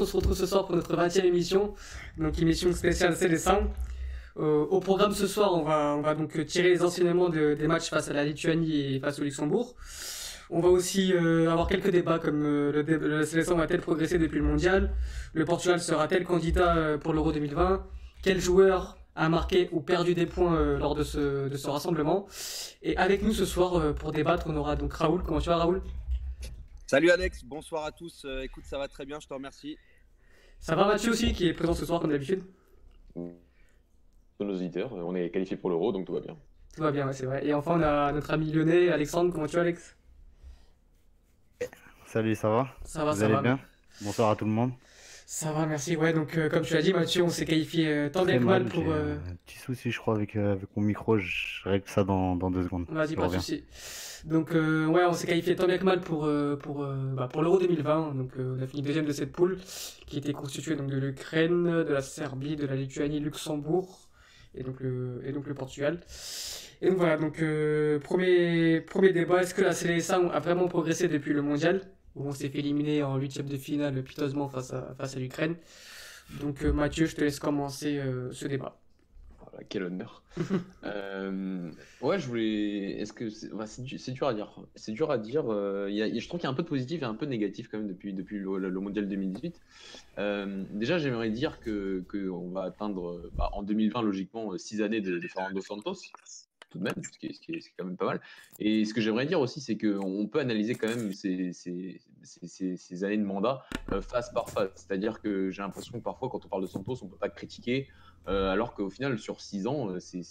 [0.00, 1.74] On se retrouve ce soir pour notre 20e émission,
[2.18, 3.68] donc émission spéciale Célestin.
[4.38, 7.66] Euh, au programme ce soir, on va, on va donc tirer les enseignements de- des
[7.66, 9.74] matchs face à la Lituanie et face au Luxembourg.
[10.50, 14.38] On va aussi euh, avoir quelques débats comme euh, le, dé- Célestin va-t-elle progresser depuis
[14.38, 14.92] le mondial?
[15.34, 17.84] Le Portugal sera-t-il candidat pour l'Euro 2020
[18.22, 22.26] Quel joueur a marqué ou perdu des points lors de ce, de ce rassemblement?
[22.82, 25.22] Et avec nous ce soir pour débattre, on aura donc Raoul.
[25.24, 25.82] Comment tu vas Raoul?
[26.92, 28.26] Salut Alex, bonsoir à tous.
[28.26, 29.78] Euh, écoute, ça va très bien, je te remercie.
[30.58, 32.42] Ça va Mathieu aussi qui est présent ce soir comme d'habitude
[33.16, 33.24] de
[34.44, 34.92] nos auditeurs.
[34.92, 36.36] On est qualifié pour l'euro, donc tout va bien.
[36.76, 37.46] Tout va bien, ouais, c'est vrai.
[37.46, 39.32] Et enfin, on a notre ami lyonnais, Alexandre.
[39.32, 39.96] Comment tu vas, Alex?
[42.04, 42.68] Salut, ça va?
[42.84, 43.40] Ça va, Vous ça allez va.
[43.40, 43.58] bien?
[44.02, 44.72] Bonsoir à tout le monde.
[45.24, 45.96] Ça va, merci.
[45.96, 48.44] Ouais, donc, euh, comme tu l'as dit, Mathieu, on s'est qualifié euh, tant bien que
[48.44, 48.84] mal pour.
[48.88, 51.16] euh, un petit souci, je crois, avec, euh, avec mon micro.
[51.16, 52.84] Je règle ça dans, dans deux secondes.
[52.90, 53.64] Vas-y, pas de souci.
[54.24, 57.28] Donc, euh, ouais, on s'est qualifié tant bien que mal pour, euh, pour, euh, bah,
[57.28, 58.14] pour l'Euro 2020.
[58.14, 59.58] Donc, euh, on a fini deuxième de cette poule
[60.06, 64.08] qui était constituée donc, de l'Ukraine, de la Serbie, de la Lituanie, Luxembourg
[64.54, 66.00] et donc le, et donc le Portugal.
[66.82, 71.08] Et donc voilà, donc euh, premier, premier débat, est-ce que la CLSA a vraiment progressé
[71.08, 71.82] depuis le mondial?
[72.14, 75.56] Où on s'est fait éliminer en huitième de finale piteusement face à, face à l'Ukraine
[76.40, 78.00] Donc euh, Mathieu, je te laisse commencer
[78.32, 78.81] ce débat.
[79.52, 80.24] Voilà, quel honneur.
[80.84, 83.00] Euh, ouais, je voulais.
[83.00, 84.58] Est-ce que c'est enfin, c'est du- c'est dur à dire.
[84.74, 85.48] C'est dur à dire.
[85.52, 87.24] euh, y a- je trouve qu'il y a un peu de positif et un peu
[87.26, 89.60] de négatif quand même depuis, depuis le, le- mondial 2018.
[90.18, 94.82] Euh, déjà, j'aimerais dire que, que on va atteindre euh, bah, en 2020 logiquement 6
[94.82, 95.94] années de, de Fernando Santos
[96.70, 98.06] tout de même, ce qui est, ce qui est- ce qui est quand même pas
[98.06, 98.20] mal.
[98.58, 103.04] Et ce que j'aimerais dire aussi, c'est qu'on peut analyser quand même ces, ces- ces-
[103.04, 104.70] années de mandat euh, phase par phase.
[104.74, 107.88] C'est-à-dire que j'ai l'impression que parfois, quand on parle de Santos, on peut pas critiquer,
[107.90, 110.22] euh, alors qu'au final, sur 6 ans, euh, c'est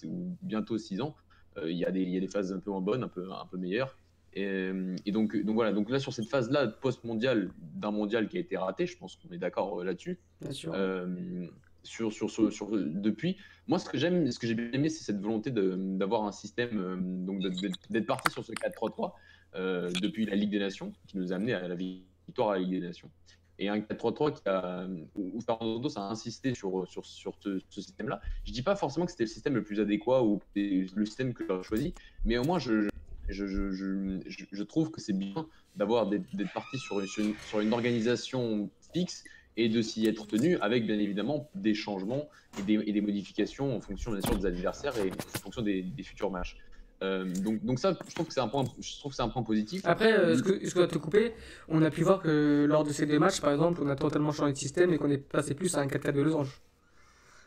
[0.41, 1.15] bientôt 6 ans,
[1.57, 3.07] euh, il y, a des- il y a des phases un peu moins bonnes, un
[3.09, 3.97] peu, un peu meilleures.
[4.33, 8.37] Et, euh, et donc, donc voilà, donc là sur cette phase-là post-mondial, d'un mondial qui
[8.37, 10.19] a été raté, je pense qu'on est d'accord euh, là-dessus.
[10.39, 10.71] Bien sûr.
[10.73, 11.45] Euh,
[11.83, 13.35] sur, sur, sur, sur- depuis.
[13.67, 16.77] Moi, ce que j'aime, ce que j'ai bien aimé, c'est cette volonté d'avoir un système,
[16.79, 19.13] euh, donc d'être d'être parti sur ce 4-3-3
[19.55, 22.59] euh, depuis la Ligue des Nations, qui nous a amené à la victoire à la
[22.61, 23.09] Ligue des Nations.
[23.59, 28.21] Et un 4-3-3 qui a, où où Fernando a insisté sur, sur, sur ce, système-là.
[28.45, 31.45] Je dis pas forcément que c'était le système le plus adéquat ou le système que
[31.45, 31.93] j'aurais choisi,
[32.25, 32.89] mais au moins, je,
[33.29, 37.73] je, je, je, trouve que c'est bien d'avoir d'être parti sur, sur une, sur une
[37.73, 39.23] organisation fixe
[39.57, 42.29] et de s'y être tenu avec bien évidemment des changements
[42.59, 45.81] et des, et des modifications en fonction bien sûr des adversaires et en fonction des,
[45.81, 46.57] des futurs matchs.
[47.03, 49.29] Euh, donc, donc ça, je trouve que c'est un point, je trouve que c'est un
[49.29, 49.81] point positif.
[49.85, 51.33] Après, euh, ce que, ce que te couper,
[51.67, 54.31] on a pu voir que lors de ces deux matchs, par exemple, on a totalement
[54.31, 56.61] changé de système et qu'on est passé plus à un 4-4 de losange.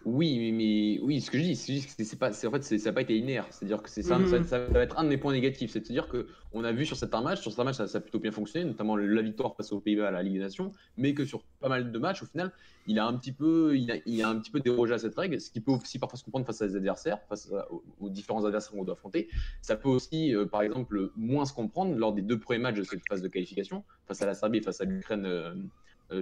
[0.07, 2.63] Oui, mais, mais- oui, ce que je dis, c'est juste que c'est pas, en fait,
[2.63, 3.47] ça n'a pas été linéaire.
[3.51, 4.27] C'est-à-dire que c'est ça, Mhm.
[4.27, 5.71] ça, ça va être un de mes points négatifs.
[5.73, 8.19] C'est-à-dire que on a vu sur certains matchs, sur certains matchs, ça, ça a plutôt
[8.21, 11.25] bien fonctionné, notamment la victoire face aux Pays-Bas à la Ligue des Nations, mais que
[11.25, 12.53] sur pas mal de matchs, au final,
[12.87, 15.15] il a un petit peu, il a, il a un petit peu dérogé à cette
[15.15, 17.83] règle, ce qui peut aussi parfois se comprendre face à des adversaires, face à- aux,
[17.99, 19.29] aux différents adversaires qu'on doit affronter.
[19.63, 22.83] Ça peut aussi, euh, par exemple, moins se comprendre lors des deux premiers matchs de
[22.85, 25.25] cette phase de qualification, face à la Serbie et face à l'Ukraine.
[25.25, 25.55] euh,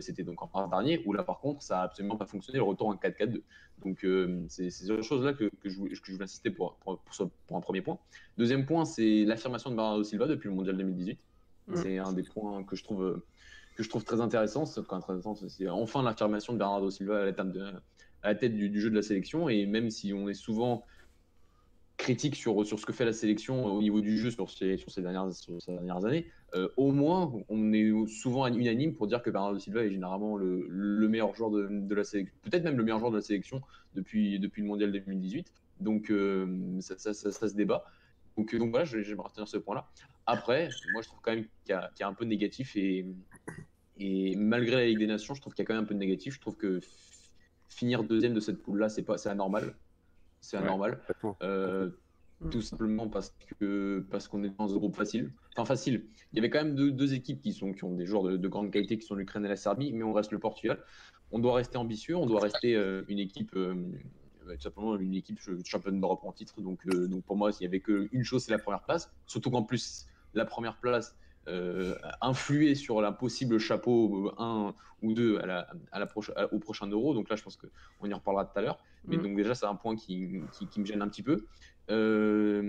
[0.00, 2.64] c'était donc en mars dernier, où là par contre ça a absolument pas fonctionné, le
[2.64, 3.42] retour en 4-4-2.
[3.84, 6.98] Donc euh, c'est ces choses-là que, que je, voulais- que je voulais insister pour, pour,
[6.98, 7.98] pour ce- pour un premier point.
[8.38, 11.18] Deuxième point, c'est l'affirmation de Bernardo Silva depuis le Mondial 2018.
[11.68, 11.76] Mm.
[11.76, 13.24] C'est un des points que je trouve, euh,
[13.76, 14.64] que je trouve très intéressant.
[14.66, 14.80] C'est
[15.68, 17.72] enfin l'affirmation de Bernardo Silva à la tête, de-
[18.22, 19.48] à la tête du, du jeu de la sélection.
[19.48, 20.84] Et même si on est souvent
[22.02, 24.90] critique sur, sur ce que fait la sélection au niveau du jeu sur ces, sur
[24.90, 29.30] ces, dernières, ces dernières années, euh, au moins on est souvent unanime pour dire que
[29.30, 32.82] Bernardo Silva est généralement le, le meilleur joueur de, de la sélection, peut-être même le
[32.82, 33.62] meilleur joueur de la sélection
[33.94, 35.52] depuis, depuis le mondial 2018.
[35.80, 37.84] Donc euh, ça, ça, ça- se débat.
[38.36, 39.88] Donc, euh, donc voilà, retenir ce point-là.
[40.26, 43.06] Après, moi je trouve quand même qu'il y, y a un peu de négatif et,
[43.96, 45.94] et malgré la Ligue des Nations, je trouve qu'il y a quand même un peu
[45.94, 46.34] de négatif.
[46.34, 46.80] Je trouve que
[47.68, 49.74] finir deuxième de cette poule-là, c'est pas, c'est anormal.
[50.42, 50.64] C'est Ouais.
[50.64, 51.00] anormal.
[51.42, 51.90] Euh,
[52.40, 52.50] Mm.
[52.50, 55.32] tout simplement parce que parce qu'on est dans un groupe facile.
[55.56, 56.06] Enfin facile.
[56.32, 58.36] Il y avait quand même deux, deux équipes qui sont qui ont des joueurs de,
[58.36, 60.82] de grande qualité qui sont l'Ukraine et la Serbie, mais on reste le Portugal.
[61.30, 63.76] On doit rester ambitieux, on doit rester euh, une équipe euh,
[64.48, 66.60] euh, tout simplement une équipe ch- championne d'Europe en titre.
[66.60, 69.12] Donc euh, donc pour moi, s'il y avait qu'une chose, c'est la première place.
[69.26, 71.14] Surtout qu'en plus la première place
[71.48, 76.52] euh, influait sur la possible chapeau 1 ou 2 à la, à la proche- à-
[76.52, 77.14] au prochain euro.
[77.14, 78.78] Donc là, je pense qu'on y reparlera tout à l'heure.
[79.06, 79.22] Mais Mm.
[79.22, 81.46] donc déjà, c'est un point qui, qui, qui me gêne un petit peu.
[81.90, 82.62] Euh,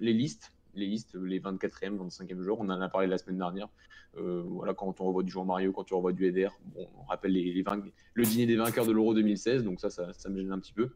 [0.00, 3.68] les listes, les listes, les 24e, 25e joueurs, on en a parlé la semaine dernière.
[4.16, 7.02] Euh, voilà, quand on revoit du Jean Mario, quand on revoit du Eder, bon, on
[7.04, 10.28] rappelle les, les vainc- le dîner des vainqueurs de l'Euro 2016, donc ça, ça, ça
[10.28, 10.90] me gêne un petit peu.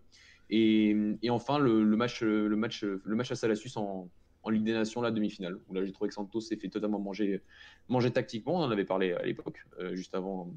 [0.51, 4.11] Et, et enfin, le, le match, le match, le match à la Suisse en,
[4.45, 6.99] en Ligue des Nations, la demi-finale, où là, j'ai trouvé que Santos s'est fait totalement
[6.99, 7.43] manger,
[7.89, 8.57] manger tactiquement.
[8.57, 10.51] On en avait parlé à l'époque, euh, juste avant,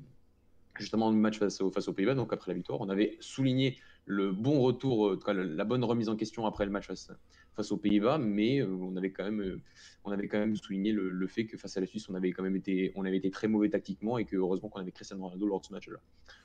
[0.77, 2.81] justement le match face, face aux Pays-Bas, donc après la victoire.
[2.81, 7.11] On avait souligné le bon retour, la bonne remise en question après le match face,
[7.57, 9.59] face aux Pays-Bas, mais on avait quand même,
[10.05, 12.43] on avait quand même souligné le, fait que face à la Suisse, on avait quand
[12.43, 15.45] même été, on avait été très mauvais tactiquement et que heureusement qu'on avait Cristiano Ronaldo
[15.45, 15.97] lors de ce match-là.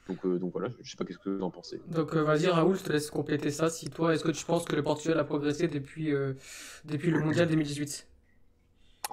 [0.09, 1.81] Donc, donc voilà, je sais pas qu'est-ce que vous en pensez.
[1.89, 3.71] Donc vas-y Raoul, je te laisse compléter ça.
[3.71, 6.13] Si toi, est-ce que tu penses que le Portugal a progressé depuis,
[6.85, 8.09] depuis le Mondial 2018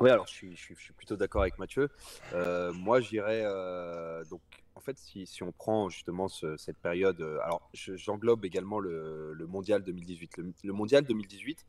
[0.01, 1.89] oui, alors je suis, je suis, plutôt d'accord avec Mathieu.
[2.33, 3.43] Euh, moi, j'irais.
[3.43, 4.41] Euh, donc,
[4.79, 7.19] en fait, si, si, on prend justement cette période.
[7.19, 10.37] Euh, alors, j'englobe également le, le, Mondial 2018.
[10.63, 11.65] Le, Mondial 2018,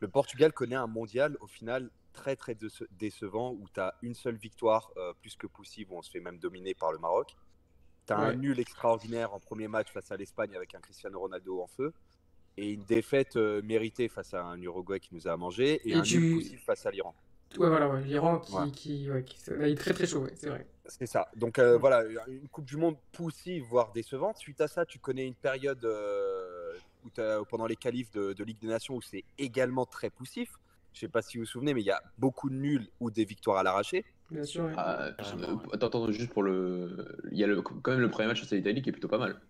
[0.00, 2.56] le Portugal connaît un mondial au final très, très
[2.92, 4.90] décevant où tu as une seule victoire
[5.20, 7.36] plus que possible, où on se fait même dominer par le Maroc.
[8.06, 11.60] Tu as un nul extraordinaire en premier match face à l'Espagne avec un Cristiano Ronaldo
[11.60, 11.92] en feu
[12.56, 16.38] et une défaite méritée face à un Uruguay qui nous a mangé et, un nul
[16.38, 17.14] possible face à l'Iran.
[17.58, 20.66] Ouais, voilà, l'Iran qui, qui, ouais, qui, est très très chaud, c'est vrai.
[20.98, 21.28] C'est ça.
[21.36, 24.38] Donc euh, voilà, une Coupe du Monde poussive, voire décevante.
[24.38, 28.68] Suite à ça, tu connais une période euh, où pendant les qualifs de, Ligue des
[28.68, 30.50] Nations où c'est également très poussif.
[30.92, 32.88] Je ne sais pas si vous vous souvenez, mais il y a beaucoup de nuls
[32.98, 34.04] ou des victoires à l'arraché.
[34.30, 34.68] Bien sûr.
[34.76, 35.10] Ah,
[35.72, 37.20] attends, attends, juste pour le.
[37.30, 39.08] Il y a le, quand même le premier match face à l'Italie qui est plutôt
[39.08, 39.40] pas mal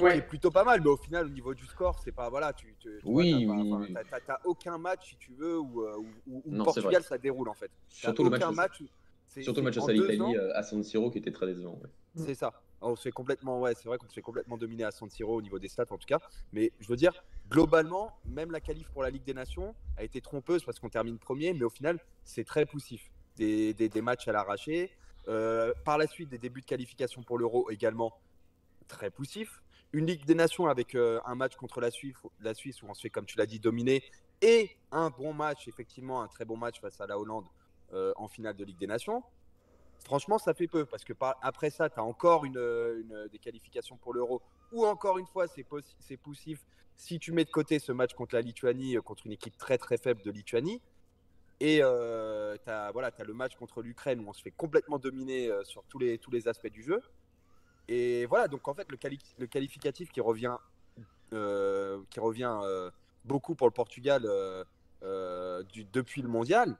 [0.00, 0.22] ouais.
[0.22, 2.28] plutôt pas mal, mais au final, au niveau du score, c'est pas.
[2.28, 2.74] Voilà, tu,
[3.04, 3.94] oui, oui,
[4.26, 5.96] T'as aucun match, si tu veux, où, euh,
[6.26, 7.70] où, Portugal, ça déroule en fait.
[7.88, 8.82] Surtout le match, match
[9.28, 11.80] Surtout le match à l'Italie euh, à San Siro qui était très décevant.
[12.14, 12.52] C'est ça.
[12.80, 15.36] On se fait complètement, ouais, c'est vrai qu'on se fait complètement dominer à San Siro
[15.36, 16.18] au niveau des stats en tout cas.
[16.52, 17.12] Mais je veux dire,
[17.50, 21.18] globalement, même la qualif pour la Ligue des Nations a été trompeuse parce qu'on termine
[21.18, 23.10] premier, mais au final, c'est très poussif.
[23.36, 24.90] Des, des, des matchs à l'arraché.
[25.28, 28.14] Euh, par la suite, des débuts de qualification pour l'Euro également
[28.88, 29.60] très poussifs
[29.92, 32.94] une Ligue des Nations avec euh, un match contre la Suisse, la Suisse où on
[32.94, 34.02] se fait, comme tu l'as dit, dominer,
[34.40, 37.46] et un bon match, effectivement, un très bon match face à la Hollande
[37.92, 39.22] euh, en finale de Ligue des Nations.
[40.04, 41.12] Franchement, ça fait peu parce que
[41.42, 44.40] après ça, tu as encore une, des qualifications pour l'Euro
[44.72, 46.64] ou encore une fois, c'est poussif
[46.96, 49.78] si tu mets de côté ce match contre la Lituanie, euh, contre une équipe très
[49.78, 50.80] très faible de Lituanie.
[51.60, 51.82] Et tu
[52.70, 55.98] as, voilà, as le match contre l'Ukraine où on se fait complètement dominer sur tous
[55.98, 57.02] les, tous les aspects du jeu.
[57.88, 60.56] Et voilà, donc en fait, le, qualificatif qui revient,
[61.32, 62.90] euh, qui revient euh,
[63.24, 65.62] beaucoup pour le Portugal euh,
[65.92, 66.76] depuis le mondial,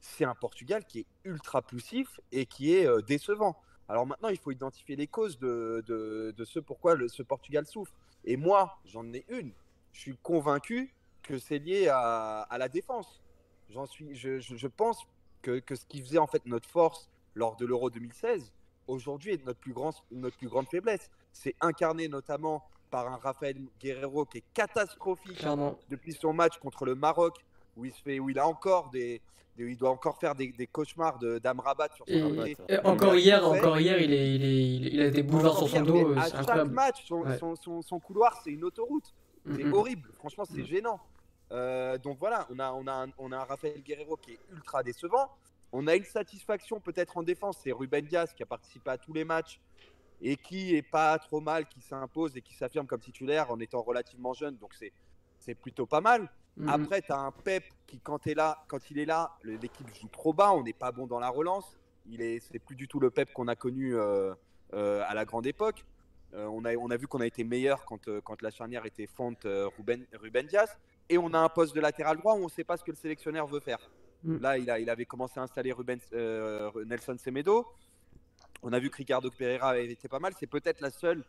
[0.00, 3.56] c'est un Portugal qui est ultra poussif et qui est décevant.
[3.88, 7.66] Alors maintenant, il faut identifier les causes de, de, de ce pourquoi le, ce Portugal
[7.66, 7.92] souffre.
[8.24, 9.52] Et moi, j'en ai une.
[9.92, 10.92] Je suis convaincu
[11.22, 13.22] que c'est lié à, à, la défense.
[13.70, 15.06] J'en suis, je, je, je pense
[15.42, 18.52] que, que, ce qui faisait en fait notre force lors de l'Euro 2016,
[18.86, 21.10] aujourd'hui est notre plus, grand, notre plus grande faiblesse.
[21.32, 25.44] C'est incarné notamment par un Rafael Guerrero qui est catastrophique
[25.88, 27.44] depuis son match contre le Maroc,
[27.78, 29.22] où il, se fait, où il a encore des,
[29.56, 34.00] il doit encore faire des, des cauchemars d'Amrabat sur son et, encore hier, encore hier,
[34.00, 36.14] il, est, il, est, il a des boulevards sur son dos.
[36.18, 37.24] À chaque match, son,
[37.56, 39.14] son, son, couloir, c'est une autoroute.
[39.54, 40.10] C'est horrible.
[40.14, 41.00] Franchement, c'est gênant.
[41.50, 44.38] Euh, donc voilà, on a, on, a un, on a un Rafael Guerrero qui est
[44.52, 45.30] ultra décevant.
[45.72, 49.12] On a une satisfaction peut-être en défense, c'est Ruben Diaz qui a participé à tous
[49.12, 49.60] les matchs
[50.20, 53.82] et qui est pas trop mal, qui s'impose et qui s'affirme comme titulaire en étant
[53.82, 54.56] relativement jeune.
[54.56, 54.74] Donc
[55.38, 56.28] c'est plutôt pas mal.
[56.58, 56.68] Mhm.
[56.68, 60.08] Après, tu as un Pep qui, quand, es là, quand il est là, l'équipe joue
[60.08, 61.76] trop bas, on n'est pas bon dans la relance.
[62.10, 64.34] Il est, c'est plus du tout le Pep qu'on a connu euh,
[64.74, 65.84] euh, à la grande époque.
[66.34, 69.06] Euh, on, a, on a vu qu'on a été meilleur quand, quand la charnière était
[69.06, 69.46] fonte
[69.76, 70.76] Ruben, Ruben Diaz.
[71.08, 72.90] Et on a un poste de latéral droit où on ne sait pas ce que
[72.90, 73.78] le sélectionneur veut faire.
[74.24, 74.38] Mm.
[74.38, 76.00] Là, il, a, il avait commencé à installer Ruben,
[76.86, 77.66] Nelson Semedo.
[78.62, 80.34] On a vu que Ricardo Pereira avait été pas mal.
[80.38, 81.22] C'est peut-être la seule,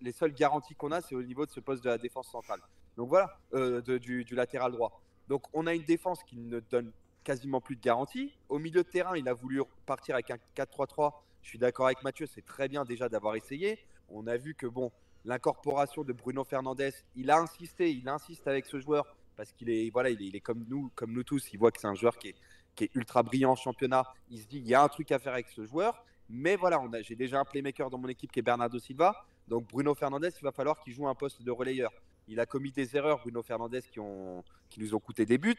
[0.00, 2.60] les seules garanties qu'on a, c'est au niveau de ce poste de la défense centrale.
[2.96, 5.00] Donc voilà, euh, du, latéral droit.
[5.28, 6.92] Donc on a une défense qui ne donne
[7.24, 8.32] quasiment plus de garanties.
[8.48, 11.12] Au milieu de terrain, il a voulu partir avec un 4-3-3.
[11.42, 13.78] Je suis d'accord avec Mathieu, c'est très bien déjà d'avoir essayé.
[14.08, 14.90] On a vu que bon,
[15.24, 19.88] l'incorporation de Bruno Fernandez, il a insisté, il insiste avec ce joueur parce qu'il est,
[19.90, 21.52] voilà, il est, comme nous, comme nous tous.
[21.52, 22.34] Il voit que c'est un joueur qui est,
[22.74, 24.04] qui est ultra brillant en championnat.
[24.28, 26.04] Il se dit, il y a un truc à faire avec ce joueur.
[26.28, 29.24] Mais voilà, j'ai déjà un playmaker dans mon équipe qui est Bernardo Silva.
[29.48, 31.90] Donc Bruno Fernandez, il va falloir qu'il joue un poste de relayeur.
[32.30, 35.56] Il a commis des erreurs, Bruno Fernandez, qui, ont, qui nous ont coûté des buts.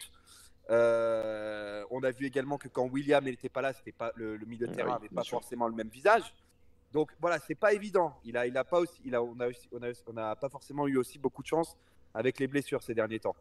[0.70, 4.68] Euh, on a vu également que quand William n'était pas là, c'était pas le, milieu
[4.68, 6.34] de terrain n'avait pas forcément le même visage.
[6.94, 8.18] Donc voilà, c'est pas évident.
[8.24, 10.50] Il a, il a pas aussi, il a, on a, on a, on a pas
[10.50, 11.75] forcément eu aussi beaucoup de chance
[12.13, 13.36] avec les blessures ces derniers temps.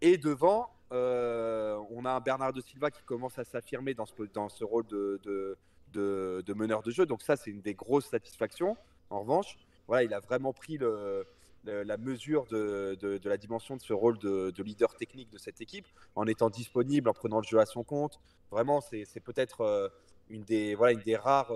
[0.00, 4.48] Et devant, euh, on a un Bernardo Silva qui commence à s'affirmer dans ce, dans
[4.48, 7.04] ce rôle de, de, de, meneur de jeu.
[7.04, 8.76] Donc ça, c'est une des grosses satisfactions.
[9.10, 9.58] En revanche,
[9.88, 11.26] voilà, il a vraiment pris le,
[11.64, 16.26] la mesure de, la dimension de ce rôle de, leader technique de cette équipe en
[16.26, 18.20] étant disponible, en prenant le jeu à son compte.
[18.50, 19.88] Vraiment, c'est peut-être euh,
[20.28, 20.76] une des,
[21.16, 21.52] rares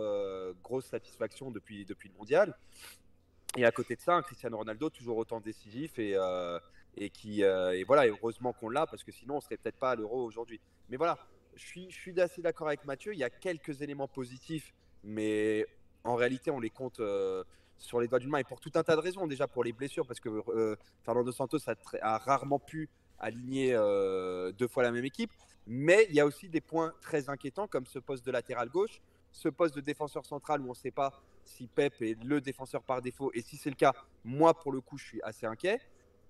[0.63, 2.57] grosses satisfactions depuis, le mondial.
[3.57, 6.17] Et à côté de ça, un Cristiano Ronaldo toujours autant décisif et,
[6.97, 7.43] et qui
[7.87, 10.61] voilà, heureusement qu'on l'a parce que sinon on serait peut-être pas à l'Euro aujourd'hui.
[10.89, 11.19] Mais voilà,
[11.57, 13.13] je suis, je suis assez d'accord avec Mathieu.
[13.13, 15.67] Il y a quelques éléments positifs, mais
[16.05, 17.01] en réalité, on les compte
[17.79, 19.27] sur les doigts d'une main et pour tout un tas de raisons.
[19.27, 21.59] Déjà pour les blessures, parce que euh, Fernando Santos
[22.03, 22.89] a, rarement pu
[23.19, 25.31] aligner euh, deux fois la même équipe.
[25.67, 29.01] Mais il y a aussi des points très inquiétants comme ce poste de latéral gauche,
[29.33, 32.83] ce poste de défenseur central où on ne sait pas si Pep est le défenseur
[32.83, 33.31] par défaut.
[33.35, 33.93] Et si c'est le cas,
[34.25, 35.81] moi pour le coup, je suis assez inquiet.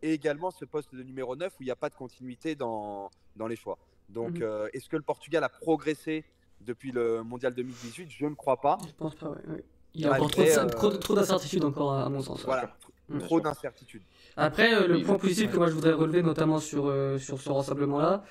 [0.02, 3.10] Et également ce poste de numéro 9 où il n'y a pas de continuité dans,
[3.36, 3.78] dans les choix.
[4.08, 4.42] Donc, mhm.
[4.42, 6.24] euh, est-ce que le Portugal a progressé
[6.60, 8.78] depuis le mondial 2018 Je ne crois pas.
[8.86, 9.62] Je pense pas, oui.
[9.94, 10.66] Il y a encore euh,
[10.98, 12.42] trop, d'incertitudes encore à, mon sens.
[12.44, 12.74] Voilà,
[13.20, 14.02] trop d'incertitudes.
[14.36, 17.48] Après, euh, le point positif que moi je voudrais relever, notamment sur, euh, sur ce
[17.50, 18.24] rassemblement-là,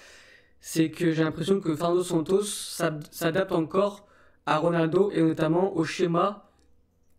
[0.59, 4.05] c'est que j'ai l'impression que Fernando Santos s'adapte encore
[4.45, 6.49] à Ronaldo et notamment au schéma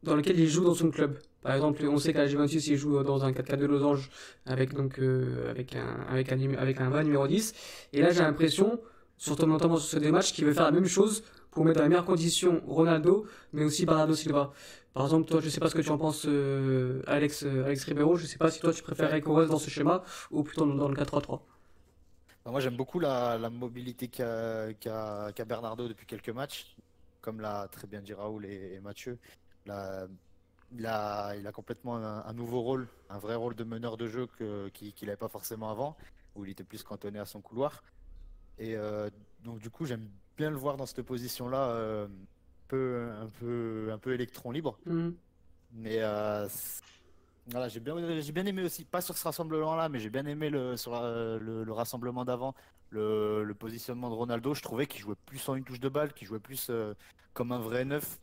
[0.03, 1.19] dans lequel il joue dans son club.
[1.43, 4.11] Par exemple, on sait qu'à Juventus, il joue dans un 4-4 de losange
[4.47, 4.99] avec, donc,
[5.51, 7.55] avec, un, avec, un, avec un vrai numéro 10.
[7.93, 8.81] Et là, j'ai l'impression,
[9.19, 11.23] surtout notamment sur ce deux matchs, qu'il veut faire la même chose
[11.55, 14.53] pour mettre dans les meilleures conditions Ronaldo, mais aussi Bernardo Silva.
[14.93, 17.85] Par exemple, toi, je sais pas ce que tu en penses, euh, Alex, euh, Alex
[17.85, 18.17] Ribeiro.
[18.17, 20.95] Je sais pas si toi, tu préférerais reste dans ce schéma ou plutôt dans, le
[20.95, 21.41] 4-3-3.
[22.45, 26.77] Bah, moi, j'aime beaucoup la, mobilité qu'a Bernardo depuis quelques matchs,
[27.21, 29.19] comme l'a très bien dit Raoul et, Mathieu.
[29.67, 30.07] il, a,
[30.73, 30.87] il
[31.47, 34.29] a complètement un, nouveau rôle, un vrai rôle de meneur de jeu
[34.73, 35.97] qu'il n'avait pas forcément avant,
[36.37, 37.83] où il était plus cantonné à son couloir.
[38.59, 39.11] Et euh,
[39.43, 42.07] donc, du coup, j'aime bien le voir dans cette position-là, euh,
[42.69, 44.79] peu, un, peu, un peu électron libre.
[44.87, 45.11] Mm.
[45.73, 46.49] Mais euh,
[47.49, 50.51] voilà, j'ai bien, j'ai bien aimé aussi, pas sur ce rassemblement-là, mais j'ai bien aimé
[50.51, 52.55] le, sur le, rassemblement d'avant,
[52.91, 54.55] le, positionnement de Ronaldo.
[54.55, 56.95] Je trouvais qu'il jouait plus en une touche de balle, qu'il jouait plus euh,
[57.33, 58.19] comme un vrai neuf,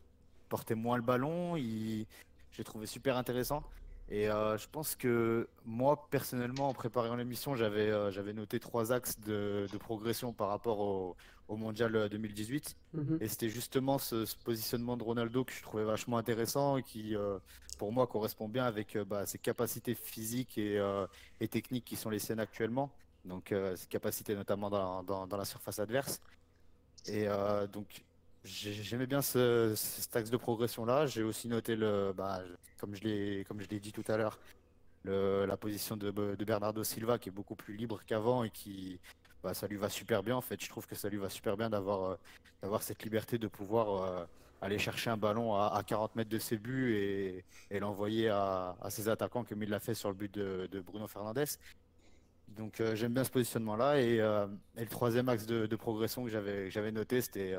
[0.48, 1.56] portait moins le ballon.
[1.56, 2.06] Il...
[2.52, 3.62] J'ai trouvé super intéressant.
[4.10, 9.66] Et je pense que moi, personnellement, en préparant l'émission, j'avais j'avais noté trois axes de,
[9.72, 11.16] de, progression par rapport au,
[11.52, 12.76] au mondial 2018.
[12.94, 13.18] Euh, mhm.
[13.20, 17.38] Et c'était justement ce, positionnement de Ronaldo que je trouvais vachement intéressant et qui, euh,
[17.78, 20.82] pour moi, correspond bien avec euh, bah, ses capacités physiques et,
[21.40, 22.90] et, techniques qui sont les siennes actuellement.
[23.24, 26.20] Donc, ses capacités notamment dans, dans, la surface adverse.
[27.06, 27.26] Et
[27.72, 28.02] donc,
[28.44, 31.06] j'aimais bien ce, cet axe de progression-là.
[31.06, 32.42] J'ai aussi noté, le, bah,
[32.78, 34.38] comme je l'ai dit tout à l'heure,
[35.04, 36.10] la position de,
[36.44, 39.00] Bernardo Silva qui est beaucoup plus libre qu'avant et qui,
[39.42, 40.36] bah, ça lui va super bien.
[40.36, 42.18] En fait, je trouve que ça lui va super bien d'avoir
[42.64, 44.24] euh, cette liberté de pouvoir euh,
[44.60, 46.94] aller chercher un ballon à, 40 mètres de ses buts
[47.70, 51.44] et, l'envoyer à, ses attaquants comme il l'a fait sur le but de, Bruno Fernandez.
[52.48, 54.00] Donc euh, j'aime bien ce positionnement-là.
[54.00, 57.56] Et, et, le troisième axe de, de progression que j'avais noté, c'était,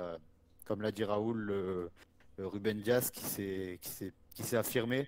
[0.65, 1.89] comme l'a dit Raoul, le,
[2.39, 3.79] Ruben Diaz qui s'est
[4.33, 5.07] qui s'est affirmé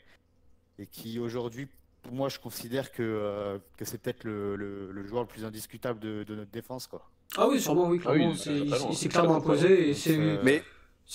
[0.78, 1.68] et qui aujourd'hui
[2.06, 6.00] pour moi, je considère que, euh, que c'est peut-être le, le, joueur le plus indiscutable
[6.00, 6.88] de, de, notre défense.
[6.88, 7.02] Quoi.
[7.36, 8.34] Ah oui, sûrement, oui, clairement.
[8.48, 9.90] Ah il s'est clairement imposé.
[9.90, 10.64] Et c'est euh, mais...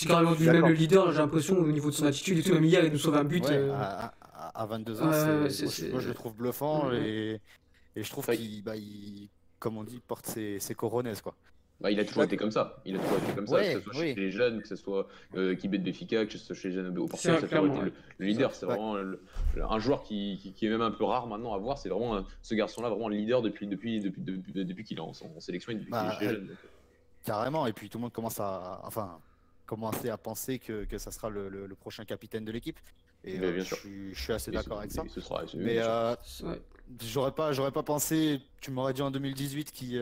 [0.06, 2.54] carrément lui même le leader, j'ai l'impression, au niveau de son attitude et tout.
[2.54, 3.46] Même hier, il nous sauve un but.
[3.50, 3.72] Euh.
[3.72, 4.14] à,
[4.52, 7.40] à, 22 ans, moi, je le trouve bluffant et,
[7.94, 8.72] et, je trouve qu'il, bah,
[9.60, 11.20] comme on dit, porte ses, ses coronets.
[11.22, 11.34] Quoi.
[11.80, 12.76] Bah, il a toujours été comme ça.
[12.84, 15.08] Il a toujours été comme ça, que ce soit chez les jeunes, que ce soit
[15.34, 17.40] euh, Kibet Béfica, que ce soit chez les jeunes au Portugal.
[17.48, 18.54] Ça le, leader.
[18.54, 21.78] C'est vraiment un joueur qui, qui, est même un peu rare maintenant à voir.
[21.78, 25.12] C'est vraiment ce garçon-là, vraiment le leader depuis, depuis, depuis, depuis, depuis qu'il est en,
[25.38, 26.56] sélection et depuis bah, qu'il est jeune.
[27.24, 27.66] Carrément.
[27.66, 29.18] Et puis tout le monde commence à, enfin,
[29.64, 32.78] commencer à penser que, que ça sera le, le, prochain capitaine de l'équipe.
[33.24, 35.04] Et euh, je, suis, je, suis, assez d'accord avec ça.
[35.08, 36.14] Ce sera, mais euh,
[37.02, 38.40] j'aurais pas, j'aurais pas pensé.
[38.60, 39.96] Tu m'aurais dit en 2018 qu'il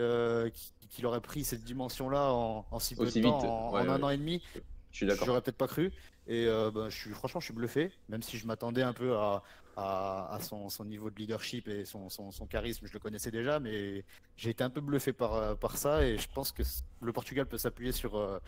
[0.90, 4.42] qu'il aurait pris cette dimension-là en, si peu de temps, en, un an et demi.
[4.90, 5.26] Je suis d'accord.
[5.26, 5.92] J'aurais peut-être pas cru.
[6.26, 9.16] Et euh, ben, je suis, franchement, je suis bluffé, même si je m'attendais un peu
[9.16, 9.42] à,
[9.76, 13.61] à, son, son, niveau de leadership et son, son, son, charisme, je le connaissais déjà,
[13.61, 14.04] mais
[14.37, 16.62] j'ai été un peu bluffé par, euh, par ça et je pense que
[17.00, 18.38] le Portugal peut s'appuyer sur, euh,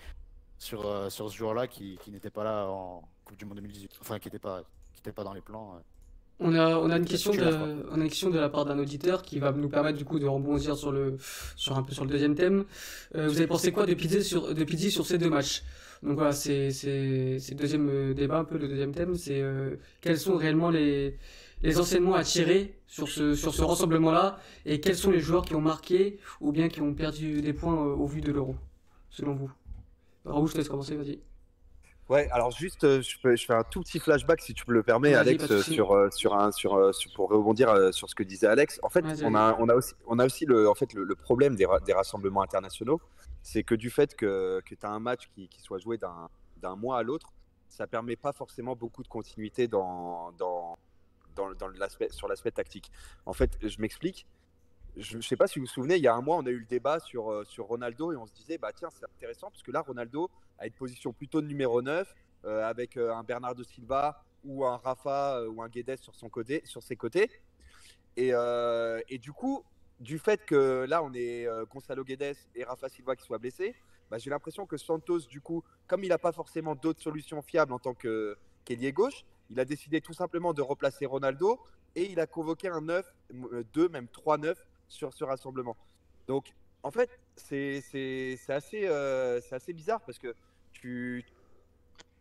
[0.58, 4.18] sur, sur ce joueur-là qui, qui n'était pas là en Coupe du Monde 2018, enfin
[4.18, 5.80] qui n'était pas, qui était pas dans les plans.
[6.42, 8.78] On a, on a une question de, on a une question de la part d'un
[8.78, 11.18] auditeur qui va nous permettre du coup de rebondir sur le,
[11.54, 12.64] sur un peu sur le deuxième thème.
[13.14, 15.62] Euh, vous avez pensé quoi de Pizzi sur, de Pizzi sur ces deux matchs?
[16.02, 19.42] Donc voilà, c'est, c'est, c'est le deuxième euh, débat, un peu le deuxième thème, c'est
[19.42, 21.18] euh, quels sont réellement les,
[21.60, 24.38] les enseignements à tirer sur ce, sur ce rassemblement-là?
[24.64, 27.76] Et quels sont les joueurs qui ont marqué ou bien qui ont perdu des points
[27.76, 28.56] au vu de l'euro,
[29.10, 29.50] selon vous?
[30.24, 31.18] Raoul, je te laisse commencer, vas-y.
[32.10, 34.82] Ouais, alors juste, euh, je, je, fais un tout petit flashback si tu me le
[34.82, 38.48] permets, Alex, sur, euh, sur un, sur, sur, pour rebondir euh, sur ce que disait
[38.48, 38.80] Alex.
[38.82, 41.54] En fait, on a, on a aussi, on a aussi le, en fait, le, problème
[41.54, 43.00] des, des, rassemblements internationaux,
[43.44, 46.74] c'est que du fait que, que tu as un match qui, qui soit joué d'un
[46.74, 47.32] mois à l'autre,
[47.68, 50.76] ça permet pas forcément beaucoup de continuité dans, dans,
[51.36, 51.68] dans, dans
[52.10, 52.90] sur l'aspect tactique.
[53.24, 54.26] En fait, je m'explique.
[54.96, 56.50] Je ne sais pas si vous vous souvenez, il y a un mois, on a
[56.50, 59.50] eu le débat sur, euh, sur Ronaldo et on se disait, bah tiens, c'est intéressant
[59.50, 62.12] parce que là, Ronaldo a une position plutôt de numéro 9
[62.44, 66.62] euh, avec euh, un Bernardo Silva ou un Rafa ou un Guedes sur, son côté,
[66.64, 67.30] sur ses côtés.
[68.16, 68.32] Et,
[69.08, 69.62] et, du coup,
[70.00, 73.76] du fait que là, on est Gonzalo Guedes et Rafa Silva qui soient blessés,
[74.10, 77.72] bah, j'ai l'impression que Santos, du coup, comme il n'a pas forcément d'autres solutions fiables
[77.72, 81.60] en tant qu'ailier gauche, il a décidé tout simplement de replacer Ronaldo
[81.94, 83.06] et il a convoqué un 9,
[83.74, 84.54] 2, même 3-9
[84.90, 85.76] sur ce rassemblement.
[86.28, 87.82] Donc, en fait, c'est
[88.48, 90.34] assez, euh, assez bizarre parce que
[90.72, 91.24] tu.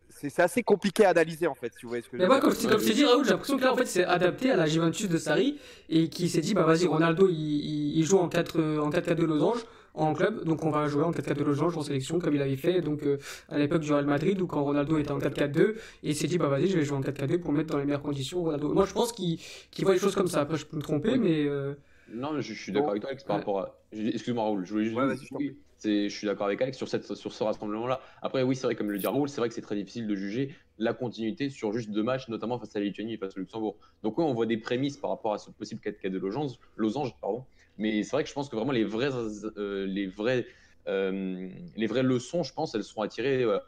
[0.08, 2.52] C'est assez compliqué à analyser en fait, si vous voyez ce que Mais moi, comme,
[2.52, 4.66] comme je t'ai dit, Raoul, j'ai l'impression que là, en fait, c'est adapté à la
[4.66, 8.80] Juventus de Sarri et qui s'est dit, bah vas-y, Ronaldo, il, il joue en 4-4-2
[8.80, 12.34] en 4 losange en club, donc on va jouer en 4-4-2 losange en sélection comme
[12.34, 15.18] il avait fait donc euh, à l'époque du Real Madrid ou quand Ronaldo était en
[15.18, 17.78] 4-4-2 et il s'est dit bah vas-y je vais jouer en 4-4-2 pour mettre dans
[17.78, 18.72] les meilleures conditions Ronaldo.
[18.72, 19.38] Moi je pense qu'il
[19.80, 20.42] voit les choses comme ça.
[20.42, 21.74] Après je peux me tromper mais euh,
[22.12, 23.78] non, je, suis d'accord avec toi, Alex, par rapport à.
[23.92, 25.32] Excuse-moi, Raoul, je voulais juste.
[25.32, 28.00] Ouais, je suis d'accord avec Alex sur, cette, sur ce rassemblement-là.
[28.22, 30.14] Après, oui, c'est vrai, comme le dit Raoul, c'est vrai que c'est très difficile de
[30.14, 33.40] juger la continuité sur juste deux matchs, notamment face à la Lituanie et face au
[33.40, 33.76] Luxembourg.
[34.02, 37.14] Donc, oui, on voit des prémices par rapport à ce possible 4K de losange, losange
[37.20, 37.44] pardon.
[37.78, 39.10] mais c'est vrai que je pense que vraiment les vraies,
[39.56, 40.46] euh, les, vrais,
[40.88, 43.58] euh, les vraies leçons, je pense, elles seront attirées euh,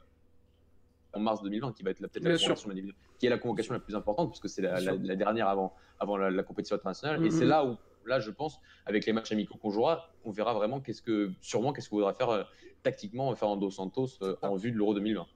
[1.15, 2.71] en mars 2020, qui va être peut-être la convocation,
[3.19, 6.77] qui est la convocation la plus importante, puisque c'est la, dernière avant, avant la, compétition
[6.77, 7.25] internationale.
[7.25, 10.55] Et c'est là où là, je pense, avec les matchs amicaux qu'on jouera, on verra
[10.55, 12.45] vraiment qu'est-ce que, sûrement, qu'est-ce qu'on voudra faire euh,
[12.83, 15.27] tactiquement Fernando Santos euh, en vue de l'Euro 2020.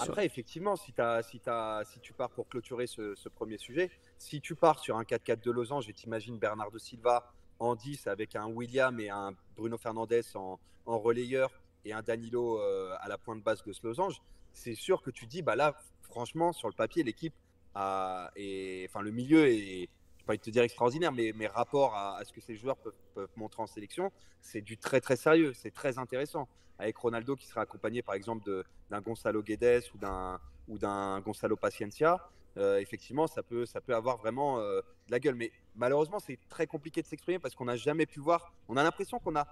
[0.00, 4.40] Après, effectivement, si, as, si, as, si, tu pars pour clôturer ce, premier sujet, si
[4.40, 8.46] tu pars sur un 4-4 de losange et t'imagines Bernardo Silva en 10 avec un
[8.46, 11.50] William et un Bruno Fernandez en, relayeur
[11.84, 14.20] et un Danilo euh, à la pointe basse de ce losange,
[14.52, 17.34] c'est sûr que tu dis, bah là, franchement, sur le papier, l'équipe
[17.74, 19.88] a, et, enfin, le milieu est,
[20.30, 23.66] pas te dire extraordinaire, mais, mais rapport à, ce que ces joueurs peuvent, montrer en
[23.66, 26.48] sélection, c'est du très très sérieux, c'est très intéressant.
[26.78, 31.56] Avec Ronaldo qui sera accompagné par exemple d'un Gonzalo Guedes ou d'un ou d'un Gonzalo
[31.56, 35.34] Paciencia, euh, effectivement, ça peut, ça peut avoir vraiment euh, de la gueule.
[35.34, 38.52] Mais malheureusement, c'est très compliqué de s'exprimer parce qu'on n'a jamais pu voir.
[38.68, 39.46] On a l'impression qu'on a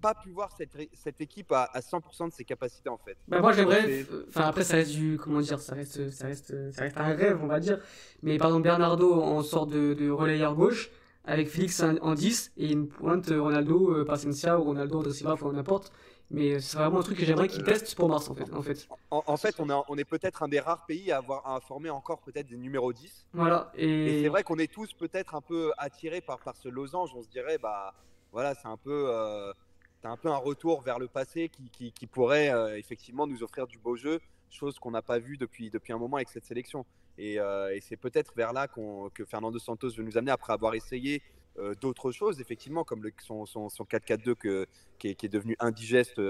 [0.00, 3.16] pas pu voir cette, cette équipe à, à, 100% de ses capacités en fait.
[3.28, 6.82] Bah moi j'aimerais, enfin après ça reste du, comment dire, ça reste, ça reste, ça
[6.82, 7.80] reste un rêve on va dire.
[8.22, 10.90] Mais par exemple Bernardo en sort de, de relayeur gauche
[11.24, 15.52] avec Félix en 10 et une pointe Ronaldo, euh, Paciencia ou Ronaldo, André Silva, enfin
[15.52, 15.92] n'importe.
[16.30, 18.54] Mais c'est vraiment un truc que j'aimerais qu'il teste pour Mars en fait.
[18.54, 21.46] En fait, en, fait on, a, on est peut-être un des rares pays à avoir
[21.46, 23.26] à former encore peut-être des numéros 10.
[23.32, 23.72] Voilà.
[23.74, 27.10] Et, c'est vrai qu'on est tous peut-être un peu attirés par, par ce losange.
[27.16, 27.94] On se dirait, bah
[28.32, 29.06] voilà, c'est un peu.
[29.08, 29.52] Euh,
[30.00, 33.66] c'est un peu un retour vers le passé qui, qui, pourrait euh, effectivement nous offrir
[33.66, 36.86] du beau jeu, chose qu'on n'a pas vu depuis, depuis un moment avec cette sélection.
[37.18, 40.74] Et, euh, et c'est peut-être vers là que Fernando Santos veut nous amener après avoir
[40.74, 41.22] essayé
[41.58, 44.66] euh, d'autres choses, effectivement, comme le, son, son, 4-4-2
[44.98, 46.20] qui, est, qui, est, devenu indigeste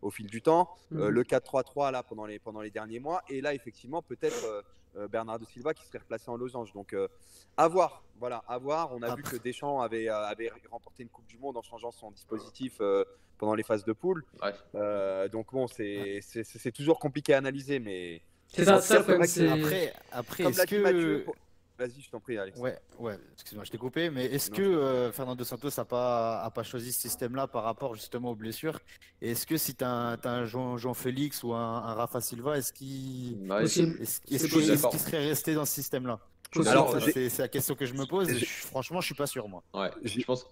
[0.00, 1.08] au fil du temps, mhm.
[1.08, 4.64] le 4-3-3 là pendant les, pendant les derniers mois, et là effectivement peut-être
[5.10, 6.72] Bernardo Silva qui serait replacé en losange.
[6.72, 6.94] Donc
[7.56, 8.92] à voir, voilà, à voir.
[8.92, 12.10] On a vu que Deschamps avait, avait remporté une Coupe du Monde en changeant son
[12.10, 12.80] dispositif
[13.38, 14.24] pendant les phases de poule.
[14.74, 18.20] Euh, donc bon, c'est toujours compliqué à analyser, mais.
[18.48, 21.24] C'est ça, ça Après, après est-ce que.
[21.78, 22.58] Vas-y, je t'en prie, Alex.
[22.58, 26.50] Ouais, ouais, excuse-moi, je t'ai coupé, mais est-ce que euh, Fernando Santos n'a pas, a
[26.50, 28.80] pas choisi ce système-là par rapport justement aux blessures?
[29.22, 35.54] Est-ce que si tu as, un Jean-Félix ou un, Rafa Silva, est-ce qu'il serait resté
[35.54, 36.18] dans ce système-là?
[36.52, 38.28] C'est la question que je me pose.
[38.44, 39.62] franchement, je suis pas sûr, moi.
[39.72, 40.46] Ouais, je pense,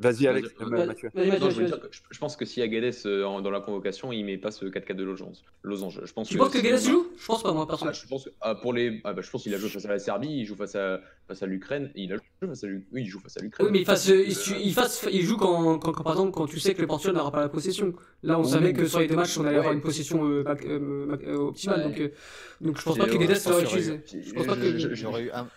[0.00, 0.48] Vas-y, Alex.
[0.60, 1.10] Mathieu.
[1.14, 4.94] je, pense que si y Guedes euh, dans la convocation, il met pas ce 4-4
[4.94, 5.38] de losange.
[5.64, 6.00] losange.
[6.04, 7.98] Je pense tu penses que Guedes joue Je pense pas, moi, personnellement.
[7.98, 9.00] Ah, je pense, ah, pour les...
[9.02, 11.00] Ah, bah, je pense qu'il a joué face à la Serbie, il joue face à,
[11.26, 11.90] face à l'Ukraine.
[11.96, 12.86] Il a joué face à l'Ukraine.
[12.92, 13.66] Oui, il joue face à l'Ukraine.
[13.66, 16.60] Oui, mais il, fasse, euh, il, fasse, il joue quand, quand, par exemple, quand tu
[16.60, 17.92] sais que le Portugal n'aura pas la possession.
[18.22, 21.82] Là, on savait que sur les deux matchs, on allait avoir une possession euh, optimale.
[21.82, 22.12] Donc,
[22.60, 24.00] donc je pense pas que Guedes serait utilisé.
[24.00, 24.94] Que.
[24.94, 25.48] J'aurais eu un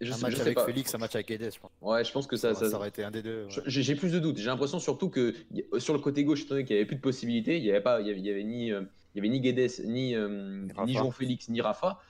[0.00, 1.70] un match avec Félix, un match avec Guedes, je pense.
[1.80, 3.46] Ouais, je pense que ça, ça, aurait été un des deux.
[3.66, 4.38] J'ai plus de doutes.
[4.38, 5.34] J'ai l'impression surtout que
[5.78, 7.82] sur le côté gauche, étant donné qu'il n'y avait plus de possibilités, il n'y avait
[7.82, 8.82] pas, il y avait, ni, euh,
[9.14, 12.00] il y avait ni Guedes, ni, euh, ni Jean-Félix, ni Rafa.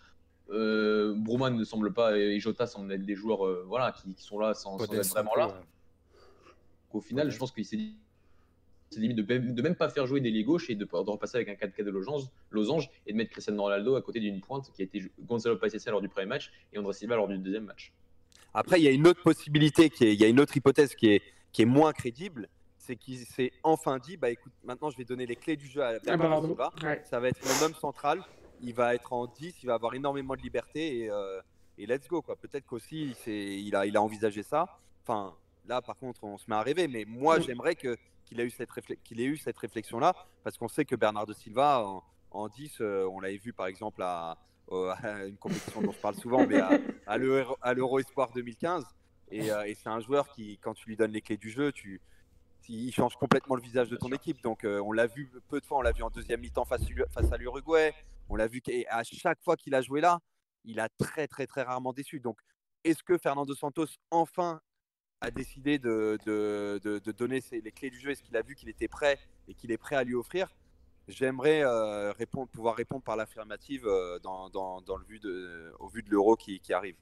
[0.51, 4.53] Euh, ne semble pas et Jota semblent être des joueurs euh, voilà, qui, sont là
[4.55, 5.63] sans, être vraiment là.
[6.93, 7.97] Au final, je pense qu'il s'est dit
[8.91, 11.49] c'est limite de, de, même pas faire jouer des gauche et de, de repasser avec
[11.49, 14.83] un 4K de losange, losange et de mettre Cristiano Ronaldo à côté d'une pointe qui
[14.83, 17.93] a été Gonzalo Pacencia lors du premier match et André Silva lors du deuxième match.
[18.53, 20.97] Après, il y a une autre possibilité, qui est, il y a une autre hypothèse
[20.97, 21.23] qui est,
[21.53, 22.49] qui est moins crédible,
[22.79, 25.83] c'est qu'il s'est enfin dit bah écoute, maintenant je vais donner les clés du jeu
[25.83, 26.49] à Ah, Bernardo Bernardo.
[26.49, 26.73] Silva.
[26.83, 27.03] Ouais.
[27.09, 28.21] Ça va être mon homme central.
[28.61, 31.41] Il va être en 10, il va avoir énormément de liberté et, euh,
[31.79, 32.23] et let's go.
[32.23, 32.35] quoi.
[32.35, 34.67] Peut-être qu'aussi il, il, a, il a envisagé ça.
[35.07, 35.35] Enfin,
[35.69, 36.89] là par contre, on se met à rêver.
[36.89, 37.97] Mais moi, j'aimerais que,
[38.31, 40.15] qu'il, a eu cette réfle- qu'il ait eu cette réflexion-là
[40.45, 44.03] parce qu'on sait que Bernardo Silva, en, en 10, euh, on l'avait vu par exemple
[44.03, 44.39] à,
[45.27, 46.71] une compétition dont je parle souvent, mais à,
[47.07, 48.85] à l'Euro Espoir 2015.
[49.33, 51.73] Et, euh, et c'est un joueur qui, quand tu lui donnes les clés du jeu,
[51.73, 52.01] tu,
[52.69, 54.41] il change complètement le visage de ton équipe.
[54.43, 55.79] Donc, euh, on l'a vu peu de fois.
[55.79, 57.93] On l'a vu en deuxième mi-temps face, face à l'Uruguay.
[58.29, 60.21] On l'a vu à chaque fois qu'il a joué là,
[60.65, 62.21] il a très, très, très rarement déçu.
[62.21, 62.39] Donc,
[62.85, 64.61] est-ce que Fernando Santos, enfin,
[65.21, 66.19] a décidé de,
[67.13, 69.79] donner les clés du jeu Est-ce qu'il a vu qu'il était prêt et qu'il est
[69.79, 70.49] prêt à lui offrir?
[71.09, 76.37] J'aimerais euh, répondre, pouvoir répondre par l'affirmative euh, dans, dans, dans au vu de l'euro
[76.37, 76.97] qui arrive.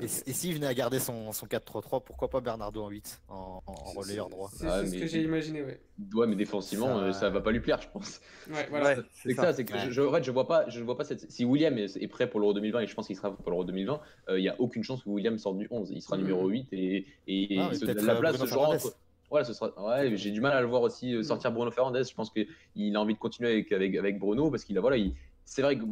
[0.00, 3.62] Et, et s'il venait à garder son, son 4-3-3, pourquoi pas Bernardo en 8 en,
[3.64, 5.80] en relayeur droit C'est Ah, ce que j'ai imaginé, ouais.
[6.14, 8.20] Ouais, mais défensivement, Ça- euh, ça va pas lui plaire, je pense.
[8.50, 8.96] Ouais, voilà.
[8.96, 9.80] Ouais, C'est ça, c'est que Ouais.
[9.86, 11.30] je, je- en fait, je vois pas, je vois pas cette.
[11.30, 13.64] Si William est, est prêt pour l'Euro 2020 et je pense qu'il sera pour l'Euro
[13.64, 15.90] 2020, il y a aucune chance que William sorte du 11.
[15.92, 16.22] Il sera Mhm.
[16.24, 18.96] numéro 8 et, et Ah, la euh, place Bruno entre.
[19.30, 19.72] Ouais, ce sera.
[19.82, 22.04] Ouais, j'ai du mal à le voir aussi euh, sortir Bruno Fernandes.
[22.04, 24.96] Je pense qu'il a envie de continuer avec, avec, avec Bruno parce qu'il a voilà,
[24.96, 25.84] il- c'est vrai que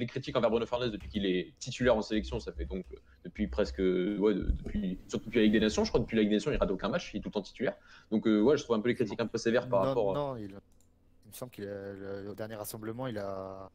[0.00, 2.96] les critiques envers Bruno Fernandes depuis qu'il est titulaire en sélection, ça fait donc euh,
[3.24, 6.22] depuis presque ouais, de- depuis surtout depuis la Ligue des Nations, je crois depuis la
[6.22, 7.74] Ligue des Nations, il rate aucun match, il est tout le temps titulaire.
[8.10, 10.10] Donc euh, ouais, je trouve un peu les critiques un peu sévères par non, rapport.
[10.10, 13.70] à- non, il, il me semble qu'il a- le- au dernier rassemblement, il a.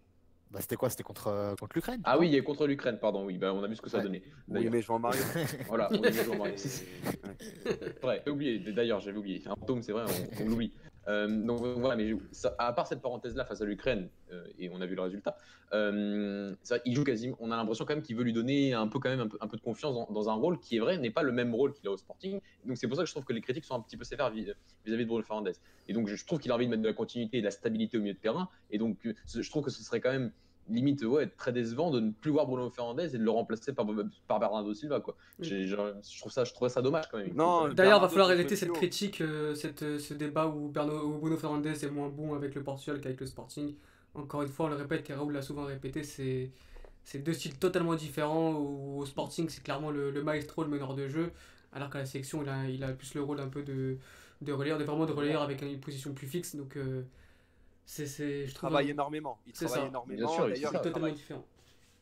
[0.52, 3.26] Bah, c'était quoi C'était contre, euh, contre l'Ukraine Ah oui, il est contre l'Ukraine, pardon.
[3.26, 4.06] Oui, bah, on a vu ce que ça a Ouais.
[4.06, 4.24] donné.
[4.48, 5.18] Oui, mais Jean-Marie.
[5.68, 6.54] Voilà, on est Jean Marie.
[8.04, 8.60] Ouais, j'ai oublié.
[8.60, 9.42] D'ailleurs, j'avais oublié.
[9.48, 10.04] Un tome, c'est vrai,
[10.40, 10.72] on, on l'oublie.
[11.08, 12.14] Euh, donc voilà, mais
[12.58, 15.38] à part cette parenthèse-là face à l'Ukraine, euh, et on a vu le résultat,
[15.74, 17.36] euh, ça, il joue quasiment.
[17.40, 19.58] On a l'impression quand même qu'il veut lui donner un peu quand même un peu,
[19.58, 21.92] de confiance dans, un rôle qui est vrai n'est pas le même rôle qu'il a
[21.92, 22.40] au Sporting.
[22.66, 24.32] Donc c'est pour ça que je trouve que les critiques sont un petit peu sévères
[24.32, 24.54] vis-
[24.86, 25.52] vis-à-vis de Bruno Fernandes.
[25.88, 27.52] Et donc je, trouve qu'il a envie de mettre de la continuité et de la
[27.52, 28.50] stabilité au milieu de terrain.
[28.72, 30.32] Et donc je trouve que ce serait quand même
[30.70, 33.86] limite ouais, très décevant de ne plus voir Bruno Fernandes et de le remplacer par,
[34.28, 35.16] par Bernardo Silva quoi.
[35.40, 37.34] J'ai- genre, je trouve ça je trouve ça dommage quand même.
[37.36, 41.06] Non, D'ailleurs, va Bernardo falloir arrêter cette critique, euh, cette, euh, ce débat où, Berno,
[41.06, 43.76] où Bruno Fernandes est moins bon avec le Portugal qu'avec le Sporting.
[44.16, 46.52] Encore une fois, on le répète, et Raoul l'a souvent répété, c'est
[47.04, 48.54] c'est deux styles totalement différents.
[48.54, 51.32] Où, au Sporting, c'est clairement le, le maestro, le meneur de jeu,
[51.74, 53.98] alors qu'à la sélection, il a, il a plus le rôle un peu de,
[54.42, 56.56] de relayeur, de vraiment de relayeur avec une position plus fixe.
[56.56, 57.04] Donc, euh,
[57.86, 59.40] c'est, c'est, je Il trouve travaille énormément.
[59.46, 59.88] Il C'est travaille ça.
[59.90, 60.28] énormément.
[60.28, 61.46] Bien sûr, il- D'ailleurs, c'est il, totalement travaille, différent.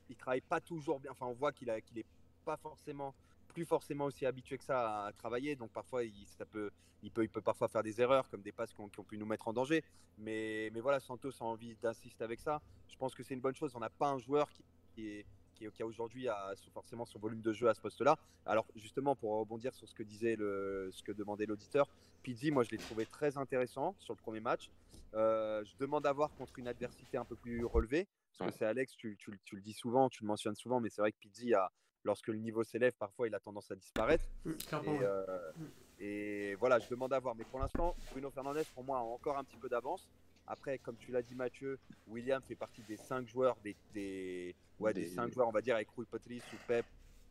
[0.09, 1.11] il travaille pas toujours bien.
[1.11, 2.05] Enfin, on voit qu'il a, qu'il est
[2.45, 3.13] pas forcément,
[3.49, 5.55] plus forcément aussi habitué que ça à travailler.
[5.55, 6.71] Donc parfois, il, ça peut,
[7.03, 9.03] il peut, il peut parfois faire des erreurs, comme des passes qui ont, qui ont
[9.03, 9.83] pu nous mettre en danger.
[10.17, 12.61] Mais, mais voilà, Santos a envie d'insister avec ça.
[12.87, 13.75] Je pense que c'est une bonne chose.
[13.75, 14.63] On n'a pas un joueur qui,
[14.95, 18.17] qui est qui, qui a aujourd'hui a forcément son volume de jeu à ce poste-là.
[18.45, 21.87] Alors justement, pour rebondir sur ce que disait le, ce que demandait l'auditeur,
[22.21, 24.69] Pizzi, moi je l'ai trouvé très intéressant sur le premier match.
[25.13, 28.65] Euh, je demande à voir contre une adversité un peu plus relevée, parce que c'est
[28.65, 31.17] Alex, tu, tu, tu, le dis souvent, tu le mentionnes souvent, mais c'est vrai que
[31.19, 31.71] Pizzi, a,
[32.03, 34.25] lorsque le niveau s'élève, parfois il a tendance à disparaître.
[34.45, 35.51] Mmh, clairement, et, euh,
[35.99, 37.35] et voilà, je demande à voir.
[37.35, 40.07] Mais pour l'instant, Bruno Fernandez, pour moi, a encore un petit peu d'avance.
[40.47, 44.93] Après, comme tu l'as dit, Mathieu, William fait partie des cinq joueurs, des, des, ouais,
[44.93, 45.01] des...
[45.03, 46.85] Des- cinq joueurs, on va dire, avec Rui Patrice ou Pep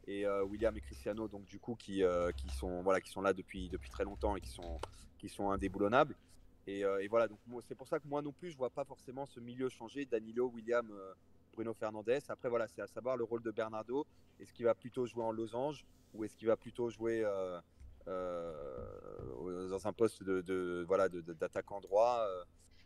[0.06, 3.20] et euh, William et Cristiano, donc du coup, qui, euh, qui, sont, voilà, qui sont
[3.22, 4.80] là depuis, depuis très longtemps et qui sont,
[5.18, 6.16] qui sont indéboulonnables.
[6.66, 8.84] Et, euh, et voilà, donc c'est pour ça que moi non plus, je vois pas
[8.84, 10.06] forcément ce milieu changer.
[10.06, 10.88] Danilo, William,
[11.52, 12.20] Bruno Fernandez.
[12.28, 14.06] Après, voilà, c'est à savoir le rôle de Bernardo.
[14.40, 17.24] Est-ce qu'il va plutôt jouer en losange ou est-ce qu'il va plutôt jouer
[18.06, 22.26] dans un poste de, de voilà de- de- d'attaquant droit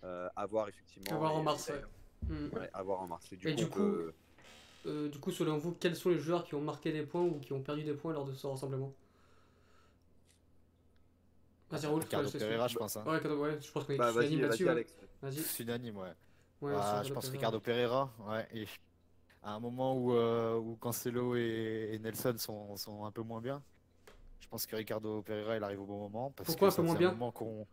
[0.06, 1.14] euh, euh, à voir effectivement.
[1.14, 1.82] À voir en mars, et- ouais.
[2.28, 2.48] Mmh.
[2.56, 3.32] ouais, à voir en mars.
[3.32, 4.14] Et du Et coup, du coup, peut-
[4.86, 7.40] Euh, du coup, selon vous, quels sont les joueurs qui ont marqué des points ou
[7.40, 8.94] qui ont perdu des points lors de ce rassemblement?
[11.70, 12.96] Vas-y, je te Ricardo Pereira, je pense.
[12.96, 13.10] hein.
[13.10, 14.64] Ouais, ouais, je pense qu'on est bah, vas-y, là-dessus.
[15.22, 15.44] Vas-y.
[15.44, 16.12] C'est unanime, ouais.
[16.60, 17.30] Ouais, Ah, sur je pense Pereira.
[17.30, 18.48] Ricardo Pereira, ouais.
[18.52, 18.66] Et
[19.42, 23.40] à un moment où, euh, où Cancelo et, et Nelson sont, sont un peu moins
[23.40, 23.64] bien,
[24.40, 26.32] je pense que Ricardo Pereira il arrive au bon moment.
[26.32, 27.16] Parce Pourquoi que un peu moins bien?
[27.16, 27.68] moment qu'on.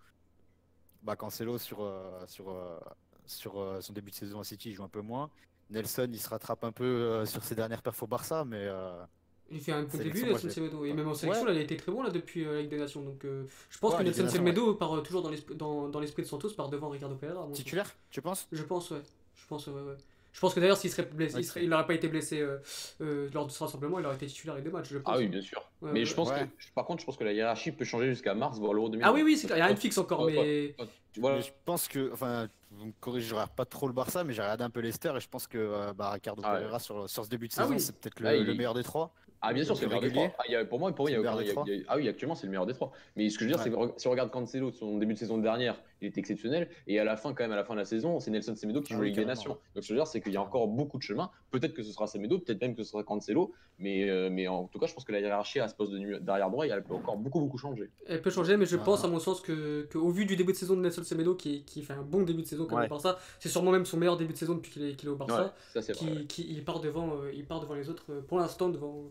[1.03, 2.79] Bah, Cancelo sur, euh, sur, euh,
[3.25, 5.29] sur euh, son début de saison à City il joue un peu moins.
[5.69, 9.03] Nelson il se rattrape un peu sur ses dernières perfs au Barça, mais euh,
[9.51, 10.85] Il fait un bon début, Nelson Semedo.
[10.85, 11.49] Et même en sélection, Ouais.
[11.49, 13.01] là, il a été très bon là, depuis la Ligue des Nations.
[13.01, 16.23] Donc, euh, je pense Ouais, que Nelson Semedo part euh, toujours dans l'esprit dans, de
[16.23, 17.47] Santos, part devant Ricardo Pereira.
[17.53, 18.47] titulaire, tu penses?
[18.51, 19.01] Je pense, ouais.
[19.35, 19.97] Je pense, ouais, ouais.
[20.33, 22.57] Je pense que d'ailleurs, s'il serait blessé, il n'aurait pas été blessé euh,
[23.01, 25.13] euh, lors de ce rassemblement, il aurait été titulaire deux matchs, je pense.
[25.15, 25.59] Ah oui, bien sûr.
[25.81, 26.05] Ouais, mais ouais.
[26.05, 26.47] je pense Ouais.
[26.57, 29.07] que, par contre, je pense que la hiérarchie peut changer jusqu'à mars, voire l'Euro 2020.
[29.07, 30.75] Ah oui, oui, c'est clair, il y a rien de fixe encore, mais.
[31.17, 31.39] voilà.
[31.39, 32.93] Je pense que, enfin, vous me
[33.31, 35.57] regarde pas trop le Barça, mais j'ai regardé un peu Leicester et je pense que
[35.59, 36.59] euh, bah, Ricardo Ah ouais.
[36.61, 37.79] Pereira sur, sur ce début de Ah saison, oui.
[37.79, 39.13] c'est peut-être le, Ah, il le est- meilleur des trois.
[39.45, 40.31] Ah bien sûr, c'est le meilleur des trois.
[40.39, 41.85] Ah, il y a- pour moi, pour moi, il y a il y a- des
[41.89, 42.91] ah oui, actuellement, c'est le meilleur des trois.
[43.15, 45.19] Mais ce que je veux dire, c'est que si on regarde Cancelo, son début de
[45.19, 46.67] saison dernière, il était exceptionnel.
[46.87, 48.81] Et à la fin, quand même, à la fin de la saison, c'est Nelson Semedo
[48.81, 49.25] qui Ah joue la Ligue des.
[49.25, 49.51] Nations.
[49.51, 51.29] Donc ce que je veux dire, c'est qu'il y a encore beaucoup de chemin.
[51.51, 53.53] Peut-être que ce sera Semedo, peut-être même que ce sera Cancelo.
[53.79, 56.49] Mais, euh, mais en tout cas, je pense que la hiérarchie à ce poste d'arrière
[56.51, 57.89] droit, elle peut encore beaucoup, beaucoup changer.
[58.05, 58.83] Elle peut changer, mais je Ah.
[58.83, 61.33] pense, à mon sens, que, que au vu du début de saison de Nelson Semedo,
[61.35, 62.85] qui, qui fait un bon début de saison comme Ouais.
[62.85, 65.13] au Barça, c'est sûrement même son meilleur début de saison depuis qu'il est, est au
[65.13, 66.25] Ouais, Barça, vrai.
[66.27, 69.05] qui- il, part devant, euh, il part devant les autres, euh, pour l'instant, devant,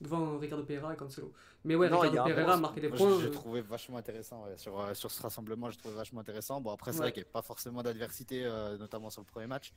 [0.00, 1.32] devant Ricardo Pereira et Cancelo.
[1.64, 3.14] Mais ouais, Non, il y Ricardo Pereira a marqué des Moi, points.
[3.16, 5.70] j'ai- j'ai euh, trouvé vachement intéressant ouais, sur, euh, sur ce rassemblement.
[5.70, 6.60] J'ai trouvé vachement intéressant.
[6.60, 7.04] Bon, après, c'est Ouais.
[7.06, 9.72] vrai qu'il n'y a pas forcément d'adversité, euh, notamment sur le premier match.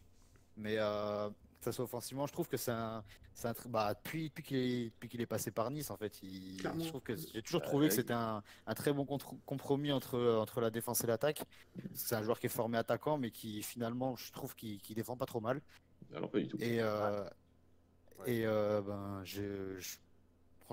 [0.58, 3.04] Mais euh, que ça soit offensivement, je trouve que c'est un.
[3.34, 6.22] c'est un bah, depuis depuis qu'il est, depuis qu'il est passé par Nice, en fait,
[6.24, 9.06] il, je trouve que j'ai toujours trouvé que c'était un, un très bon
[9.46, 11.44] compromis entre, entre la défense et l'attaque.
[11.94, 15.16] C'est un joueur qui est formé attaquant, mais qui finalement, je trouve qu'il qu'il défend
[15.16, 15.62] pas trop mal.
[16.14, 16.58] Alors pas du tout.
[16.60, 17.24] Et, euh,
[18.20, 18.34] Ouais.
[18.36, 19.98] et euh, ben, je, je-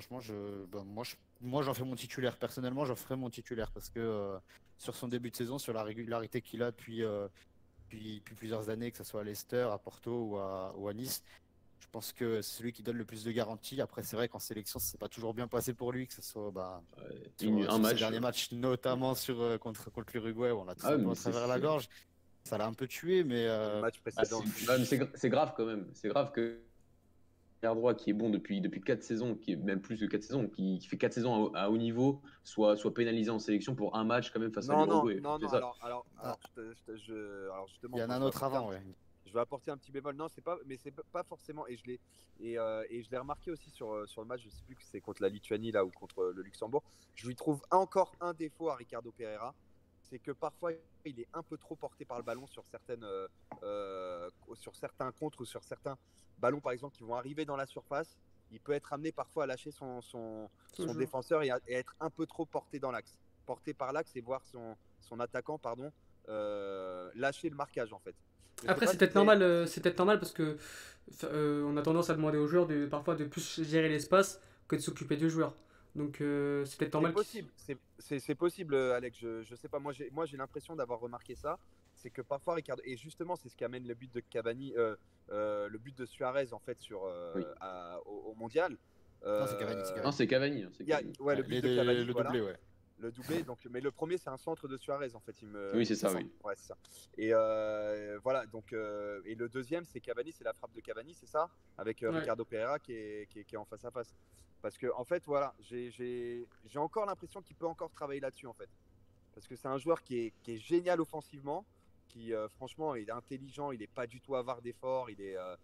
[0.01, 2.37] franchement, je, ben, moi, je- moi, j'en fais mon titulaire.
[2.37, 4.39] Personnellement, j'en ferai mon titulaire parce que euh,
[4.77, 7.27] sur son début de saison, sur la régularité qu'il a depuis, euh,
[7.85, 10.95] depuis, depuis plusieurs années, que ce soit à Leicester, à Porto ou à, ou à
[10.95, 11.25] Nice,
[11.81, 13.81] je pense que c'est celui qui donne le plus de garanties.
[13.81, 16.51] Après, c'est vrai qu'en sélection, c'est pas toujours bien passé pour lui, que ce soit
[16.53, 16.81] bah,
[17.37, 17.99] sur, Une- sur un ses match.
[17.99, 21.05] derniers matchs, notamment sur, euh, contre, contre l'Uruguay, où on a tout Ah, un peu
[21.07, 21.89] mais à travers la gorge.
[22.45, 24.45] Ça l'a un peu tué, mais euh, Le match Ah, précédent.
[24.57, 25.91] c'est ouais, mais c'est gra- c'est grave quand même.
[25.93, 26.63] C'est grave que
[27.63, 30.49] droit qui est bon depuis, depuis 4 saisons, qui est même plus que 4 saisons,
[30.49, 33.97] qui, qui fait 4 saisons à, à haut niveau, soit, soit pénalisé en sélection pour
[33.97, 35.21] un match quand même face à non, non, l'Uruguay.
[35.21, 35.57] non, non, ça.
[35.57, 36.23] alors, alors, Ah.
[36.25, 36.39] alors,
[36.97, 38.81] je alors justement, il y en a un autre avant, ouais.
[39.27, 40.15] Je vais apporter un petit bémol.
[40.17, 41.67] Non, c'est pas, mais c'est pas- forcément.
[41.67, 42.01] Et je l'ai,
[42.41, 44.41] et, euh, et je l'ai remarqué aussi sur, euh, sur le match.
[44.43, 46.83] Je sais plus que c'est contre la Lituanie là ou contre le Luxembourg.
[47.15, 49.55] Je lui trouve encore un défaut à Ricardo Pereira,
[50.11, 50.73] c'est que parfois
[51.05, 53.29] il est un peu trop porté par le ballon sur certaines, euh,
[53.63, 55.97] euh, sur certains contres ou sur certains
[56.39, 58.19] ballons par exemple qui vont arriver dans la surface.
[58.51, 60.01] Il peut être amené parfois à lâcher son,
[60.97, 64.21] défenseur et, à, et être un peu trop porté dans l'axe, porté par l'axe et
[64.21, 65.93] voir son, son attaquant pardon
[66.29, 68.15] euh, lâcher le marquage en fait.
[68.63, 70.59] Je Après, c'est si peut-être normal, euh, c'est peut-être normal parce que
[71.23, 74.81] on a tendance à demander aux joueurs de parfois de plus gérer l'espace que de
[74.81, 75.55] s'occuper du joueur.
[75.99, 77.13] Donc euh, c'est peut-être normal.
[77.13, 79.19] possible, c'est- c'est c'est possible, euh, Alex.
[79.19, 81.59] Je, je sais pas, moi j'ai moi j'ai l'impression d'avoir remarqué ça.
[81.95, 84.95] C'est que parfois Ricardo et justement c'est ce qui amène le but de Cavani, euh,
[85.31, 87.45] euh, le but de Suarez en fait sur euh, Oui.
[87.61, 88.77] à- au, au mondial.
[89.27, 90.05] Non, c'est Cavani, c'est Euh, Cavani.
[90.05, 90.63] Non, c'est Cavani.
[90.63, 91.13] hein, a- Cavani.
[91.19, 92.31] ouais, le but Les- de Cavani, le voilà.
[92.31, 92.57] doublé, ouais.
[93.01, 93.43] le doublé.
[93.43, 95.43] Donc, mais le premier c'est un centre de Suarez en fait.
[95.43, 96.31] Il me, Oui, c'est ça, oui.
[96.45, 96.77] Ouais, c'est ça.
[97.17, 101.15] Et euh, voilà donc euh, et le deuxième c'est Cavani, c'est la frappe de Cavani,
[101.15, 102.21] c'est ça, avec euh, Ouais.
[102.21, 104.15] Ricardo Pereira qui est, qui est, qui est en face à face.
[104.63, 108.69] Parce que en fait voilà, j'ai- encore l'impression qu'il peut encore travailler là-dessus en fait.
[109.35, 111.65] Parce que c'est un joueur qui est, génial offensivement,
[112.09, 115.57] qui euh, franchement est intelligent, il n'est pas du tout avare d'efforts, il est, euh,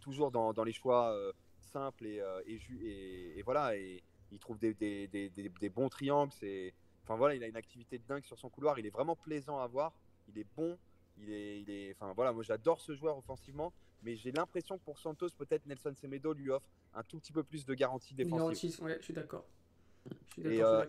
[0.00, 6.32] toujours dans, les choix euh, simples et, voilà, il trouve des, bons triangles.
[7.02, 9.58] Enfin voilà, il a une activité de dingue sur son couloir, il est vraiment plaisant
[9.58, 9.92] à voir,
[10.28, 10.78] il est bon,
[11.18, 15.30] il est, enfin voilà, moi j'adore ce joueur offensivement, mais j'ai l'impression que pour Santos
[15.36, 18.38] peut-être Nelson Semedo lui offre un tout petit peu plus de garantie défensive.
[18.70, 19.44] garantie, ouais, je suis d'accord.
[20.42, 20.84] Et, euh,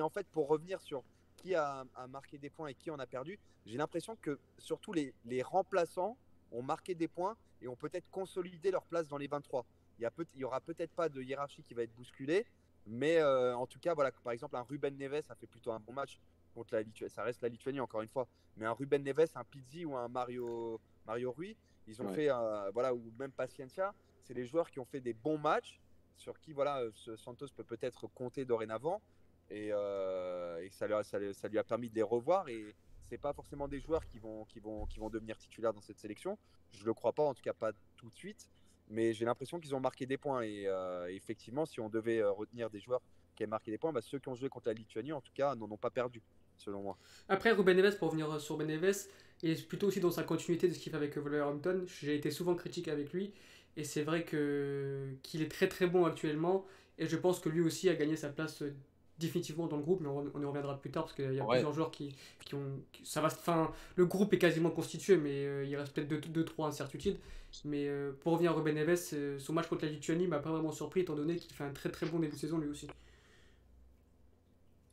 [0.00, 1.02] en fait, pour revenir sur
[1.36, 4.92] qui a, a marqué des points et qui en a perdu, j'ai l'impression que surtout
[4.92, 6.16] les, les remplaçants
[6.50, 9.64] ont marqué des points et ont peut-être consolidé leur place dans les 23.
[9.98, 12.44] Il y, a peut, il y aura peut-être pas de hiérarchie qui va être bousculée,
[12.86, 15.78] mais euh, en tout cas, voilà, par exemple, un Ruben Neves a fait plutôt un
[15.80, 16.18] bon match
[16.54, 17.10] contre la Lituanie.
[17.10, 18.26] Ça reste la Lituanie, encore une fois.
[18.56, 22.14] Mais un Ruben Neves, un Pizzi ou un Mario, Mario Rui, ils ont Ouais.
[22.14, 25.80] fait, euh, voilà, ou même Paciencia, c'est les joueurs qui ont fait des bons matchs
[26.16, 29.02] sur qui voilà, euh, Santos peut peut-être compter dorénavant.
[29.50, 32.48] Et, euh, ça, lui a, permis de les revoir.
[32.48, 35.80] Et c'est pas forcément des joueurs qui vont, qui, vont, qui vont devenir titulaires dans
[35.80, 36.38] cette sélection.
[36.72, 38.48] Je le crois pas, en tout cas pas tout de suite.
[38.88, 40.42] Mais j'ai l'impression qu'ils ont marqué des points.
[40.42, 43.02] Et euh, effectivement, si on devait retenir des joueurs
[43.34, 45.32] qui aient marqué des points, bah, ceux qui ont joué contre la Lituanie, en tout
[45.34, 46.22] cas, n'en ont pas perdu,
[46.56, 46.98] selon moi.
[47.28, 49.06] Après, Ruben Neves, pour revenir sur Ben Neves,
[49.42, 51.84] il est plutôt aussi dans sa continuité de ce qu'il fait avec Wolverhampton.
[51.86, 53.32] J'ai été souvent critique avec lui,
[53.76, 56.66] et c'est vrai que qu'il est très très bon actuellement,
[56.98, 58.74] et je pense que lui aussi a gagné sa place euh,
[59.18, 61.56] définitivement dans le groupe, mais on, y reviendra plus tard parce qu'il y a Ouais.
[61.56, 62.80] plusieurs joueurs qui, qui ont.
[62.92, 66.68] qui- ça va, enfin, le groupe est quasiment constitué, mais euh, il reste peut-être 2-3
[66.68, 67.18] incertitudes.
[67.64, 70.50] Mais euh, pour revenir à Ruben Neves, euh, son match contre la Lituanie m'a pas
[70.50, 72.88] vraiment surpris, étant donné qu'il fait un très très bon début de saison lui aussi.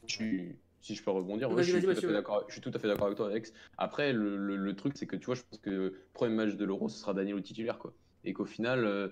[0.07, 2.07] Suis- si je peux rebondir, ouais, je, suis vas-y, tout à Mathieu.
[2.07, 3.53] fait d'accord- je suis tout à fait d'accord avec toi, Alex.
[3.77, 6.55] Après, le, le- le truc, c'est que tu vois, je pense que le premier match
[6.55, 7.93] de l'Euro, ce sera Danilo titulaire, quoi.
[8.23, 9.09] Et qu'au final, euh,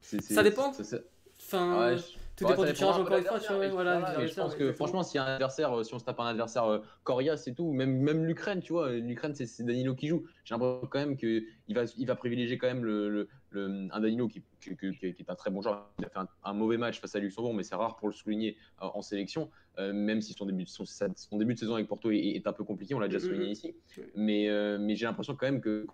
[0.00, 0.72] c'est- c'est- Ça dépend.
[0.72, 1.04] c'est- c'est-
[1.42, 1.96] Enfin,
[2.36, 3.68] tout dépend du tirage encore une fois, tu vois.
[3.68, 6.64] Voilà, je pense que franchement, si un adversaire, euh, si on se tape un adversaire
[6.64, 10.24] euh, coriace et tout, même, même l'Ukraine, tu vois, l'Ukraine, c'est Danilo qui joue.
[10.44, 14.28] J'ai l'impression quand même qu'il va, il va privilégier quand même le, le, un Danilo
[14.28, 14.86] qui, qui, qui,
[15.18, 15.90] est un très bon joueur.
[15.98, 18.56] Il a fait un, mauvais match face à Luxembourg, mais c'est rare pour le souligner
[18.82, 22.46] euh, en sélection, même si son début, son, son, début de saison avec Porto est,
[22.46, 23.74] un peu compliqué, on l'a déjà mm, souligné mm, ici.
[23.96, 24.02] Mm.
[24.16, 25.86] Mais, mais j'ai l'impression quand même que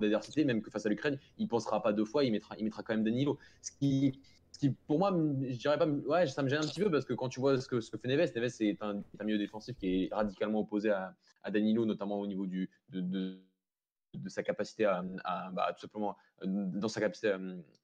[0.00, 2.82] d'adversité, même que face à l'Ukraine, il pensera pas deux fois, il mettra, il mettra
[2.82, 3.38] quand même Danilo.
[3.62, 4.20] Ce qui,
[4.58, 5.10] qui, pour moi,
[5.48, 7.60] je dirais pas, ouais, ça me gêne un petit peu parce que quand tu vois
[7.60, 10.90] ce que, ce que fait Neves, Neves c'est un, milieu défensif qui est radicalement opposé
[10.90, 11.14] à,
[11.50, 13.40] Danilo, notamment au niveau du, de,
[14.26, 15.02] sa capacité à,
[15.52, 17.34] bah, tout simplement dans sa capacité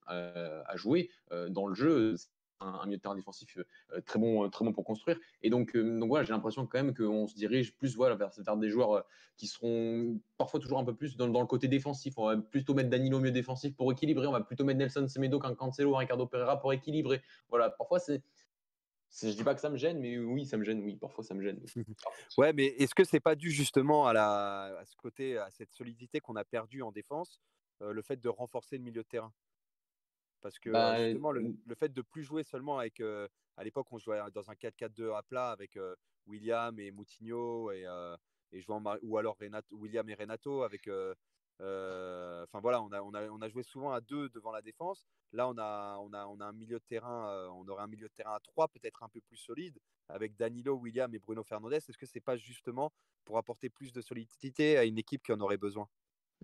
[0.07, 2.17] à, à jouer euh, dans le jeu
[2.61, 5.19] un, milieu de terrain défensif euh, très, bon, très bon pour construire.
[5.43, 8.31] Et donc, euh, donc voilà, j'ai l'impression quand même qu'on se dirige plus voilà, vers,
[8.37, 9.01] vers des joueurs euh,
[9.37, 12.15] qui seront parfois toujours un peu plus dans, dans, le côté défensif.
[12.17, 14.27] On va plutôt mettre Danilo au milieu défensif pour équilibrer.
[14.27, 17.23] On va plutôt mettre Nelson Semedo qu'un Cancelo, un Ricardo Pereira pour équilibrer.
[17.49, 18.23] Voilà, parfois c'est.
[19.23, 20.83] Je dis pas que ça me gêne, mais oui, ça me gêne.
[20.83, 21.61] Oui, parfois ça me gêne.
[22.39, 25.73] ouais, mais est-ce que c'est pas dû justement à, la, à ce côté, à cette
[25.73, 27.41] solidité qu'on a perdue en défense,
[27.81, 29.33] le fait de renforcer le milieu de terrain?
[30.45, 33.01] Parce que bah, justement, le, fait de plus jouer seulement avec.
[33.01, 35.79] à l'époque, on jouait dans un 4-4-2 à plat avec
[36.27, 37.87] William et Moutinho et,
[38.53, 40.87] et jouant, ou alors Renato, William et Renato avec.
[41.61, 45.07] Enfin voilà, on a, on, a, on a joué souvent à deux devant la défense.
[45.33, 48.09] Là, on a, on a, on a un milieu de terrain, on aurait un milieu
[48.09, 49.79] de terrain à trois, peut-être un peu plus solide,
[50.11, 51.73] avec Danilo, William et Bruno Fernandes.
[51.73, 52.93] Est-ce que c'est pas justement
[53.25, 55.89] pour apporter plus de solidité à une équipe qui en aurait besoin?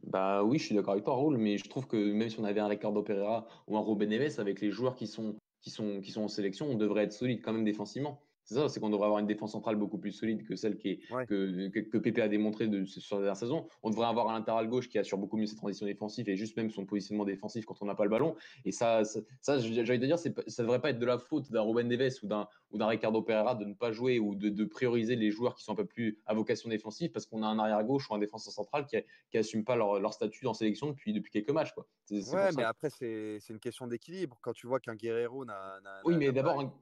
[0.05, 2.44] Bah oui, je suis d'accord avec toi, Raoul, mais je trouve que même si on
[2.44, 6.00] avait un Ricardo Pereira ou un Ruben Neves, avec les joueurs qui sont, qui sont,
[6.00, 8.22] qui sont en sélection, on devrait être solide quand même défensivement.
[8.50, 10.88] C'est ça, c'est qu'on devrait avoir une défense centrale beaucoup plus solide que celle qui
[10.88, 13.68] est, que, que, que, Pepe a démontré de, sur la dernière saison.
[13.84, 16.56] On devrait avoir un latéral gauche qui assure beaucoup mieux ses transitions défensives et juste
[16.56, 18.34] même son positionnement défensif quand on n'a pas le ballon.
[18.64, 21.18] Et ça, ça, ça j'ai envie de dire, ça ne devrait pas être de la
[21.18, 24.34] faute d'un Ruben Neves ou d'un, ou d'un Ricardo Pereira de ne pas jouer ou
[24.34, 27.44] de, de, prioriser les joueurs qui sont un peu plus à vocation défensive parce qu'on
[27.44, 28.96] a un arrière gauche ou un défenseur central qui,
[29.32, 31.72] n'assume pas leur, leur, statut en sélection depuis, depuis quelques matchs.
[31.72, 31.86] Quoi.
[32.10, 34.38] ouais, mais après, c'est, une question d'équilibre.
[34.42, 35.78] Quand tu vois qu'un Guerrero n'a.
[36.04, 36.72] oui, mais d'abord, un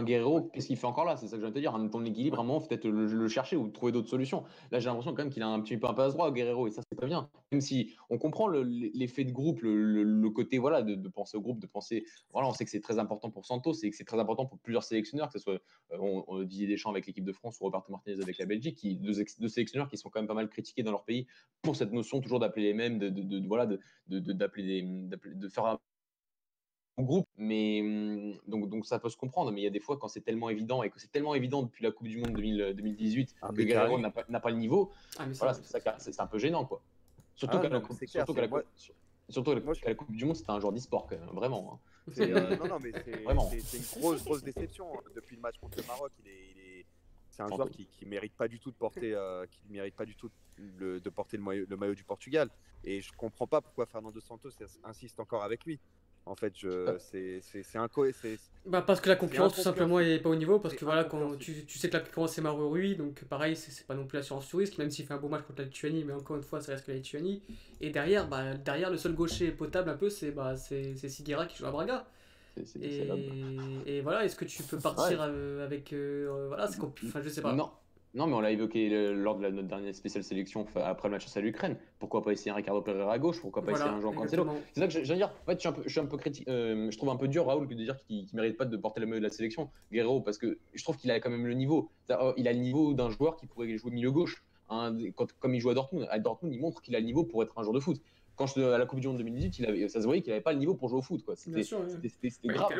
[0.00, 1.16] Guerrero, qu'est-ce qu'il fait encore là?
[1.16, 1.74] C'est ça que je viens de te dire.
[1.74, 4.44] Un temps d'équilibre, à un moment, peut-être le, chercher ou trouver d'autres solutions.
[4.70, 6.70] Là, j'ai l'impression quand même qu'il a un petit peu un passe droit, Guerrero, et
[6.70, 7.28] ça, c'est pas bien.
[7.52, 11.66] Même si on comprend l'effet de groupe, le, côté voilà de, penser au groupe, de
[11.66, 12.04] penser.
[12.32, 14.58] Voilà, on sait que c'est très important pour Santos et que c'est très important pour
[14.58, 15.60] plusieurs sélectionneurs, que ce soit
[15.92, 18.96] euh, on, Didier Deschamps avec l'équipe de France ou Roberto Martinez avec la Belgique, qui,
[18.96, 19.12] deux,
[19.48, 21.26] sélectionneurs qui sont quand même pas mal critiqués dans leur pays
[21.60, 23.66] pour cette notion toujours d'appeler les mêmes, de, de voilà,
[24.06, 25.78] d'appeler de faire un
[26.98, 27.26] groupe.
[27.36, 30.08] Mais mmh, donc, donc ça peut se comprendre, mais il y a des fois quand
[30.08, 33.50] c'est tellement évident et que c'est tellement évident depuis la Coupe du Monde 2018 ah,
[33.54, 36.82] que Guerrero n'a pas, pas, le niveau, ah, voilà, c'est un peu gênant quoi.
[37.34, 38.48] Surtout ah, qu'à la, Coupe, surtout la,
[39.28, 41.74] surtout la Coupe du Monde, c'était un joueur d'e-sport quand même, vraiment.
[41.74, 41.78] Hein.
[42.18, 42.92] Euh, non, non, mais
[43.60, 44.86] c'est une grosse, grosse déception.
[44.94, 45.02] Hein.
[45.14, 46.86] Depuis le match contre le Maroc, il est,
[47.32, 50.04] c'est un joueur qui, qui mérite pas du tout de porter, euh, qui mérite pas
[50.04, 52.50] du tout le, de porter le maillot, le maillot, du Portugal.
[52.84, 54.50] Et je comprends pas pourquoi Fernando Santos
[54.84, 55.80] insiste encore avec lui.
[56.24, 57.88] En fait, je, c'est un
[58.64, 61.36] Bah parce que la concurrence tout simplement est pas au niveau parce que voilà quand
[61.36, 64.18] tu, tu, sais que la concurrence est Mario Rui donc pareil c'est pas non plus
[64.18, 66.44] l'assurance sur risque même s'il fait un beau match contre la Lituanie mais encore une
[66.44, 67.42] fois ça reste que la Lituanie.
[67.80, 71.58] Et derrière bah derrière le seul gaucher potable un peu c'est bah c'est Siguera qui
[71.58, 72.06] joue à Braga.
[72.80, 73.08] et,
[73.86, 77.42] et, voilà est-ce que tu peux partir euh, avec euh, voilà c'est enfin je sais
[77.42, 77.52] pas.
[77.52, 77.72] Non
[78.14, 81.36] non, mais on l'a évoqué lors de notre dernière spéciale sélection après le match face
[81.38, 81.76] à l'Ukraine.
[81.98, 83.40] Pourquoi pas essayer un Ricardo Pereira à gauche?
[83.40, 84.46] Pourquoi pas essayer un Jean Cancelo?
[84.72, 85.32] C'est ça que je veux dire.
[85.42, 86.46] En fait, je suis un peu, je suis un peu critique.
[86.46, 89.00] Euh, je trouve un peu dur, Raoul, de dire qu'il ne mérite pas de porter
[89.00, 91.54] le maillot de la sélection, Guerrero, parce que je trouve qu'il a quand même le
[91.54, 91.90] niveau.
[92.10, 94.44] Oh, il a le niveau d'un joueur qui pourrait jouer milieu gauche.
[94.68, 94.96] Hein,
[95.38, 96.06] comme il joue à Dortmund.
[96.10, 98.00] À Dortmund, il montre qu'il a le niveau pour être un joueur de foot
[98.36, 100.42] quand je, à la Coupe du Monde 2018, il avait, ça se voyait qu'il n'avait
[100.42, 101.24] pas le niveau pour jouer au foot.
[101.34, 101.62] C'était
[102.44, 102.70] grave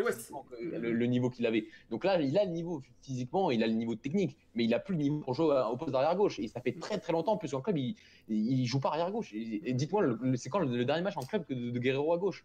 [0.60, 1.66] le, niveau qu'il avait.
[1.90, 4.78] Donc là, il a le niveau physiquement, il a le niveau technique, mais il n'a
[4.78, 6.38] plus le niveau pour jouer au poste d'arrière gauche.
[6.38, 7.96] Et ça fait très très longtemps, en plus en club, il,
[8.28, 9.32] il joue pas arrière gauche.
[9.34, 10.04] Et, dites-moi,
[10.36, 12.44] c'est quand le, dernier match en club que de, Guerrero à gauche?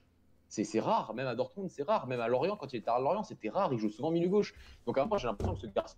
[0.50, 2.08] C'est rare, même à Dortmund, c'est rare.
[2.08, 3.74] Même à Lorient, quand il était à Lorient, c'était rare.
[3.74, 4.54] Il joue souvent milieu gauche.
[4.86, 5.98] Donc, après, j'ai l'impression que ce garçon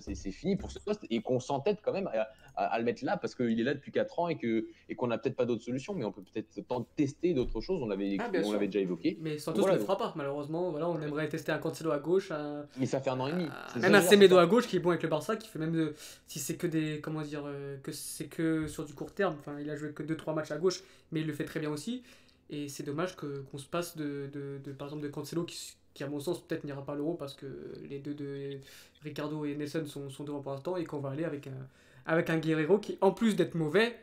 [0.00, 2.10] c'est fini pour ce poste et qu'on s'entête quand même
[2.56, 5.06] à, le mettre là parce qu'il est là depuis 4 ans et qu'on et qu'on
[5.06, 6.48] n'a peut-être pas d'autres solutions, mais on peut peut-être
[6.96, 7.82] tester d'autres choses.
[7.82, 9.18] On l'avait ah, déjà évoqué.
[9.20, 10.70] Mais Santos ne le fera pas, malheureusement.
[10.70, 12.32] Voilà, on aimerait tester un Cancelo à gauche.
[12.78, 13.48] Mais ça fait un an et demi.
[13.76, 15.94] même un Semedo à gauche qui est bon avec le Barça, qui fait même de,
[16.26, 19.36] si c'est que des comment dire euh, que c'est que sur du court terme.
[19.38, 21.70] Enfin, il a joué que 2-3 matchs à gauche, mais il le fait très bien
[21.70, 22.02] aussi.
[22.50, 25.74] Et c'est dommage que qu'on se passe de, de, de, par exemple de Cancelo qui
[25.98, 27.46] qui à mon sens peut-être n'ira pas l'euro parce que
[27.88, 28.58] les deux de
[29.02, 31.66] Ricardo et Nelson sont, sont devant pour l'instant et qu'on va aller avec un,
[32.06, 33.96] avec un Guerrero qui en plus d'être mauvais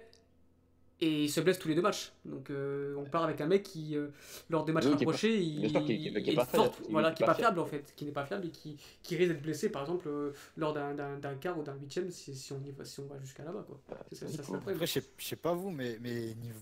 [1.02, 2.14] et il se blesse tous les deux matchs.
[2.24, 4.08] Donc euh, on part avec un mec qui, euh,
[4.50, 7.18] lors des matchs Oui, qui est pas- rapprochés, il, est- pas fort, fiable, voilà, qui
[7.18, 9.18] qui est est pas pas fiable en fait, qui n'est pas fiable et qui, qui
[9.18, 12.64] risque d'être blessé par exemple euh, lors d'un- quart ou d'un huitième si, si, on
[12.64, 13.66] y va, si on va jusqu'à là-bas.
[13.68, 13.78] quoi.
[14.14, 14.56] Ça, ça.
[14.56, 16.60] Après, je sais, pas vous, mais, mais niveau-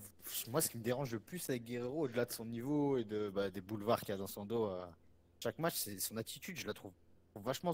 [0.50, 3.30] moi, ce qui me dérange le plus avec Guerrero, au-delà de son niveau et de,
[3.30, 4.90] bah, des boulevards qu'il y a dans son dos à
[5.42, 6.58] chaque match, c'est son attitude.
[6.58, 6.92] Je la trouve
[7.42, 7.72] vachement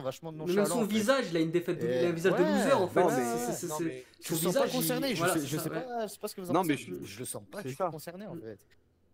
[0.00, 0.56] vachement Mais nonchalant.
[0.62, 2.88] même son visage, il a une défaite, de, Et- un visage de ouais, loser en
[2.88, 3.00] fait.
[3.02, 5.08] non, C'est- mais- c'est- c'est- non, c'est- mais- Je son le sens visage, pas concerné,
[5.10, 5.80] il- je, voilà, sais, c'est je ça, sais ouais.
[5.82, 7.24] pas, je sais pas ce que vous en Non, pensez, mais je, je- je le
[7.24, 7.68] sens pas ça.
[7.70, 8.40] tout concerné en Mm.
[8.40, 8.58] fait.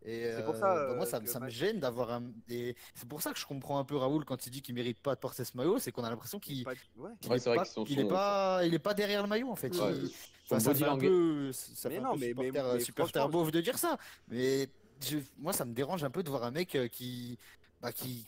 [0.04, 2.22] Et C'est pour euh, ça, bah, moi, ça, me- ça gêne d'avoir un.
[2.48, 5.00] et C'est pour ça que je comprends un peu Raoul quand il dit qu'il mérite
[5.00, 6.74] pas de porter ce maillot, c'est qu'on a l'impression qu'il ouais.
[7.20, 8.94] qu'il Ouais, est, c'est vrai pas, qu'ils sont- il est sont- pas, il est pas
[8.94, 9.74] derrière le maillot en fait.
[9.76, 9.92] Ouais.
[9.96, 10.08] Il-
[10.48, 12.72] Son Enfin, ça fait un peu, ça Mais fait un non, peu mais- mais- supporter,
[12.74, 13.98] mais supporter franchement, beauf de dire ça.
[14.28, 14.68] Mais
[15.04, 17.36] je- moi, ça me dérange un peu de voir un mec euh, qui,
[17.82, 18.24] bah, qui,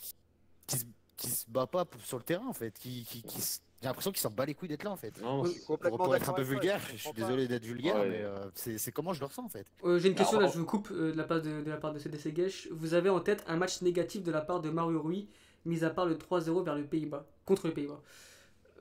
[0.67, 0.85] qui, se,
[1.21, 2.73] qui se bat pas pour- sur le terrain en fait.
[2.79, 5.21] Qui, qui, qui se- j'ai l'impression qu'il s'en bat les couilles d'être là en fait.
[5.23, 8.09] Non, Pour, être un peu vulgaire, je je suis désolé d'être vulgaire, Ouais.
[8.11, 9.67] mais euh, c'est comment je le ressens en fait.
[9.85, 11.71] Euh, J'ai une question Alors, là, je vous coupe euh, de, la part de, de
[11.71, 12.69] la part de CDC Gesh.
[12.73, 15.29] Vous avez en tête un match négatif de la part de Mario Rui,
[15.65, 18.01] mis à part le 3-0 vers le Pays-Bas, contre les Pays-Bas.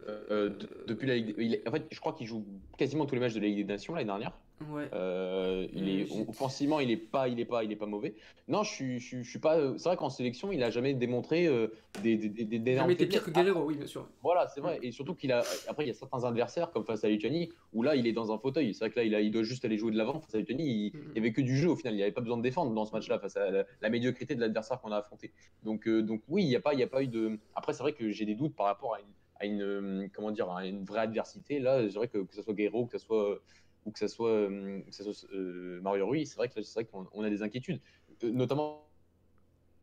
[0.08, 2.46] euh, de- depuis la Ligue, en fait, je crois qu'il joue
[2.78, 4.32] quasiment tous les matchs de la Ligue des Nations l'année dernière.
[4.72, 4.89] Ouais.
[4.93, 7.86] Euh, il Mm, est j'ai- offensivement, il est pas, il est pas, il est pas
[7.86, 8.16] mauvais.
[8.47, 9.57] Non, je suis, je suis, je suis pas.
[9.57, 11.68] euh, C'est vrai qu'en sélection, il a jamais démontré euh,
[12.03, 14.07] des, des, des, des été pire que Guerrero, oui, bien sûr.
[14.22, 14.80] Voilà, c'est vrai.
[14.82, 15.43] Et surtout qu'il a.
[15.68, 18.34] Après, il y a certains adversaires, comme face à Lituanie, où là, il est dans
[18.34, 18.74] un fauteuil.
[18.74, 20.20] C'est vrai que là, il, a, il doit juste aller jouer de l'avant.
[20.20, 21.93] Face à Lituanie, il n'y avait que du jeu au final.
[21.93, 24.36] Il n'y avait pas besoin de défendre dans ce match-là, face à la, la médiocrité
[24.36, 25.32] de l'adversaire qu'on a affronté.
[25.64, 27.39] Donc, euh, donc oui, il n'y a, pas- il y a pas eu de.
[27.55, 29.05] Après, c'est vrai que j'ai des doutes par rapport à une,
[29.39, 31.60] à une, euh, comment dire, à une vraie adversité.
[31.60, 33.39] Là, c'est vrai que, que ce soit Guerrero, que ce soit.
[33.86, 36.50] Ou que ce soit, euh, que ce soit euh, Mario Rui, c'est vrai
[36.86, 37.80] qu'on on a des inquiétudes.
[38.24, 38.86] Euh, notamment,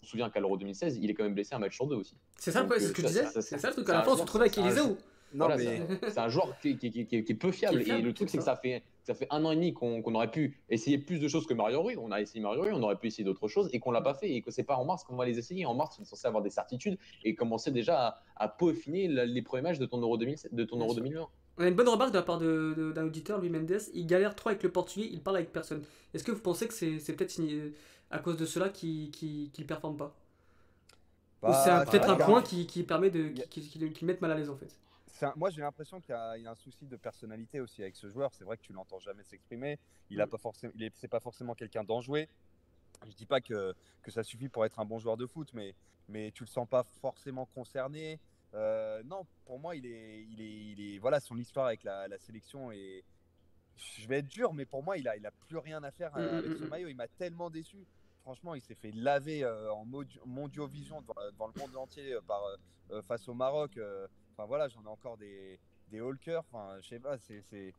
[0.02, 1.96] on se souvient qu'à l'Euro 2016, il est quand même blessé un match sur deux
[1.96, 2.16] aussi.
[2.38, 3.24] C'est ça, c'est ce que je ça- disais.
[3.24, 3.88] ça- ça- C'est ça le truc.
[3.88, 4.82] À la fin, on se retrouvait avec c'est un Eliseu.
[4.82, 4.96] joueur-
[5.34, 7.76] Non, Voilà, mais c'est- un joueur qui, qui- qui- qui- qui est peu fiable.
[7.78, 8.54] Qui est fiable, et le truc, c'est que ça.
[8.54, 11.46] ça fait, ça fait un an et demi qu'on aurait pu essayer plus de choses
[11.46, 11.96] que Mario Rui.
[11.98, 14.14] On a essayé Mario Rui, on aurait pu essayer d'autres choses et qu'on l'a pas
[14.14, 14.30] fait.
[14.30, 15.66] Et que c'est pas en mars qu'on va les essayer.
[15.66, 19.26] En mars, on est censé avoir des certitudes et commencer déjà à, à peaufiner la-
[19.26, 21.02] les premiers matchs de ton Euro, 2007 de ton Euro sûr.
[21.02, 21.28] 2020.
[21.58, 23.80] On a une bonne remarque de la part d'un auditeur, Louis Mendes.
[23.94, 25.82] Il galère trop avec le portugais, il parle avec personne.
[26.12, 27.72] Est-ce que vous pensez que c'est c'est peut-être signé-
[28.10, 30.14] à cause de cela qu'il qu'il qu'il performe pas?
[31.42, 33.20] Ou c'est Bah, peut-être un regarde, point qui, qui permet de.
[33.20, 34.70] Il y a- qui, qui- qui le- mette mal à l'aise en fait?
[35.22, 37.82] Un- moi j'ai l'impression qu'il y, a il y a un souci de personnalité aussi
[37.82, 38.34] avec ce joueur.
[38.34, 39.78] C'est vrai que tu l'entends jamais s'exprimer.
[40.10, 40.30] Il a Mm.
[40.30, 42.28] pas forcément, il est, c'est pas forcément quelqu'un d'enjoué.
[43.06, 45.74] Je dis pas que, que ça suffit pour être un bon joueur de foot, mais
[46.08, 48.20] mais tu le sens pas forcément concerné.
[48.56, 52.08] Euh, non, pour moi il est, il est, il est, voilà, son histoire avec la,
[52.08, 53.04] la sélection et
[53.76, 56.16] je vais être dur, mais pour moi il a, il a plus rien à faire
[56.16, 56.68] euh, Mm, avec mm, ce mm.
[56.68, 56.88] maillot.
[56.88, 57.86] Il m'a tellement déçu.
[58.22, 62.42] Franchement, il s'est fait laver euh, en modio- mondiovision devant, devant le monde entier par,
[62.90, 63.78] euh, face au Maroc.
[64.32, 66.42] Enfin voilà, j'en ai encore des, des cœur.
[66.50, 67.40] Enfin, je sais pas, c'est.
[67.42, 67.72] c'est-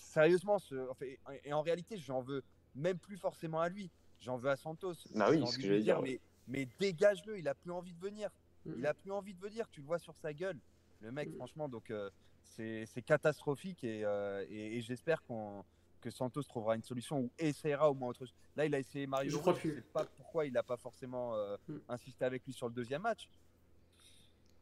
[0.00, 1.06] Sérieusement, ce, enfin,
[1.44, 2.42] et, en réalité, j'en veux
[2.74, 3.90] même plus forcément à lui.
[4.20, 4.94] J'en veux à Santos.
[5.14, 8.00] Bah oui, ce que j'allais lui dire, Mais, mais dégage-le, il a plus envie de
[8.00, 8.30] venir.
[8.66, 8.72] Mm.
[8.78, 10.58] Il a plus envie de venir, tu le vois sur sa gueule.
[11.00, 11.36] Le mec, Mm.
[11.36, 12.10] franchement, donc euh,
[12.42, 15.64] c'est catastrophique et, euh, et, et j'espère qu'on
[16.00, 18.34] que Santos trouvera une solution ou essaiera au moins autre chose.
[18.56, 19.30] Là, il a essayé Mario.
[19.30, 19.76] Je plus.
[19.76, 21.76] sais pas pourquoi il n'a pas forcément euh, Mm.
[21.88, 23.28] insisté avec lui sur le deuxième match.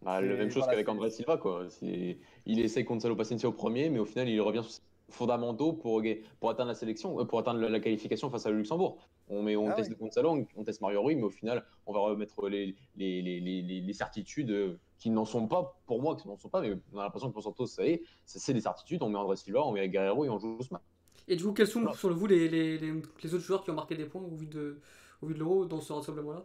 [0.03, 1.37] Bah, la même chose voilà, qu'avec André Silva.
[1.39, 1.69] Quoi.
[1.83, 4.81] Il essaie Gonzalo Paciencia au premier, mais au final, il revient sur ses
[5.11, 6.03] fondamentaux pour,
[6.39, 8.99] pour atteindre la sélection, pour atteindre la- la qualification face à Luxembourg.
[9.31, 9.97] On, met, on Ah teste ouais.
[9.97, 13.41] Gonzalo, on, on teste Mario Rui, mais au final, on va remettre les, les, les,
[13.41, 16.61] les, les- les certitudes euh, qui n'en sont pas, pour moi, qui n'en sont pas,
[16.61, 19.03] mais on a l'impression que pour Santos, ça y est, c'est c'est des certitudes.
[19.03, 20.83] On met André Silva, on met Guerrero et on joue ce match.
[21.29, 23.75] Et du coup, quels sont sur vous les, les, les, les autres joueurs qui ont
[23.75, 24.81] marqué des points au vu de,
[25.23, 26.45] au vu de l'euro dans ce rassemblement-là?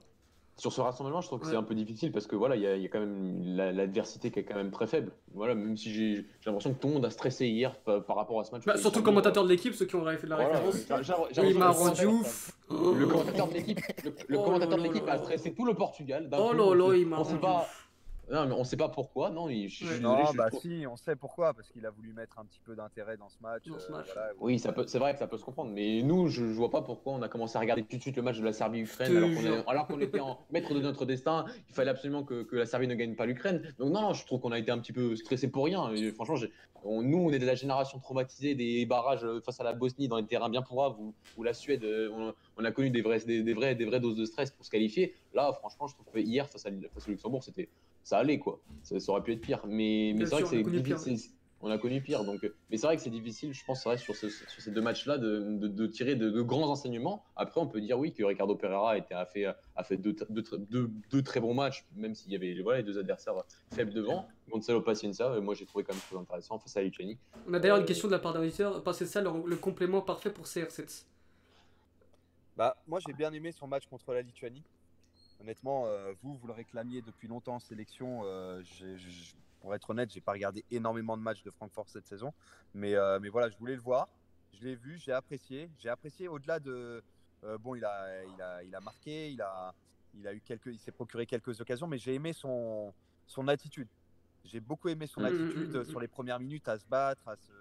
[0.58, 1.52] Sur ce rassemblement, je trouve que Ouais.
[1.52, 3.42] c'est un peu difficile parce que voilà, il y, a- il y a quand même
[3.44, 5.12] la- l'adversité qui est quand même très faible.
[5.34, 8.40] Voilà, même si j'ai l'impression que tout le monde a stressé hier par, par rapport
[8.40, 8.64] à ce match.
[8.66, 11.36] bah, Surtout le commentateur de l'équipe, ceux qui ont fait de la Voilà, référence.
[11.52, 12.52] Il m'a rendu ouf.
[12.70, 15.66] Le commentateur de l'équipe, le, le Oh commentateur là de l'équipe là a stressé tout
[15.66, 16.30] le Portugal.
[16.32, 17.62] Oh là il m'a rendu pas.
[17.64, 17.85] ouf.
[18.32, 19.30] Non, mais on sait pas pourquoi.
[19.30, 22.40] Non, il- je non, je bah si, on sait pourquoi, parce qu'il a voulu mettre
[22.40, 23.68] un petit peu d'intérêt dans ce match.
[23.68, 26.02] Dans ce euh, voilà, Oui, ça peut, c'est vrai que ça peut se comprendre, mais
[26.02, 28.24] nous, je, je vois pas pourquoi on a commencé à regarder tout de suite le
[28.24, 29.54] match de la Serbie-Ukraine alors qu'on jure.
[29.56, 31.46] est- alors qu'on était en maître de notre destin.
[31.70, 33.62] Il fallait absolument que, que la Serbie ne gagne pas l'Ukraine.
[33.78, 35.94] Donc non, non, je trouve qu'on a été un petit peu stressé pour rien.
[35.94, 36.52] Et franchement, j'ai-
[36.84, 40.08] on- nous, on est de la génération traumatisée des barrages euh, face à la Bosnie
[40.08, 43.02] dans les terrains bien pourraves où, où la Suède, euh, on, on a connu des
[43.02, 45.14] vraies, des, des vrais, des vraies doses de stress pour se qualifier.
[45.34, 47.70] Là, franchement, je trouve que hier face à, face au Luxembourg, c'était,
[48.06, 48.62] ça allait quoi.
[48.84, 51.18] Ça, ça aurait pu être pire, mais, mais c'est vrai que c'est difficile.
[51.60, 52.24] on a connu pire.
[52.24, 52.40] Donc,
[52.70, 55.58] mais c'est vrai que c'est difficile, je pense, vrai, sur, sur, ces deux matchs-là, de,
[55.58, 57.26] de, tirer de, grands enseignements.
[57.36, 60.16] Après, on peut dire oui que Ricardo Pereira a, été, a fait, a fait deux,
[60.30, 63.34] deux, très bons matchs, même s'il y avait voilà, les deux adversaires
[63.74, 64.28] faibles devant.
[64.50, 67.18] Gonzalo Paciencia, moi j'ai trouvé quand même très intéressant face à Lituanie.
[67.50, 68.84] On a d'ailleurs une question de la part d'un auditeur.
[68.94, 71.06] ça le, le complément parfait pour CR7
[72.56, 74.64] bah, moi j'ai bien aimé son match contre la Lituanie.
[75.42, 78.22] Honnêtement, euh, vous, vous le réclamiez depuis longtemps en sélection.
[78.26, 78.62] Euh,
[79.60, 82.34] pour être honnête, j'ai pas regardé énormément de matchs de Francfort cette saison.
[82.74, 84.08] Mais, euh, mais voilà, je voulais le voir.
[84.54, 85.70] Je l'ai vu, j'ai apprécié.
[85.78, 87.04] J'ai apprécié au-delà de.
[87.60, 89.74] bon, il a, il, a, il a marqué, il, a,
[90.14, 92.94] il, a eu quelques, il s'est procuré quelques occasions, mais j'ai aimé son,
[93.28, 93.90] son attitude.
[94.46, 97.28] J'ai beaucoup aimé son mmh, mmh, attitude mmh, sur les premières minutes à se battre,
[97.28, 97.52] à se,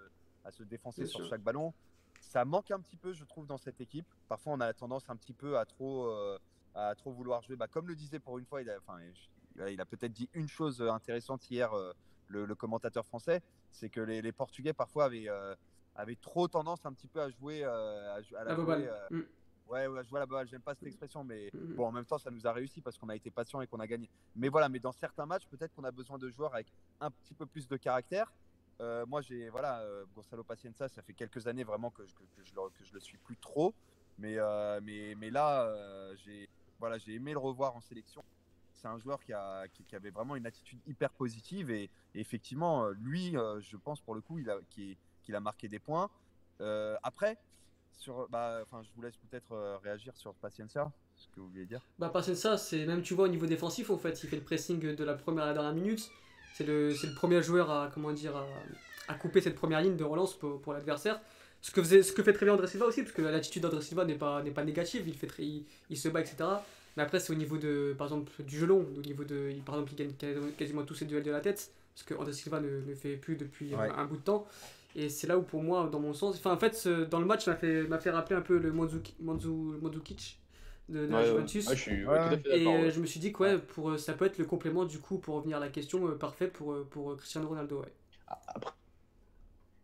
[0.45, 1.73] à se défoncer sur chaque ballon
[2.21, 4.05] ça manque un petit peu, je trouve, dans cette équipe.
[4.27, 6.11] Parfois, on a tendance un petit peu à trop,
[6.75, 7.55] à trop vouloir jouer.
[7.55, 8.99] Bah, comme le disait pour une fois, il a, enfin,
[9.67, 11.93] il a peut-être dit une chose intéressante hier, euh,
[12.27, 15.55] le, commentateur français, c'est que les, Portugais parfois avaient, euh,
[15.95, 19.21] avaient trop tendance un petit peu à jouer à, la, jouer, mm.
[19.67, 22.05] Ouais, ouais, je vois la balle, j'aime pas cette expression, mais mm, bon, en même
[22.05, 24.09] temps, ça nous a réussi parce qu'on a été patient et qu'on a gagné.
[24.35, 26.67] Mais voilà, mais dans certains matchs, peut-être qu'on a besoin de joueurs avec
[26.99, 28.31] un petit peu plus de caractère.
[28.81, 32.53] Euh, moi, j'ai voilà, euh, Gonzalo Pacienza, ça fait quelques années vraiment que, que, je,
[32.53, 33.73] le, que je le suis plus trop.
[34.17, 35.67] Mais, euh, mais, mais là,
[36.23, 36.47] j'ai
[36.79, 38.23] voilà, aimé le revoir en sélection.
[38.73, 41.71] C'est un joueur qui, a, qui, avait vraiment une attitude hyper positive.
[41.71, 44.97] Et, effectivement, lui, je pense pour le coup, il a, qu'il
[45.39, 46.09] marqué des points.
[47.03, 47.37] après,
[47.97, 51.81] sur, bah, je vous laisse peut-être réagir sur Pacienza, ce que vous vouliez dire.
[51.97, 54.79] Bah, Pacienza, c'est même, tu vois, au niveau défensif, en fait, il fait le pressing
[54.79, 56.11] de la première à la dernière minute.
[56.53, 58.35] C'est le, le, premier joueur à, comment dire,
[59.07, 61.19] à, couper cette première ligne de relance pour, pour l'adversaire.
[61.65, 63.81] Ce que, faisait, ce que fait très bien André Silva aussi, parce que l'attitude d'André
[63.81, 65.27] Silva n'est pas, pas négative, il, fait
[65.89, 66.35] il, se bat, etc.
[66.95, 69.93] Mais après, c'est au niveau de, par exemple, du gelon, au niveau de, par exemple,
[69.93, 72.93] il gagne quasiment tous ses duels de la tête, parce que André Silva ne le
[72.93, 74.45] fait plus depuis un, bout de temps.
[74.95, 77.47] Et c'est là où, pour moi, dans mon sens, enfin, en fait, dans le match,
[77.47, 80.39] m'a fait, fait rappeler un peu le Mandzukic, Mandzukic
[80.87, 81.67] de, la Juventus.
[81.67, 84.37] je suis, et euh, je me suis dit que ouais, pour, euh, ça peut être
[84.37, 87.79] le complément du coup pour revenir à la question euh, parfait pour, pour Cristiano Ronaldo.
[87.79, 87.91] Ouais.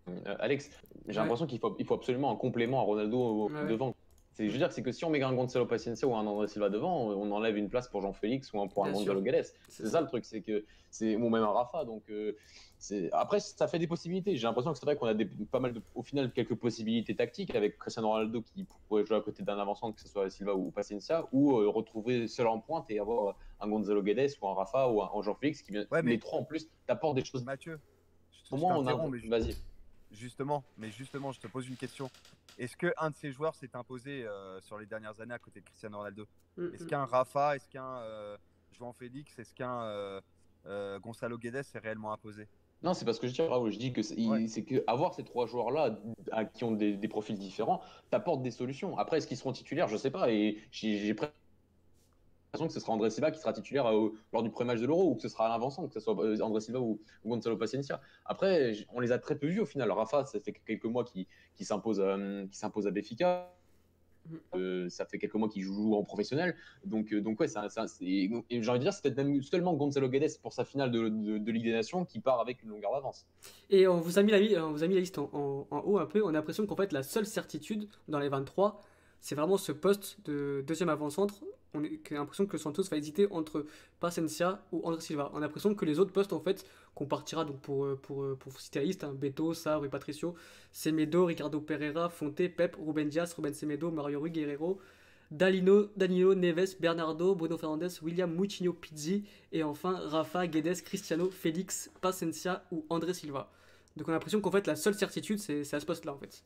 [0.07, 0.69] Après, Alex,
[1.07, 3.95] j'ai l'impression qu'il faut, il faut absolument un complément à Ronaldo devant.
[4.33, 6.47] C'est, je veux dire, c'est que si on met un Gonzalo Paciencia ou un André
[6.47, 9.45] Silva devant, on enlève une place pour Jean-Félix ou pour un Gonzalo Gales.
[9.67, 9.99] C'est ça.
[9.99, 11.83] le truc, c'est que c'est ou même un Rafa.
[11.83, 12.03] Donc
[13.11, 14.35] après, ça fait des possibilités.
[14.35, 17.15] J'ai l'impression que c'est vrai qu'on a des, pas mal, de, au final, quelques possibilités
[17.15, 20.55] tactiques avec Cristiano Ronaldo qui pourrait jouer à côté d'un avançant, que ce soit Silva
[20.55, 24.55] ou Paciencia, ou euh, retrouver seul en pointe et avoir un Gonzalo Guedes ou un
[24.55, 25.85] Rafa ou un, Jean Félix qui vient.
[26.03, 27.43] les trois en plus t'apportent des choses.
[27.43, 27.79] Mathieu,
[28.49, 28.95] pour moi, on a.
[29.29, 29.55] Vas-y.
[30.11, 32.09] Justement, mais justement, je te pose une question.
[32.57, 35.65] Est-ce qu'un de ces joueurs s'est imposé euh, sur les dernières années à côté de
[35.65, 36.27] Cristiano Ronaldo?
[36.57, 36.87] Mm, Est-ce mm.
[36.87, 38.37] qu'un Rafa, est-ce qu'un euh,
[38.77, 40.19] Jean Félix, est-ce qu'un
[40.99, 42.47] Gonzalo Guedes s'est réellement imposé?
[42.83, 45.99] Non, c'est parce que je dis, Je dis que c'est que avoir ces trois joueurs-là
[46.53, 48.97] qui ont des, profils différents t'apporte des solutions.
[48.97, 49.87] Après, est-ce qu'ils seront titulaires?
[49.87, 50.31] Je sais pas.
[50.31, 51.15] Et j'ai
[52.53, 54.85] l'impression que ce sera André Silva qui sera titulaire euh, lors du premier match de
[54.85, 57.55] l'Euro ou que ce sera Alain Vincent, que ce soit euh, André Silva ou, Gonzalo
[57.55, 58.01] Paciencia.
[58.25, 59.89] Après, on les a très peu vus au final.
[59.91, 61.25] Rafa, ça fait quelques mois qu'il
[61.61, 63.53] s'impose euh, s'impose à Béfica.
[64.29, 64.35] Mm.
[64.55, 66.55] Euh, ça fait quelques mois qu'il joue en professionnel.
[66.83, 70.37] Donc, donc ouais, ça, ça j'ai envie de dire, c'est peut-être même seulement Gonzalo Guedes
[70.41, 73.25] pour sa finale de, de, Ligue des Nations qui part avec une longueur d'avance.
[73.69, 75.99] Et on vous a mis la, on vous a mis la liste en, en, haut
[75.99, 76.21] un peu.
[76.21, 78.81] On a l'impression qu'en fait, la seule certitude dans les 23,
[79.21, 81.41] c'est vraiment ce poste de deuxième avant-centre
[81.73, 83.65] on a l'impression que Santos va hésiter entre
[83.99, 85.31] Pacencia ou André Silva.
[85.33, 86.65] On a l'impression que les autres postes, en fait,
[86.95, 90.35] qu'on partira pour, euh, pour, euh, pour citer liste, hein, Beto, Sarr et Patricio,
[90.71, 94.79] Semedo, Ricardo Pereira, Fonte, Pep, Ruben Diaz, Ruben Semedo, Mario Rui Guerrero,
[95.31, 101.89] Dalino, Danilo, Neves, Bernardo, Bruno Fernandes, William Moutinho Pizzi et enfin Rafa, Guedes, Cristiano, Félix,
[102.01, 103.49] Pacencia ou André Silva.
[103.95, 106.17] Donc on a l'impression qu'en fait la seule certitude c'est à ce poste là en
[106.17, 106.43] fait.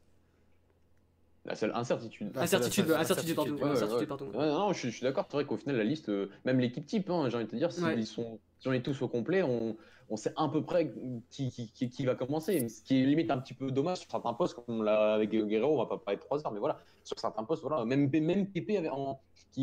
[1.45, 2.31] La seule incertitude.
[2.35, 3.63] Incertitude, incertitude, pardon.
[3.63, 4.31] incertitude, pardon.
[4.33, 5.25] non, je, suis d'accord.
[5.29, 7.55] C'est vrai qu'au final, la liste, euh, même l'équipe type, hein, j'ai envie de te
[7.55, 9.77] dire, si, ils sont, si on est tous au complet, on,
[10.09, 10.91] on sait à peu près
[11.29, 12.67] qui, qui, qui, va commencer.
[12.67, 15.75] Ce qui est limite un petit peu dommage sur certains postes, comme l'a avec Guerrero,
[15.75, 18.47] on va pas parler de 3 heures, mais voilà, sur certains postes, voilà, même, même
[18.47, 18.81] Pépé,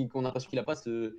[0.08, 1.16] qu'on a l'impression qu'il a pas ce,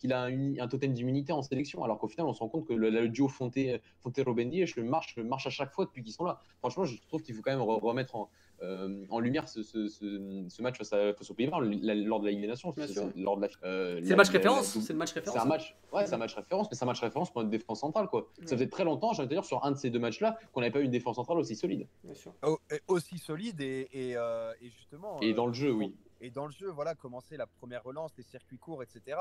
[0.00, 2.72] qu'il a un totem d'immunité en sélection, alors qu'au final, on se rend compte que
[2.72, 6.40] le, duo Fonte-Robendi Fonte marche, marche à chaque fois depuis qu'ils sont là.
[6.58, 8.30] Franchement, je trouve qu'il faut quand même remettre en,
[8.62, 12.30] euh, en lumière ce, ce, ce, match face, à, face aux Pays-Bas lors de la
[12.30, 12.72] Ligue des Nations.
[12.72, 14.78] C'est euh, le match référence.
[14.80, 15.38] C'est le match référence.
[15.38, 17.50] C'est un match, ouais, c'est un match référence, mais c'est un match référence pour notre
[17.50, 18.08] défense centrale.
[18.08, 18.28] Quoi.
[18.44, 20.80] Ça faisait très longtemps, de dire, sur un de ces deux matchs-là, qu'on n'avait pas
[20.80, 21.86] eu une défense centrale aussi solide.
[22.04, 22.32] Bien sûr.
[22.42, 25.20] Oh, aussi solide et, et, euh, et justement.
[25.20, 25.94] Et dans le jeu, oui.
[26.20, 29.18] Et dans le jeu, voilà, commencer la première relance, les circuits courts, etc.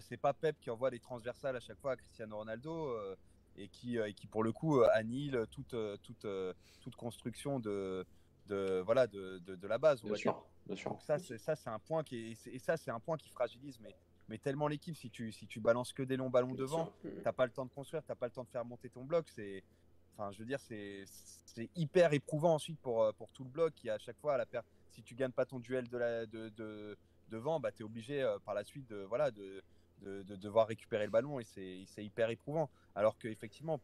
[0.00, 2.94] c'est pas Pep qui envoie des transversales à chaque fois à Cristiano Ronaldo.
[3.56, 6.26] et qui, qui pour le coup annihile toute, toute,
[6.80, 8.06] toute construction de,
[8.48, 10.02] de, voilà, de, de, la base.
[10.02, 10.90] Bien sûr, bien sûr.
[10.90, 13.78] Donc ça, c'est, ça, c'est un point qui et ça, c'est un point qui fragilise,
[13.80, 13.94] mais,
[14.28, 14.96] mais tellement l'équipe.
[14.96, 17.66] Si tu, si tu balances que des longs ballons devant, tu t'as pas le temps
[17.66, 19.28] de construire, t'as pas le temps de faire monter ton bloc.
[19.28, 19.62] C'est,
[20.14, 21.04] enfin, je veux dire, c'est,
[21.44, 24.46] c'est hyper éprouvant ensuite pour, pour tout le bloc qui à chaque fois à la
[24.46, 24.66] perte.
[24.90, 26.96] Si tu gagnes pas ton duel de la, de, de
[27.30, 29.62] devant, bah, tu es obligé par la suite de, voilà, de,
[30.02, 32.70] de, de, devoir récupérer le ballon et c'est hyper éprouvant.
[32.94, 33.80] Alors qu'effectivement,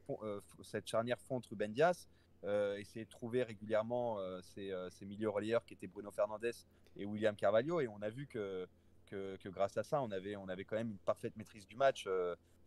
[0.63, 2.09] cette charnière fonte Ruben Dias,
[2.45, 6.53] euh, de trouver régulièrement euh, euh, ces, milieux relayeurs qui étaient Bruno Fernandez
[6.97, 7.81] et William Carvalho.
[7.81, 8.69] Et on a vu que,
[9.05, 12.09] que, grâce à ça, on avait, on avait quand même une parfaite maîtrise du match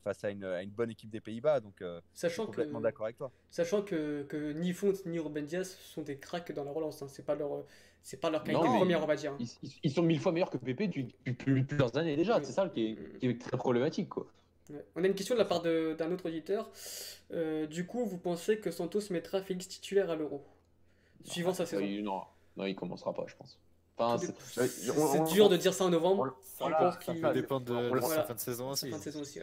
[0.03, 1.59] face à une, à une, bonne équipe des Pays-Bas.
[1.59, 1.83] Donc,
[2.13, 3.31] sachant je suis complètement d'accord avec toi.
[3.49, 7.01] Sachant que, que ni Font ni Ruben Diaz sont des cracks dans la relance.
[7.01, 7.07] Hein.
[7.09, 7.63] C'est pas leur.
[8.03, 9.33] C'est pas leur qualité première, on va dire.
[9.33, 9.45] Hein.
[9.83, 11.13] Ils, sont mille fois meilleurs que Pépé depuis,
[11.65, 12.41] plusieurs années déjà.
[12.41, 14.07] C'est ça qui est, qui est, très problématique.
[14.07, 14.27] Quoi.
[14.95, 16.69] On a une question de la part d'un autre auditeur.
[17.31, 20.45] Euh, du coup, vous pensez que Santos mettra Félix titulaire à l'Euro
[21.23, 21.85] Suivant sa saison?
[22.03, 22.21] Non,
[22.55, 23.59] non, il commencera pas, je pense.
[23.97, 26.37] C'est dur de dire ça en novembre.
[26.43, 27.73] ça dépend de,
[28.15, 28.89] la fin de saison aussi.
[28.89, 29.39] Fin de saison aussi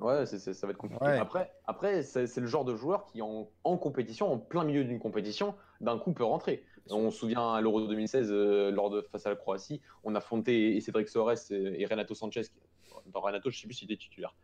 [0.00, 0.26] ouais.
[0.26, 1.04] ça va être compliqué.
[1.04, 4.98] Après, après c'est le genre de joueur qui, en, en compétition, en plein milieu d'une
[4.98, 6.64] compétition, d'un coup peut rentrer.
[6.88, 10.22] On se souvient à l'Euro 2016, euh, lors de face à la Croatie, on a
[10.46, 12.42] et Cédric Soares et, Renato Sanchez.
[13.06, 14.34] Dans Renato, je ne sais plus s'il était titulaire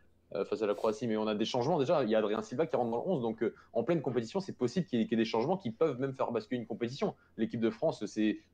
[0.49, 2.03] face à la Croatie, mais on a des changements déjà.
[2.03, 4.39] Il y a Adrien Silva qui rentre dans le 11, donc euh, en pleine compétition,
[4.39, 7.15] c'est possible qu'il y, ait des changements qui peuvent même faire basculer une compétition.
[7.37, 8.03] L'équipe de France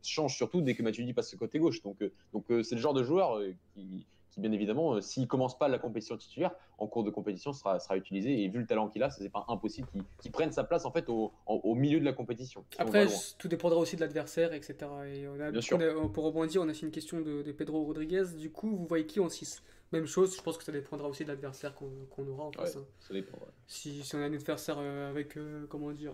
[0.04, 1.82] change surtout dès que Matuidi passe côté gauche.
[1.82, 1.98] Donc
[2.32, 3.42] donc c'est le genre de joueur
[3.74, 7.54] qui, qui bien évidemment, euh, s'il commence pas la compétition titulaire, en cours de compétition
[7.54, 8.44] sera, sera utilisé.
[8.44, 9.88] Et vu le talent qu'il a, c'est pas impossible
[10.20, 12.66] qu'il prenne sa place en fait au, au, milieu de la compétition.
[12.80, 13.08] Après,
[13.38, 14.76] tout dépendra aussi de l'adversaire, etc.
[15.06, 15.78] Et on a, bien sûr.
[16.12, 18.24] pour rebondir, on a fait une question de, Pedro Rodriguez.
[18.38, 19.62] Du coup, vous voyez qui en 6
[19.94, 22.76] même chose, je pense que ça dépendra aussi de l'adversaire qu'on aura en face.
[22.76, 22.86] Hein.
[23.00, 23.38] Ça dépend,
[23.68, 26.14] si, si, on a un adversaire euh, avec, euh, comment dire,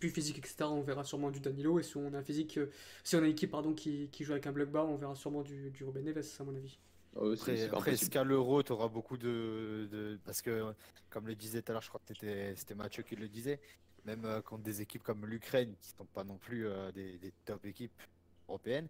[0.00, 1.78] plus physique, etc., on verra sûrement du Danilo.
[1.78, 2.58] Et si on a un physique,
[3.04, 5.14] si on a une équipe pardon, qui, qui joue avec un bloc bas, on verra
[5.14, 6.78] sûrement du, du Ruben Neves, à mon avis.
[7.18, 7.34] Oh,
[7.72, 10.72] après, qu'à l'euro, tu auras beaucoup de, Parce que,
[11.08, 13.58] comme le disait tout à l'heure, je crois que c'était Mathieu qui le disait,
[14.04, 17.32] même euh, contre des équipes comme l'Ukraine, qui ne sont pas non plus euh, des,
[17.44, 18.02] top équipes
[18.48, 18.88] européennes,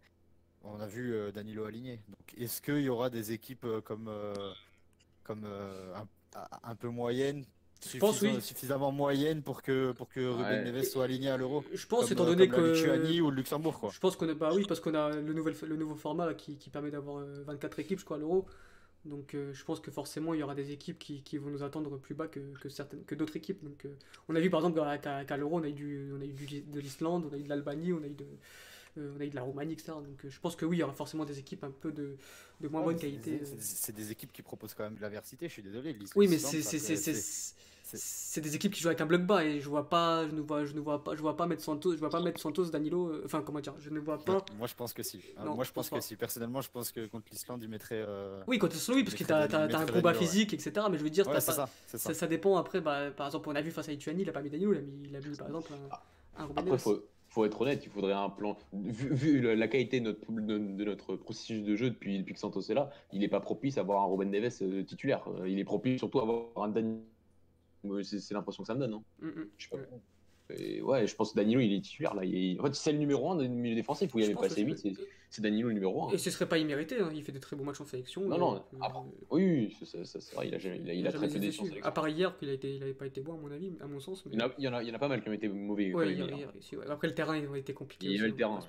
[0.74, 2.00] on a vu euh, Danilo aligné.
[2.08, 4.10] Donc, est-ce qu'il y aura des équipes comme,
[5.24, 5.46] comme
[6.62, 7.44] un, peu moyennes
[7.92, 8.40] je pense oui.
[8.40, 11.64] suffisamment moyenne pour que pour que Ruben Neves soit aligné à l'Euro?
[11.72, 13.90] Je pense étant donné que Lituanie ou le Luxembourg quoi.
[13.92, 16.56] Je pense qu'on a bah oui parce qu'on a le nouvel le nouveau format qui,
[16.56, 18.46] qui permet d'avoir 24 euh, équipes je crois à l'Euro.
[19.04, 21.62] Donc euh, je pense que forcément il y aura des équipes qui, qui vont nous
[21.62, 23.62] attendre plus bas que, que certaines que d'autres équipes.
[23.62, 23.94] Donc euh,
[24.28, 26.60] on a vu par exemple qu'à l'Euro on a eu du on a eu du,
[26.62, 28.26] de l'Islande, on a eu de l'Albanie, on a eu de
[28.97, 29.92] on a eu de la Roumanie, etc.
[29.92, 32.16] Donc je pense que oui, il y aura forcément des équipes un peu de,
[32.61, 33.40] de moins bonne qualité.
[33.61, 35.97] C'est des, équipes qui proposent quand même de la diversité, je suis désolé.
[36.14, 40.26] Oui, mais c'est des équipes qui jouent avec un bloc bas et je vois pas
[40.26, 42.20] je ne vois je ne vois pas je vois pas mettre Santos je vois pas
[42.20, 44.44] mettre Santos Danilo euh, enfin comment dire je ne vois pas.
[44.59, 45.22] Moi je pense que si.
[45.38, 46.16] Moi je pense que si.
[46.16, 49.22] Personnellement je pense que contre l'Islande il mettrait euh, oui contre l'Islande oui parce que
[49.22, 53.12] tu as, un combat physique etc mais je veux dire ça, ça, dépend après bah,
[53.12, 54.82] par exemple on a vu face à Lituanie il a pas mis Danilo il a
[54.82, 55.72] mis, il a mis par exemple
[56.38, 57.05] un, un après faut,
[57.37, 61.62] faut être honnête il faudrait un plan vu, la qualité de notre, de, notre processus
[61.62, 64.07] de jeu depuis, depuis que Santos est là il est pas propice à avoir un
[64.07, 67.03] Robin Neves euh, titulaire il est propice surtout à avoir un Danilo
[68.03, 68.95] c'est l'impression que ça me donne.
[68.95, 69.03] Hein.
[69.20, 69.49] Mm, mm.
[69.59, 69.82] Je sais pas.
[70.51, 72.22] Et ouais, je pense que Danilo il est titulaire là.
[72.22, 74.86] En fait, c'est le numéro 1 du milieu défensif où il y avait passé 8,
[75.28, 76.12] c'est Danilo le numéro 1.
[76.12, 77.11] Et ce serait pas immérité, hein.
[77.12, 78.22] il fait de très bons matchs en sélection.
[78.22, 78.86] Non, non, euh,
[79.30, 79.99] oui, c'est
[80.34, 81.64] vrai, il a, jamais, il a, il a très peu déçu.
[81.82, 84.24] À part hier, qu'il n'avait pas été bon à mon avis, à mon sens.
[84.30, 85.28] Il, y en a, il, y en a, il y en a pas mal qui
[85.28, 85.92] ont été mauvais.
[85.92, 88.07] Ouais, hier, hier, hier, Après, le terrain il a été compliqué.
[88.07, 88.61] Il y a eu le hein, terrain.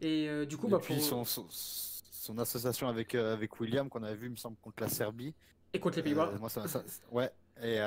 [0.00, 4.16] Et euh, du coup, bah, puis son, son, association avec, euh, avec William qu'on avait
[4.16, 5.34] vu, me semble, contre la Serbie.
[5.72, 6.32] Et contre les Pays-Bas.
[7.12, 7.30] ouais,
[7.62, 7.78] et,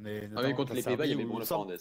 [0.00, 1.78] mais ah, contre les Pays-Bas, il y avait Bruno Fernandes.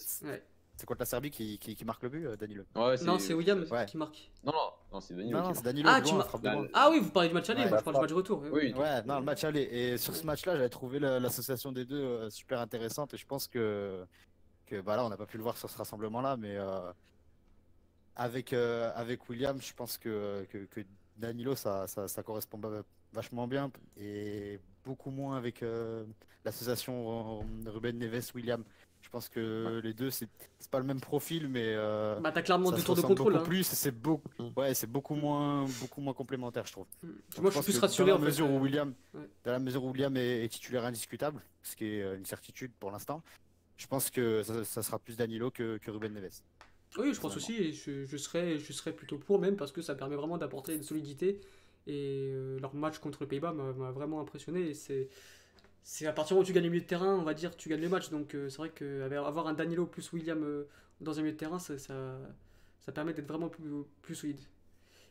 [0.78, 3.34] C'est contre la Serbie qui, qui, qui, marque le but, euh, Danilo ouais, Non, c'est
[3.34, 4.30] William qui marque.
[4.44, 5.40] Non, non, non c'est Danilo.
[5.40, 5.90] Non, c'est Danilo.
[5.92, 6.14] Ah, tu
[6.74, 8.44] ah oui, vous parlez du match aller, moi je parle du match retour.
[8.52, 9.62] Oui, ouais, non, le match aller.
[9.62, 13.48] Et sur ce match-là, j'avais trouvé l'association des deux euh, super intéressante et je pense
[13.48, 14.06] que,
[14.66, 16.92] que bah là, on n'a pas pu le voir sur ce rassemblement-là, mais euh,
[18.18, 20.82] avec, avec William, je pense que, que, que
[21.18, 22.60] Danilo, ça, ça, ça correspond
[23.14, 26.06] vachement bien et beaucoup moins avec euh,
[26.44, 28.64] l'association Ruben Neves-William.
[29.06, 30.28] Je pense que les deux, c'est
[30.72, 31.62] pas le même profil, mais.
[31.64, 33.34] Euh, bah, t'as clairement deux tours de contrôle.
[33.34, 33.48] Beaucoup hein.
[33.48, 34.50] plus, c'est beaucoup, mm.
[34.58, 36.88] ouais, c'est beaucoup moins, beaucoup moins complémentaire, je trouve.
[37.04, 37.10] Mm.
[37.40, 40.18] Moi, je, suis plus rassuré dans la mesure où William, dans la mesure où William
[40.18, 43.22] est, titulaire indiscutable, ce qui est une certitude pour l'instant.
[43.78, 46.42] Je pense que ça, sera plus Danilo que, que Ruben Neves.
[46.98, 49.84] Oui, je pense aussi, et je, je, serais, je serais plutôt pour même parce que
[49.84, 51.42] ça permet vraiment d'apporter une solidité
[51.88, 54.70] et euh, leur match contre les Pays-Bas m'a vraiment impressionné.
[54.70, 55.10] Et c'est
[55.88, 57.82] c'est à partir où tu gagnes le milieu de terrain, on va dire, tu gagnes
[57.82, 58.10] le match.
[58.10, 60.66] Donc c'est vrai qu'avoir un Danilo plus William
[61.00, 63.70] dans un milieu de terrain, ça, ça, permet d'être vraiment plus,
[64.02, 64.40] plus solide.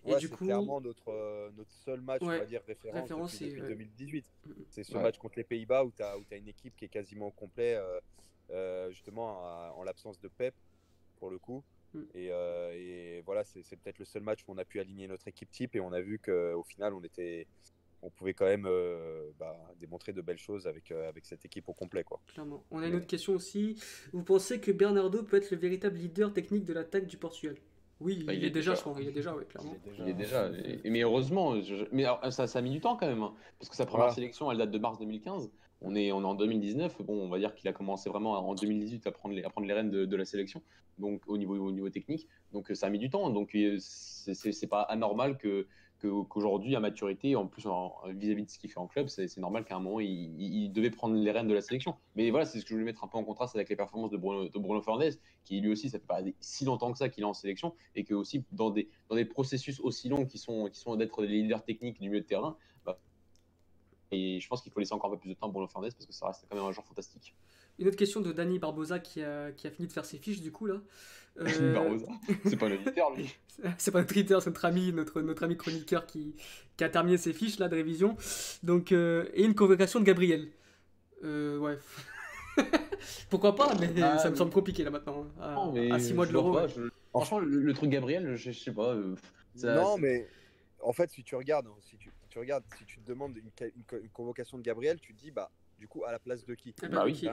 [0.05, 4.27] Et du coup, clairement notre, notre seul match, on va dire, référence, depuis, 2018.
[4.45, 4.55] Mm, mm.
[4.69, 7.29] C'est ce match contre les Pays-Bas où tu as, as, une équipe qui est quasiment
[7.29, 7.81] au complet,
[8.91, 10.55] justement en l'absence de Pep,
[11.21, 11.63] pour le coup.
[11.95, 12.03] Mm.
[12.17, 15.51] Euh, et, voilà, c'est peut-être le seul match où on a pu aligner notre équipe
[15.51, 17.47] type et on a vu qu'au final, on était,
[18.05, 21.69] on pouvait quand même euh, bah, démontrer de belles choses avec, euh, avec cette équipe
[21.69, 22.05] au complet.
[22.05, 22.21] Quoi.
[22.27, 22.63] Clairement.
[22.71, 23.77] On a une autre question aussi.
[24.13, 27.57] Vous pensez que Bernardo peut être le véritable leader technique de l'attaque du Portugal?
[28.01, 28.97] Oui, bah, il, est, déjà, je crois.
[29.01, 29.77] Il est déjà, oui, clairement.
[29.99, 30.51] Il est déjà.
[30.85, 31.55] mais heureusement,
[31.93, 33.23] mais ça, ça a mis du temps quand même.
[33.23, 35.51] Hein, parce que sa première sélection, elle date de mars 2015.
[35.81, 37.03] On est, on est en 2019.
[37.03, 39.67] Bon, on va dire qu'il a commencé vraiment en 2018 à prendre les, à prendre
[39.67, 40.63] les rênes de, de la sélection
[40.99, 42.29] donc au niveau, au niveau technique.
[42.53, 43.31] Donc ça a mis du temps.
[43.31, 45.67] Donc c'est pas anormal que
[46.09, 47.67] qu'aujourd'hui, à maturité, en plus
[48.07, 51.15] vis-à-vis de ce qu'il fait en club, c'est normal qu'à un moment, il, devait prendre
[51.15, 51.97] les rênes de la sélection.
[52.17, 54.11] Mais voilà, c'est ce que je voulais mettre un peu en contraste avec les performances
[54.11, 57.09] de Bruno, de Bruno Fernandes, qui lui aussi, ça fait pas si longtemps que ça
[57.09, 60.39] qu'il est en sélection, et que aussi dans des, dans des processus aussi longs qui
[60.39, 62.99] sont, qui sont d'être des leaders techniques du milieu de terrain, bah,
[64.11, 65.93] et je pense qu'il faut laisser encore un peu plus de temps à Bruno Fernandes
[65.93, 67.35] parce que ça reste quand même un joueur fantastique.
[67.79, 70.41] Une autre question de Danny Barbosa qui a, qui a fini de faire ses fiches
[70.41, 70.81] du coup là.
[71.41, 71.99] Euh...
[72.45, 73.37] C'est pas l'éditeur lui.
[73.79, 76.35] c'est pas notre éditeur, c'est notre ami, notre, notre ami chroniqueur qui,
[76.77, 78.17] qui a terminé ses fiches là de révision.
[78.63, 80.49] Donc, euh, et une convocation de Gabriel.
[81.25, 81.79] Euh, ouais.
[83.31, 85.27] Pourquoi pas, mais ah, ça me semble compliqué là maintenant.
[85.41, 86.57] Hein, à 6 mois de l'euro.
[87.11, 88.95] Franchement, le, truc Gabriel, je, sais pas.
[88.95, 89.17] Euh,
[89.63, 90.29] non, mais
[90.81, 93.51] en fait, si tu regardes, hein, si tu, tu regardes, si tu te demandes une,
[93.61, 96.75] une, convocation de Gabriel, tu te dis, bah, du coup, à la place de qui
[96.83, 97.29] ah bah, oui,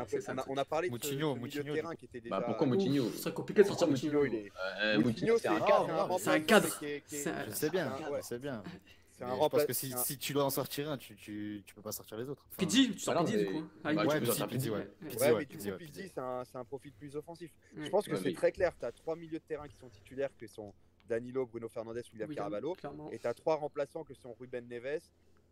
[0.48, 2.40] on, a, parlé de milieu de terrain qui était déjà.
[2.40, 4.26] Bah, pourquoi Moutinho C'est compliqué de sortir Moutinho.
[4.26, 4.52] Il est...
[4.82, 6.20] Euh, Moutinho, c'est un cadre.
[6.20, 6.68] C'est un cadre.
[6.82, 8.64] Je sais bien, je sais bien.
[9.52, 12.18] Parce que si, si, tu dois en sortir un, tu, tu, tu peux pas sortir
[12.18, 12.46] les autres.
[12.58, 13.64] Enfin, tu sors bah Pizzi du coup.
[13.84, 14.06] Ah, ouais, ouais.
[14.08, 17.52] ouais, mais du coup, Pizzi, c'est un, un, profil plus offensif.
[17.78, 18.74] Je pense que c'est très clair.
[18.80, 20.74] Tu as trois milieux de terrain qui sont titulaires, qui sont
[21.08, 22.76] Danilo, Bruno Fernandes, William Caraballo.
[23.12, 25.02] Et tu as trois remplaçants que sont Ruben Neves,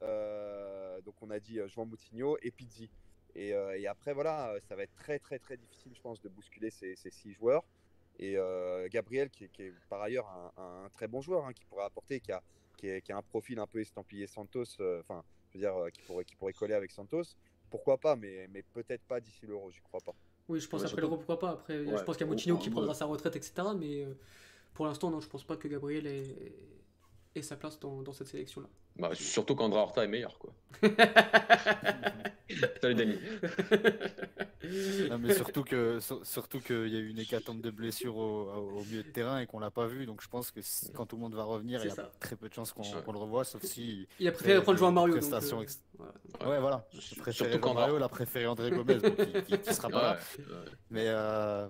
[0.02, 2.90] donc on a dit Joan Moutinho et Pizzi.
[3.36, 6.30] Et, euh, et, après, voilà, ça va être très, très, très difficile, je pense, de
[6.30, 7.64] bousculer ces, ces six joueurs.
[8.18, 11.54] Et euh, Gabriel, qui est, qui est, par ailleurs un, un, très bon joueur, hein,
[11.54, 12.42] qui pourrait apporter, qui a,
[12.78, 16.02] qui, a, qui a, un profil un peu estampillé Santos, enfin, je veux dire, qui
[16.02, 17.24] pourrait, qui pourrait coller avec Santos.
[17.70, 20.16] Pourquoi pas, mais, mais peut-être pas d'ici l'euro, j'y crois pas.
[20.50, 21.52] Oui, je pense ouais, après l'euro, pourquoi pas.
[21.52, 23.54] Après, ouais, je pense qu'il y a Moutinho qui prendra sa retraite, etc.
[23.78, 24.06] Mais
[24.74, 26.36] pour l'instant, non, je pense pas que Gabriel ait,
[27.36, 28.68] ait sa place dans, dans cette sélection-là.
[28.98, 30.54] Bah, surtout qu'André Horta est meilleur, quoi.
[32.82, 33.18] Salut Dani.
[35.10, 38.84] non, mais surtout que surtout qu'il y a eu une hécatombe de blessures au, au,
[38.84, 40.06] milieu de terrain et qu'on l'a pas vu.
[40.06, 40.60] Donc je pense que
[40.94, 42.12] quand tout le monde va revenir, il y a ça.
[42.20, 44.08] très peu de chances qu'on qu le revoie, sauf si.
[44.20, 45.18] Il a préféré prendre jouer Mario.
[45.20, 45.40] Donc, euh...
[45.60, 46.48] ouais.
[46.48, 46.60] ouais.
[46.60, 46.86] voilà.
[47.20, 49.16] Préféré Mario, il a préféré André Gomez, donc
[49.48, 50.20] il, qui, sera pas là.
[50.90, 51.68] Mais euh...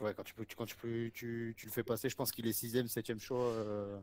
[0.00, 2.46] ouais, quand tu peux, quand tu, peux, tu, tu le fais passer, je pense qu'il
[2.46, 3.44] est 6ème, 7ème choix.
[3.44, 3.98] Euh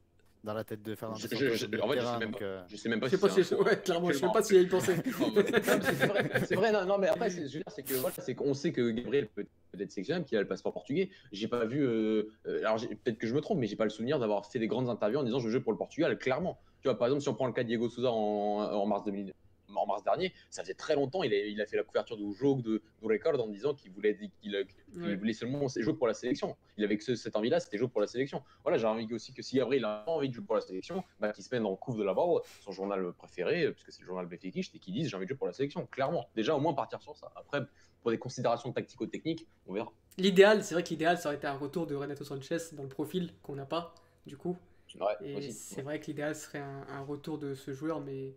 [0.46, 2.62] dans la tête de Fernando je, je, je, en fait, terrain, je, sais donc, euh...
[2.68, 3.08] je sais même pas.
[3.08, 4.96] Je sais pas si, si ouais, clairement, je sais pas s'il y pensé.
[5.04, 8.92] c'est vrai, c'est vrai, non, non, mais après, c'est que voilà, c'est qu'on sait que
[8.92, 9.46] Gabriel peut
[9.80, 11.10] être sélectionné, qu'il a le passeport portugais.
[11.32, 12.30] J'ai pas vu, euh,
[12.60, 14.88] alors peut-être que je me trompe, mais j'ai pas le souvenir d'avoir fait des grandes
[14.88, 16.18] interviews en disant je joue pour le Portugal.
[16.18, 18.86] Clairement, tu vois, par exemple, si on prend le cas de Diego Souza en, en
[18.86, 19.34] mars 2000
[19.74, 22.34] en mars dernier, ça faisait très longtemps, il a, il a fait la couverture du
[22.34, 25.16] jeu de, de Record en disant qu'il voulait, ouais.
[25.16, 26.56] voulait seulement jouer pour la sélection.
[26.78, 28.44] Il avait que ce, cette envie-là, c'était jouer pour la sélection.
[28.64, 31.32] Voilà, j'ai envie aussi que si Gabriel a envie de jouer pour la sélection, bah,
[31.32, 34.08] qu'il se mette dans le couvre de la barre, son journal préféré, puisque c'est le
[34.08, 36.30] journal Béfikish, et qu'il dise j'ai envie de jouer pour la sélection, clairement.
[36.36, 37.32] Déjà, au moins partir sur ça.
[37.36, 37.62] Après,
[38.02, 39.92] pour des considérations tactico-techniques, on verra.
[40.18, 43.34] L'idéal, c'est vrai qu'idéal, ça aurait été un retour de Renato Sanchez dans le profil
[43.42, 43.96] qu'on n'a pas,
[44.26, 44.56] du coup.
[45.00, 48.34] Ouais, c'est vrai que l'idéal serait un, un, retour de ce joueur, mais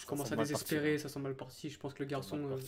[0.00, 1.70] je commence à désespérer, ça sent mal parti.
[1.70, 2.58] Je pense que le garçon, euh,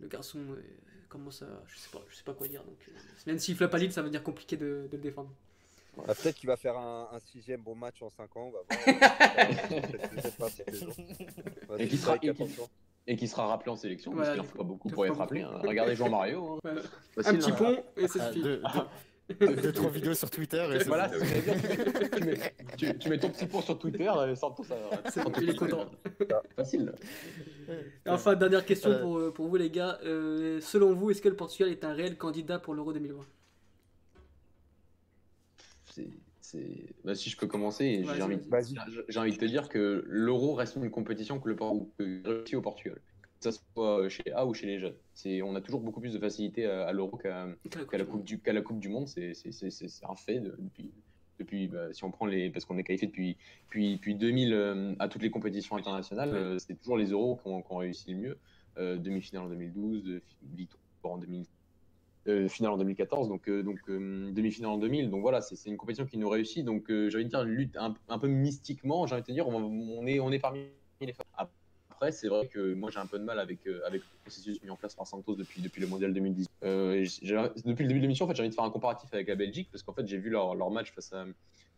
[0.00, 0.62] le garçon euh,
[1.08, 2.64] commence à, je sais pas, je sais pas quoi dire.
[2.64, 2.92] Donc, euh,
[3.26, 5.30] même s'il floppe à Lille, ça va dire compliqué de, de le défendre.
[6.06, 8.46] Ah, Peut-être qu'il va faire un, un, sixième bon match en 5 ans.
[8.46, 8.78] On va voir.
[11.80, 12.16] et qui sera,
[13.08, 15.16] et qui sera rappelé en sélection, voilà, parce qu'il n'en faut pas beaucoup pour être
[15.16, 15.40] rappelé.
[15.40, 15.58] Hein.
[15.64, 16.60] Regardez Jean Mario.
[16.64, 16.74] Hein.
[17.14, 17.54] Facile, un petit hein.
[17.54, 18.42] pont et c'est fini.
[18.44, 18.62] deux,
[19.74, 20.66] trois vidéos sur Twitter.
[20.74, 24.76] Et voilà, tu, mets, tu, tu, mets ton petit pot sur Twitter, Santos, ça,
[25.10, 25.90] Santos il est content.
[26.56, 26.92] Facile.
[28.06, 29.00] Et enfin, dernière question euh...
[29.00, 29.98] pour, pour vous, les gars.
[30.04, 33.24] Euh, selon vous, est-ce que le Portugal est un réel candidat pour l'Euro 2020
[37.04, 38.36] bah, si je peux commencer, j'ai envie,
[39.16, 41.56] envie, de te dire que l'Euro reste une compétition que le
[42.24, 42.98] réussit au Portugal
[43.40, 44.96] que ce soit chez A ou chez les jeunes.
[45.14, 48.24] C'est, on a toujours beaucoup plus de facilité à, à l'Euro qu'à, qu la, coupe
[48.24, 50.92] du, qu'à la Coupe du Monde, c'est, c'est, c'est, c'est un fait de, depuis,
[51.38, 53.36] depuis, bah, si on prend les, parce qu'on est qualifié depuis,
[53.66, 58.12] depuis, depuis 2000 à toutes les compétitions internationales, c'est toujours les euros qui ont, réussi
[58.12, 58.38] le mieux.
[58.76, 60.20] demi-finale en 2012,
[60.54, 61.44] victoire en 2000,
[62.48, 65.10] finale en 2014, donc, donc demi-finale en 2000.
[65.10, 66.64] Donc voilà, c'est une compétition qui nous réussit.
[66.64, 70.06] Donc j'ai envie de dire, lutte un, un peu mystiquement, j'ai envie de dire, on,
[70.06, 70.66] est, on est parmi
[71.00, 71.48] les femmes.
[72.10, 74.76] C'est vrai que moi j'ai un peu de mal avec, euh, le processus mis en
[74.76, 76.46] place par Santos depuis, le mondial 2010.
[76.64, 77.06] Euh,
[77.64, 79.34] depuis le début de l'émission, en fait, j'ai envie de faire un comparatif avec la
[79.34, 81.24] Belgique parce qu'en fait, j'ai vu leur, match face à,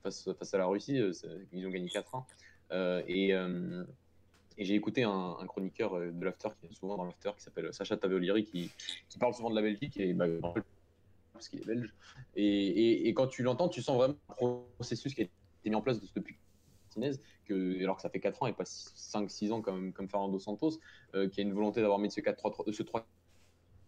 [0.03, 0.99] face, à la Russie.
[0.99, 1.13] Euh,
[1.53, 3.05] ils ont gagné 4-1.
[3.09, 3.35] et.
[4.59, 7.97] Et j'ai écouté un, chroniqueur de l'after qui est souvent dans l'after qui s'appelle Sacha
[7.97, 8.71] Tavolieri qui,
[9.19, 10.27] parle souvent de la Belgique et bah,
[11.33, 11.95] parce qu'il est belge.
[12.37, 15.33] Et, et, quand tu l'entends, tu sens vraiment un processus qui a été
[15.71, 16.37] mis en place depuis
[17.45, 20.79] que, alors que ça fait 4 ans et pas 5-6 ans comme, comme Fernando Santos,
[21.15, 23.07] euh, qui a une volonté d'avoir mis ce 4-3 ce 3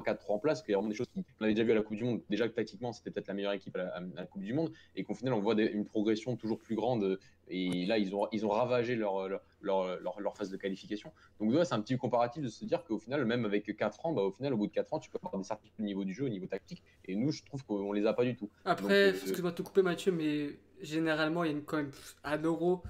[0.03, 1.83] 4 en place, qu'il y a vraiment des choses qu'on avait déjà vu à la
[1.83, 2.23] Coupe du Monde.
[2.29, 5.15] Déjà que tactiquement, c'était peut-être la meilleure équipe à la, Coupe du Monde, et qu'au
[5.15, 7.19] final, on voit une progression toujours plus grande.
[7.49, 9.29] Et là, ils ont, ils ont ravagé leur,
[9.61, 11.13] leur, leur, phase de qualification.
[11.41, 14.13] Donc, ouais, c'est un petit comparatif de se dire qu'au final, même avec 4 ans,
[14.13, 16.05] bah, au final, au bout de 4 ans, tu peux avoir des certitudes au niveau
[16.05, 16.83] du jeu, au niveau tactique.
[17.05, 18.51] Et nous, je trouve qu'on les a pas du tout.
[18.65, 20.51] Après, euh, excuse-moi de te couper, Mathieu, mais
[20.83, 22.83] généralement, il y a une, quand même à l'euro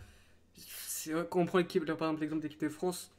[1.30, 3.10] quand on prend l'équipe, par exemple l'exemple d'équipe de France,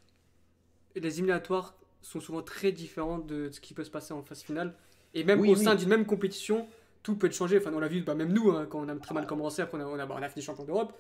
[0.95, 4.75] les éliminatoires sont souvent très différents de ce qui peut se passer en phase finale.
[5.13, 6.67] Et même au sein d'une même compétition,
[7.01, 7.57] tout peut changer.
[7.57, 9.77] Enfin, on l'a vu, bah, même nous, hein, quand on a très mal commencé, après
[9.77, 10.93] on a, on a, fini champion d'Europe.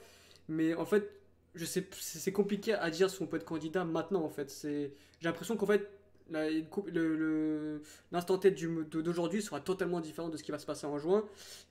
[0.47, 1.09] Mais en fait,
[1.55, 4.23] je sais, c'est compliqué à dire si on peut être candidat maintenant.
[4.23, 5.89] En fait, j'ai l'impression qu'en fait,
[8.11, 11.25] l'instant T d'aujourd'hui sera totalement différent de ce qui va se passer en juin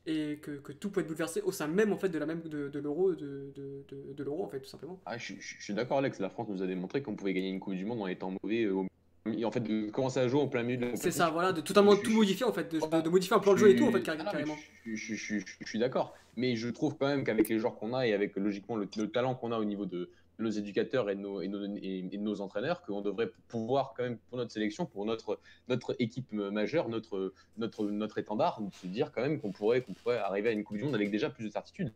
[0.07, 2.42] et que, que, tout peut être bouleversé au sein même en fait de la même
[2.42, 3.84] de, de l'euro de, de,
[4.14, 5.00] de l'euro en fait tout simplement.
[5.07, 7.74] Ah, je, suis d'accord Alex, la France nous a démontré qu'on pouvait gagner une Coupe
[7.74, 8.84] du Monde en étant mauvais euh,
[9.26, 11.61] et en fait de commencer à jouer en plein milieu de C'est ça voilà, de
[11.61, 14.03] totalement tout modifier en fait, de, modifier un plan de jeu et tout en fait
[14.03, 14.57] carrément.
[14.84, 18.12] je, je, suis d'accord, mais je trouve quand même qu'avec les joueurs qu'on a et
[18.12, 20.11] avec logiquement le talent qu'on a au niveau de
[20.43, 24.38] nos éducateurs et nos, et nos, et nos entraîneurs qu'on devrait pouvoir quand même pour
[24.38, 25.38] notre sélection, pour notre,
[25.68, 30.18] notre équipe majeure, notre, notre, notre étendard, se dire quand même qu'on pourrait, qu'on pourrait
[30.18, 31.93] arriver à une Coupe du Monde avec déjà plus de certitude.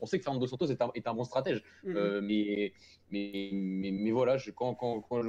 [0.00, 1.96] On sait que Fernando Santos est un, est un bon stratège, mm-hmm.
[1.96, 2.72] euh, mais,
[3.10, 5.22] mais, mais, voilà, je, quand, quand, quand,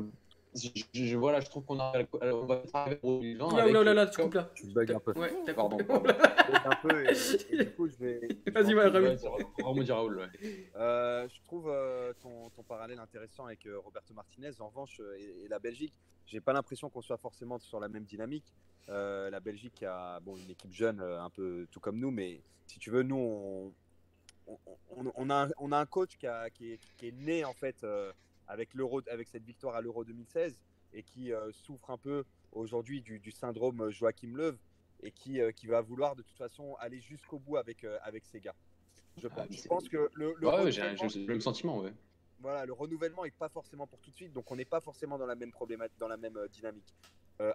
[0.56, 3.56] je, voilà, je trouve qu'on a, on va travailler au vivant.
[3.56, 4.50] Là, là, là, là, tu coupes là.
[4.54, 5.14] Tu bugs un peu.
[5.18, 5.78] Ouais, pardon.
[6.66, 8.20] un peu et, du coup, je vais.
[8.52, 9.18] Vas-y, ouais, Raoul.
[9.62, 10.62] Raoul, Raoul, ouais.
[10.76, 14.52] Euh, je trouve euh, ton, ton, parallèle intéressant avec euh, Roberto Martinez.
[14.60, 15.94] En revanche, euh, et, la Belgique,
[16.26, 18.54] j'ai pas l'impression qu'on soit forcément sur la même dynamique.
[18.88, 22.92] la Belgique a bon, une équipe jeune, un peu tout comme nous, mais si tu
[22.92, 23.74] veux, nous, on,
[24.48, 27.46] on, on, a, un, on a un coach qui, a, qui, est, qui est né
[27.46, 27.86] en fait
[28.48, 30.60] avec, l'Euro, avec cette victoire à l'Euro 2016
[30.94, 34.58] et qui euh, souffre un peu aujourd'hui du, syndrome Joachim Löw
[35.02, 38.26] et qui, euh, qui va vouloir de toute façon aller jusqu'au bout avec, euh, avec
[38.26, 38.56] ses gars.
[39.22, 41.80] Je, ah, pense que le, le j'ai le même sentiment.
[41.80, 41.94] Ouais.
[42.40, 45.18] Voilà, le renouvellement n'est pas forcément pour tout de suite, donc on n'est pas forcément
[45.18, 46.94] dans la même problématique, dans la même dynamique.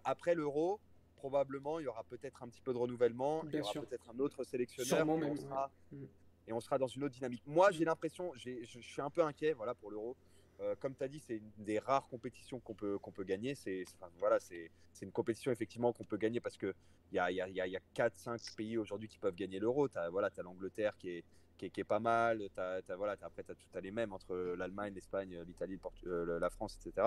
[0.05, 0.80] après l'Euro,
[1.18, 4.18] probablement, il y aura peut-être un petit peu de renouvellement, il y aura peut-être un
[4.18, 6.05] autre sélectionneur, et on, sera, mm.
[6.47, 7.43] et on sera dans une autre dynamique.
[7.47, 10.16] Moi, j'ai l'impression, je suis un peu inquiet, voilà, pour l'Euro.
[10.61, 13.54] Euh, comme tu as dit, c'est une des rares compétitions qu'on peut, qu'on peut gagner.
[13.54, 13.84] C'est
[14.18, 14.70] voilà, c'est
[15.02, 16.74] une compétition effectivement qu'on peut gagner parce qu'il
[17.12, 19.88] y a, y, a, y a 4-5 pays aujourd'hui qui peuvent gagner l'euro.
[19.88, 21.24] Tu as, voilà, as l'Angleterre qui est,
[21.56, 22.42] qui, est, qui est, pas mal.
[22.56, 27.06] As, voilà, après, tu as, les mêmes entre l'Allemagne, l'Espagne, l'Italie, euh, la France, etc.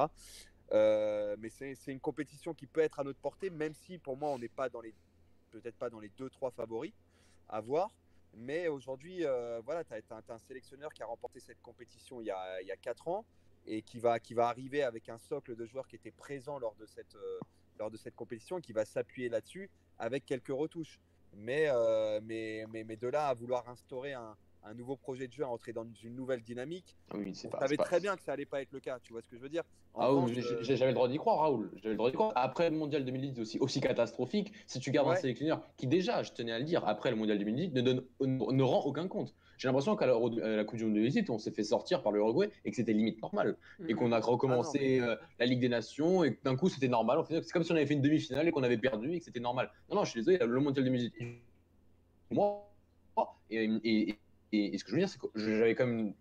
[0.71, 4.29] Euh, mais c'est une compétition qui peut être à notre portée, même si pour moi,
[4.29, 6.93] on n'est peut-être pas dans les 2-3 favoris
[7.49, 7.89] à voir.
[8.33, 9.25] Mais aujourd'hui,
[9.65, 12.71] voilà, tu as, un sélectionneur qui a remporté cette compétition il y a, il y
[12.71, 13.25] a 4 ans
[13.65, 16.75] et qui va, qui va arriver avec un socle de joueurs qui étaient présents lors
[16.75, 17.39] de cette, euh,
[17.79, 20.99] lors de cette compétition et qui va s'appuyer là-dessus avec quelques retouches.
[21.33, 25.33] Mais, euh, mais, mais, mais, de là à vouloir instaurer un, un nouveau projet de
[25.33, 28.45] jeu, à entrer dans une nouvelle dynamique, oui, on savait très bien que ça allait
[28.45, 28.99] pas être le cas.
[28.99, 29.63] Tu vois ce que je veux dire?
[29.95, 31.71] Ah oui, euh, j'avais le droit d'y croire, Raoul.
[31.75, 32.31] J'avais le droit d'y croire.
[32.35, 36.31] Après le mondial 2010 aussi, aussi catastrophique, si tu gardes un sélectionneur qui déjà, je
[36.31, 39.35] tenais à le dire, après le mondial 2010 ne, donne, ne rend aucun compte.
[39.61, 42.49] J'ai l'impression qu'à la, Coupe du Monde de visite, on s'est fait sortir par l'Uruguay
[42.65, 43.57] et que c'était limite normal.
[43.87, 44.23] Et qu'on a mm.
[44.23, 47.19] recommencé ah euh, la Ligue des Nations et d'un coup c'était normal.
[47.29, 49.39] C'est comme si on avait fait une demi-finale et qu'on avait perdu et que c'était
[49.39, 49.69] normal.
[49.87, 51.43] Non, non, je suis désolé, le mondial 2018.
[52.31, 52.71] Moi,
[53.51, 54.17] et, et,
[54.51, 56.15] et, ce que je veux dire, c'est que j'avais quand même,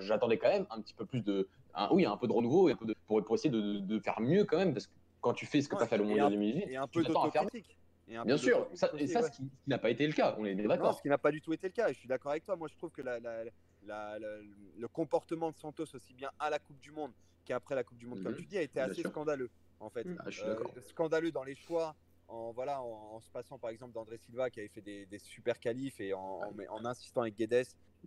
[0.00, 2.74] j'attendais quand même un petit peu plus de, un, oui, un peu de renouveau et
[2.74, 5.68] pour, pour, essayer de, de, faire mieux quand même, parce que quand tu fais ce
[5.68, 7.76] que tu as fait le mondial 2018, et un peu d'autocritique.
[8.24, 10.96] Bien sûr, ça, et ça, ce qui, n'a pas été le cas, on est d'accord.
[10.96, 12.56] Ce qui n'a pas du tout été le cas, et je suis d'accord avec toi.
[12.56, 16.80] Moi, je trouve que la, la, le comportement de Santos, aussi bien à la Coupe
[16.80, 17.12] du Monde
[17.44, 18.38] qu'après la Coupe du Monde, comme mhm.
[18.38, 20.06] tu dis, a été assez scandaleux, en fait.
[20.18, 20.56] Ah, je suis euh,
[20.88, 21.94] scandaleux dans les choix
[22.28, 26.00] en, voilà, en, se passant par exemple d'André Silva qui avait fait des, super qualifs
[26.00, 27.66] et en, en, insistant avec Guedes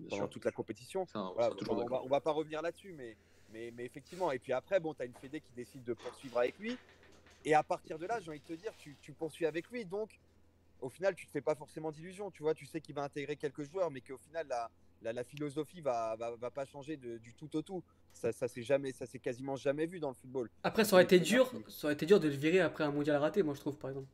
[0.10, 1.06] pendant toute la compétition.
[1.14, 1.52] on, va,
[2.10, 3.18] va pas revenir là-dessus, mais,
[3.52, 4.32] mais, mais, effectivement.
[4.32, 6.78] Et puis après, bon, tu as une Fédé qui décide de poursuivre avec lui.
[7.46, 9.86] Et à partir de là, j'ai envie de te dire, tu, tu poursuis avec lui.
[9.86, 10.20] Donc,
[10.82, 12.32] au final, tu te fais pas forcément d'illusions.
[12.32, 15.82] Tu vois, tu sais qu'il va intégrer quelques joueurs, mais qu'au final, la, la, philosophie
[15.82, 17.84] va, va, va, pas changer de, du tout au tout.
[18.14, 20.50] Ça, ça s'est jamais, ça s'est quasiment jamais vu dans le football.
[20.64, 23.18] Après, ça aurait été dur, ça aurait été dur de le virer après un mondial
[23.18, 24.08] raté, moi je trouve par exemple.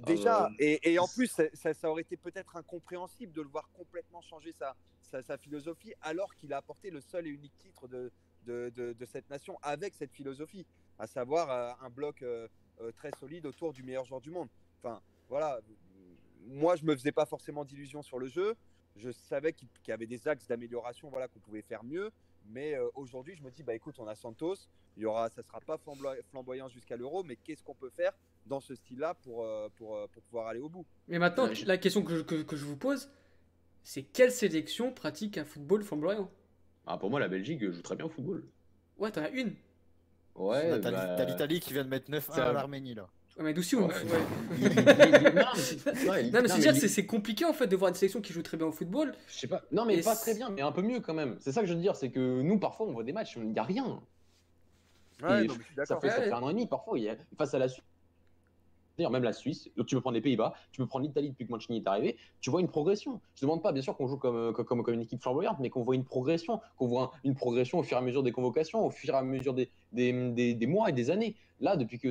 [0.00, 4.20] Déjà, et, et, en plus, ça, ça, aurait été peut-être incompréhensible de le voir complètement
[4.20, 4.76] changer sa,
[5.22, 8.12] sa, philosophie, alors qu'il a apporté le seul et unique titre de,
[8.46, 10.66] de, de, cette nation avec cette philosophie,
[10.98, 12.48] à savoir euh, un bloc euh,
[12.80, 14.48] euh, très solide autour du meilleur joueur du monde.
[14.82, 15.60] Enfin, voilà,
[16.46, 18.54] moi, je me faisais pas forcément d'illusions sur le jeu.
[18.96, 22.10] Je savais qu'il y avait des axes d'amélioration, voilà, qu'on pouvait faire mieux.
[22.48, 24.56] Mais euh, aujourd'hui, je me dis, bah écoute, on a Santos,
[24.96, 25.78] il y aura, ça sera pas
[26.30, 28.12] flamboyant jusqu'à l'Euro, mais qu'est-ce qu'on peut faire
[28.46, 29.44] dans ce style-là pour,
[29.74, 30.86] pour, pour, pouvoir aller au bout?
[31.08, 33.10] Mais maintenant, la question que je, que, je vous pose,
[33.82, 36.30] c'est quelle sélection pratique un football flamboyant?
[36.86, 38.48] Ah, Pour moi, la Belgique joue très bien au football.
[38.98, 39.56] Ouais, t'en as une.
[40.36, 43.08] Ouais, t'as bah, l'Italie qui vient de mettre 9 à l'Arménie là.
[43.38, 43.86] Ouais, mais d'où on...
[43.86, 43.92] ouais.
[46.32, 48.66] Non, mais c'est c'est compliqué en fait de voir une sélection qui joue très bien
[48.66, 49.14] au football.
[49.28, 49.60] Je sais pas.
[49.72, 51.36] Non, mais pas très bien, mais un peu mieux quand même.
[51.40, 53.50] C'est ça que je veux dire, c'est que nous, parfois, on voit des matchs, il
[53.50, 54.00] n'y a rien.
[55.22, 55.46] Ouais,
[55.84, 57.16] ça, fait, ça fait un an et demi, parfois, il y a...
[57.36, 57.84] face à la Suisse
[58.96, 61.52] D'ailleurs, même la Suisse, tu peux prendre les Pays-Bas, tu peux prendre l'Italie depuis que
[61.52, 63.20] Mancini est arrivé, tu vois une progression.
[63.34, 65.70] Je ne demande pas, bien sûr, qu'on joue comme, comme, comme, une équipe flamboyante, mais
[65.70, 68.84] qu'on voit une progression, qu'on voit une progression au fur et à mesure des convocations,
[68.84, 71.36] au fur et à mesure des, des, des, mois et des années.
[71.60, 72.08] Là, depuis que.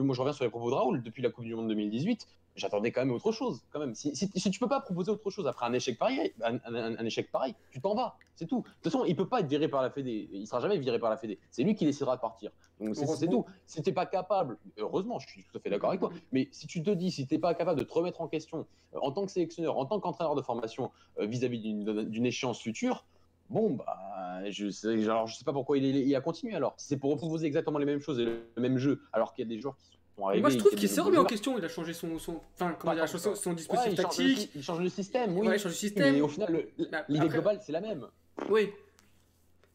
[0.00, 2.26] moi, je reviens sur les propos de Raoul, depuis la Coupe du Monde 2018,
[2.56, 3.62] j'attendais quand même autre chose.
[3.70, 3.94] Quand même.
[3.94, 7.54] Si, si, tu peux pas proposer autre chose après un échec pareil, un, échec pareil,
[7.70, 8.16] tu t'en vas.
[8.34, 8.60] C'est tout.
[8.60, 10.28] De toute façon, il peut pas être viré par la Fédé.
[10.32, 11.38] Il sera jamais viré par la Fédé.
[11.50, 12.50] C'est lui qui décidera de partir.
[12.80, 13.44] Donc c'est tout.
[13.66, 16.10] Si t'es pas capable, heureusement, je suis tout à fait d'accord avec toi.
[16.32, 18.98] Mais si tu te dis, si t'es pas capable de te remettre en question euh,
[19.00, 23.04] en tant que sélectionneur, en tant qu'entraîneur de formation euh, vis-à-vis d'une échéance future,
[23.50, 26.74] bon bah je sais, alors je sais pas pourquoi il, il a continué alors.
[26.76, 29.54] C'est pour proposer exactement les mêmes choses et le même jeu, alors qu'il y a
[29.54, 31.58] des joueurs qui sont moi, je trouve qu'il s'est remis en question.
[31.58, 34.50] Il a changé son, son, enfin, comment dire, son, son dispositif tactique.
[34.54, 35.48] il change le système, oui.
[35.48, 36.14] Ouais, il change le système.
[36.14, 38.06] Mais au final, bah, l'idée globale, c'est la même.
[38.48, 38.70] Oui.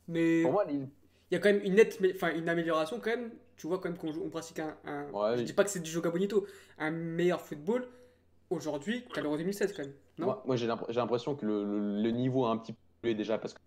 [0.07, 0.43] Mais.
[0.43, 0.87] Pour moi, il
[1.31, 3.31] y a quand même une nette, enfin, une amélioration quand même.
[3.57, 4.75] Tu vois quand même qu'on on pratique un.
[4.85, 7.85] un je dis pas que c'est du Joga Bonito, un meilleur football
[8.49, 9.93] aujourd'hui qu'à l'Euro 2016 quand même.
[10.17, 10.37] Non?
[10.45, 13.59] Moi, j'ai l'impression que le, le, niveau a un petit peu déjà parce que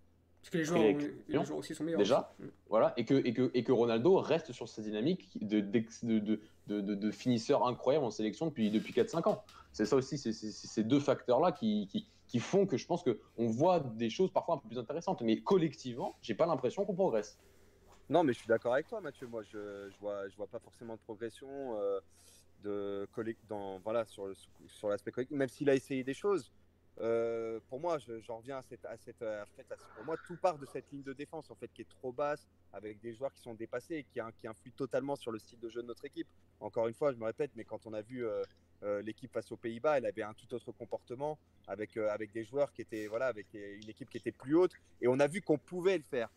[0.43, 2.01] parce que les joueurs, les joueurs aussi sont meilleurs.
[2.01, 2.45] Déjà, mm.
[2.68, 6.80] voilà, et que, et, que, et que Ronaldo reste sur sa dynamique de, de, de,
[6.80, 9.45] de, finisseur incroyable en sélection depuis, depuis 4-5 ans.
[9.72, 13.47] C'est ça aussi, c'est ces deux facteurs-là qui, qui, qui, font que je pense qu'on
[13.47, 15.22] voit des choses parfois un peu plus intéressantes.
[15.22, 17.38] Mais collectivement, j'ai pas l'impression qu'on progresse.
[18.11, 19.28] Non, mais je suis d'accord avec toi, Mathieu.
[19.28, 22.01] Moi, je, je, vois, je vois pas forcément de progression euh,
[22.64, 23.09] de
[23.49, 24.28] dans, voilà, sur,
[24.66, 26.51] sur l'aspect collectif, même s'il a essayé des choses.
[27.01, 29.47] Euh, pour moi, j'en reviens à cette, à cette, à
[29.97, 32.47] pour moi, tout part de cette ligne de défense en fait qui est trop basse,
[32.72, 35.68] avec des joueurs qui sont dépassés et qui, qui influent totalement sur le style de
[35.68, 36.28] jeu de notre équipe.
[36.61, 38.43] Encore une fois, je me répète, mais quand on a vu euh,
[38.82, 42.72] euh, l'équipe face aux Pays-Bas, elle avait un tout autre comportement avec, avec des joueurs
[42.72, 45.59] qui étaient, voilà, avec une équipe qui était plus haute, et on a vu qu'on
[45.59, 46.28] pouvait le faire,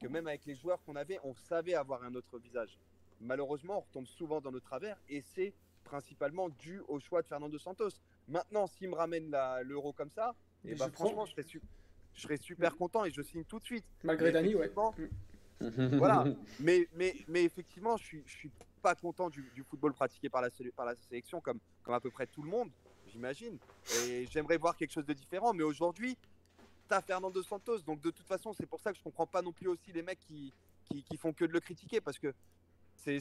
[0.00, 2.78] que même avec les joueurs qu'on avait, on savait avoir un autre visage.
[3.20, 5.52] Malheureusement, on retombe souvent dans nos travers, et c'est
[5.84, 7.90] principalement dû au choix de Fernando Santos.
[8.28, 11.60] Maintenant, s'il me ramène l'euro comme ça, et, eh ben, franchement, je serais,
[12.14, 13.84] je serais, super content et je signe tout de suite.
[14.02, 14.70] Malgré Dani, ouais.
[15.98, 16.24] voilà.
[16.60, 18.50] Mais, mais, mais effectivement, je suis, je suis
[18.82, 22.26] pas content du, football pratiqué par la, par la sélection, comme, comme à peu près
[22.26, 22.70] tout le monde,
[23.06, 23.58] j'imagine.
[24.06, 25.52] Et j'aimerais voir quelque chose de différent.
[25.52, 26.16] Mais aujourd'hui,
[26.88, 27.78] tu as Fernando Santos.
[27.80, 30.02] Donc de toute façon, c'est pour ça que je comprends pas non plus aussi les
[30.02, 30.52] mecs qui,
[30.84, 32.00] qui, qui font que de le critiquer.
[32.00, 32.34] Parce que
[32.98, 33.20] c'est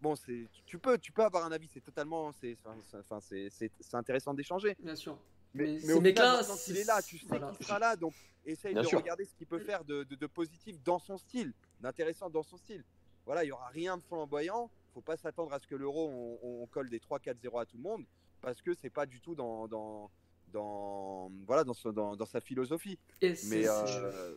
[0.00, 2.56] bon c'est tu peux tu peux avoir un avis c'est totalement c'est
[2.94, 4.76] enfin c'est intéressant d'échanger.
[4.80, 5.18] Bien sûr.
[5.52, 8.14] Mais, mais, mais là il est là tu sais qu'il sera là donc
[8.44, 12.42] essaye de regarder ce qu'il peut faire de, de, positif dans son style d'intéressant dans
[12.42, 12.84] son style.
[13.26, 14.70] Voilà il y aura rien de flamboyant.
[14.94, 16.08] Faut pas s'attendre à ce que l'euro
[16.42, 18.04] on, on, colle des 3-4-0 à tout le monde
[18.40, 20.10] parce que c'est pas du tout dans, dans
[20.54, 22.96] dans, voilà, dans, dans, dans sa philosophie.
[23.22, 23.34] Euh,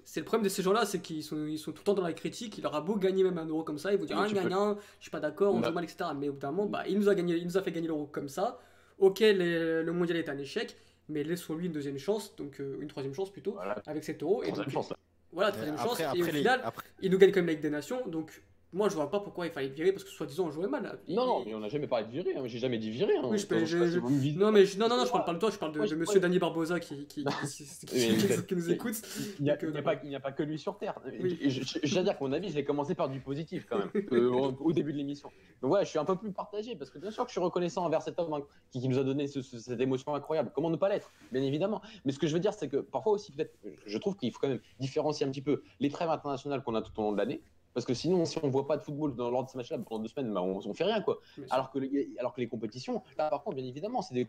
[0.03, 2.03] c'est le problème de ces gens-là, c'est qu'ils sont, ils sont tout le temps dans
[2.03, 2.57] la critique.
[2.57, 5.03] Il aura beau gagner même un euro comme ça, ils vont dire ah, gagnant, je
[5.03, 6.09] suis pas d'accord, on joue mal, etc.
[6.18, 7.88] Mais au bout d'un moment, bah, il, nous a gagné, il nous a fait gagner
[7.88, 8.59] l'euro comme ça.
[8.97, 10.76] Ok, le mondial est un échec,
[11.07, 14.43] mais laissons-lui une deuxième chance, donc euh, une troisième chance plutôt, avec cet euro.
[14.43, 14.91] Et donc, chance,
[15.32, 15.99] voilà, troisième chance.
[15.99, 16.63] et au final,
[17.01, 18.41] il nous gagne quand même avec des nations, donc
[18.74, 20.99] moi, je vois pas pourquoi il fallait virer parce que soi-disant on jouait mal.
[21.07, 22.36] Non, non, mais on n'a jamais parlé de virer.
[22.36, 22.43] hein.
[22.45, 23.15] J'ai jamais dit virer.
[23.15, 23.22] hein.
[23.26, 24.36] Oui, je peux- je- si.
[24.36, 25.88] Non, mais je, non, non, non, je parle pas de toi, je parle de, Moi,
[25.88, 26.20] de monsieur.
[26.20, 27.24] Danny Barbosa qui, qui,
[28.47, 28.95] qui, nous écoute.
[29.39, 30.99] Il n'y a, euh, il a pas, il n'y a pas que lui sur Terre.
[31.22, 31.38] Oui.
[31.49, 34.30] Je, dois dire que mon avis, je l'ai commencé par du positif quand même, euh,
[34.59, 35.30] au, début de l'émission.
[35.61, 37.41] Donc ouais, je suis un peu plus partagé parce que bien sûr que je suis
[37.41, 38.41] reconnaissant envers cet homme hein,
[38.72, 40.51] qui, qui nous a donné ce- ce- cette émotion incroyable.
[40.53, 41.82] Comment ne pas l'être, bien évidemment.
[42.05, 43.55] Mais ce que je veux dire, c'est que parfois aussi, peut-être,
[43.86, 46.82] je trouve qu'il faut quand même différencier un petit peu les trêves internationales qu'on a
[46.82, 47.41] tout au long de l'année.
[47.78, 49.78] Parce que sinon, si on ne voit pas de football dans, lors de ces matchs-là
[49.78, 50.99] pendant deux semaines, bah, on ne fait rien.
[50.99, 51.19] quoi.
[51.51, 54.28] Alors que, les, alors que les compétitions, là par contre, bien évidemment, c'est des,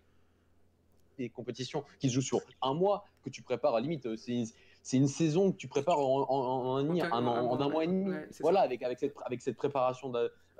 [1.16, 4.04] des compétitions qui se jouent sur un mois que tu prépares à limite.
[4.04, 4.44] euh, C'est
[4.82, 6.84] c'est une saison que tu prépares en, en- en un,
[7.54, 8.10] En mois et demi.
[8.10, 10.10] Ouais, voilà, avec, avec, cette, avec cette préparation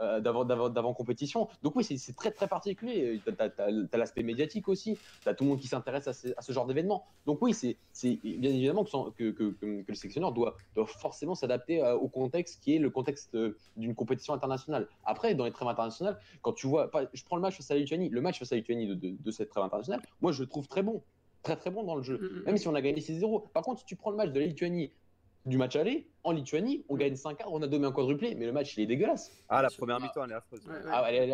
[0.01, 1.49] euh, d'avant d'avant- d'avant-compétition.
[1.63, 3.21] Donc oui, c'est- très très particulier.
[3.25, 6.43] Tu as, l'aspect médiatique aussi, tu as tout le monde qui s'intéresse à, ce- à
[6.43, 7.05] ce genre d'événement.
[7.27, 7.77] Donc oui, c'est
[8.23, 12.75] bien évidemment que, que, que- le sélectionneur doit, doit forcément s'adapter euh, au contexte qui
[12.77, 14.89] est le contexte euh, d'une compétition internationale.
[15.05, 17.75] Après, dans les trêves internationales, quand tu vois, pas- je prends le match face à
[17.75, 20.33] la Lituanie, le match face à la Lituanie de, de, de cette trêve internationale, moi
[20.33, 21.03] je le trouve très bon,
[21.43, 23.49] très très bon dans le jeu, Mm, mm, même si on a gagné 6-0.
[23.53, 24.93] Par contre, si tu prends le match de la Lituanie,
[25.47, 28.53] du match aller, en Lituanie, on gagne 5 on a dommé un quadruplé, mais le
[28.53, 29.31] match il est dégueulasse.
[29.49, 30.67] Ah, la première mi-temps, elle est affreuse.
[30.67, 30.81] Ouais, ouais.
[30.91, 31.33] Ah, allez, allez,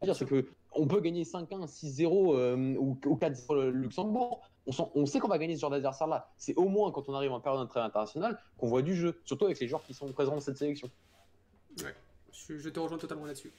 [0.00, 0.14] allez.
[0.14, 4.42] C'est que on peut gagner 5-1, 6-0 euh, ou, ou 4-0 le Luxembourg.
[4.66, 6.32] On, sent- on sait qu'on va gagner ce genre d'adversaire-là.
[6.36, 9.44] C'est au moins quand on arrive en période d'entrée internationale qu'on voit du jeu, surtout
[9.46, 10.90] avec les joueurs qui sont présents dans cette sélection.
[11.76, 13.52] Je, je te rejoins totalement là-dessus.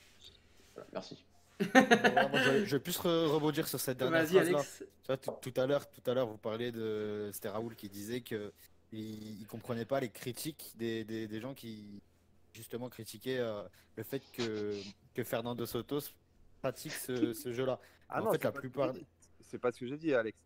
[0.74, 1.24] Voilà, merci.
[1.60, 4.58] Je, je vais plus re- rebondir sur cette dernière Vas-y, phrase là.
[4.60, 4.78] Alex.
[4.80, 7.88] Tu vois, tout, tout à l'heure, tout à l'heure, vous parliez de c'était Raoul qui
[7.88, 8.52] disait que
[8.92, 12.02] il, il comprenait pas les critiques des, des, des gens qui
[12.54, 13.64] justement critiquaient euh,
[13.96, 14.74] le fait que
[15.14, 16.14] que Fernando Sotos
[16.62, 17.80] pratique ce, ce jeu-là.
[18.10, 19.06] Ah En non, fait, c'est la pas ce que plupart j'ai dit.
[19.42, 20.38] C'est pas ce que j'ai dit, Alex.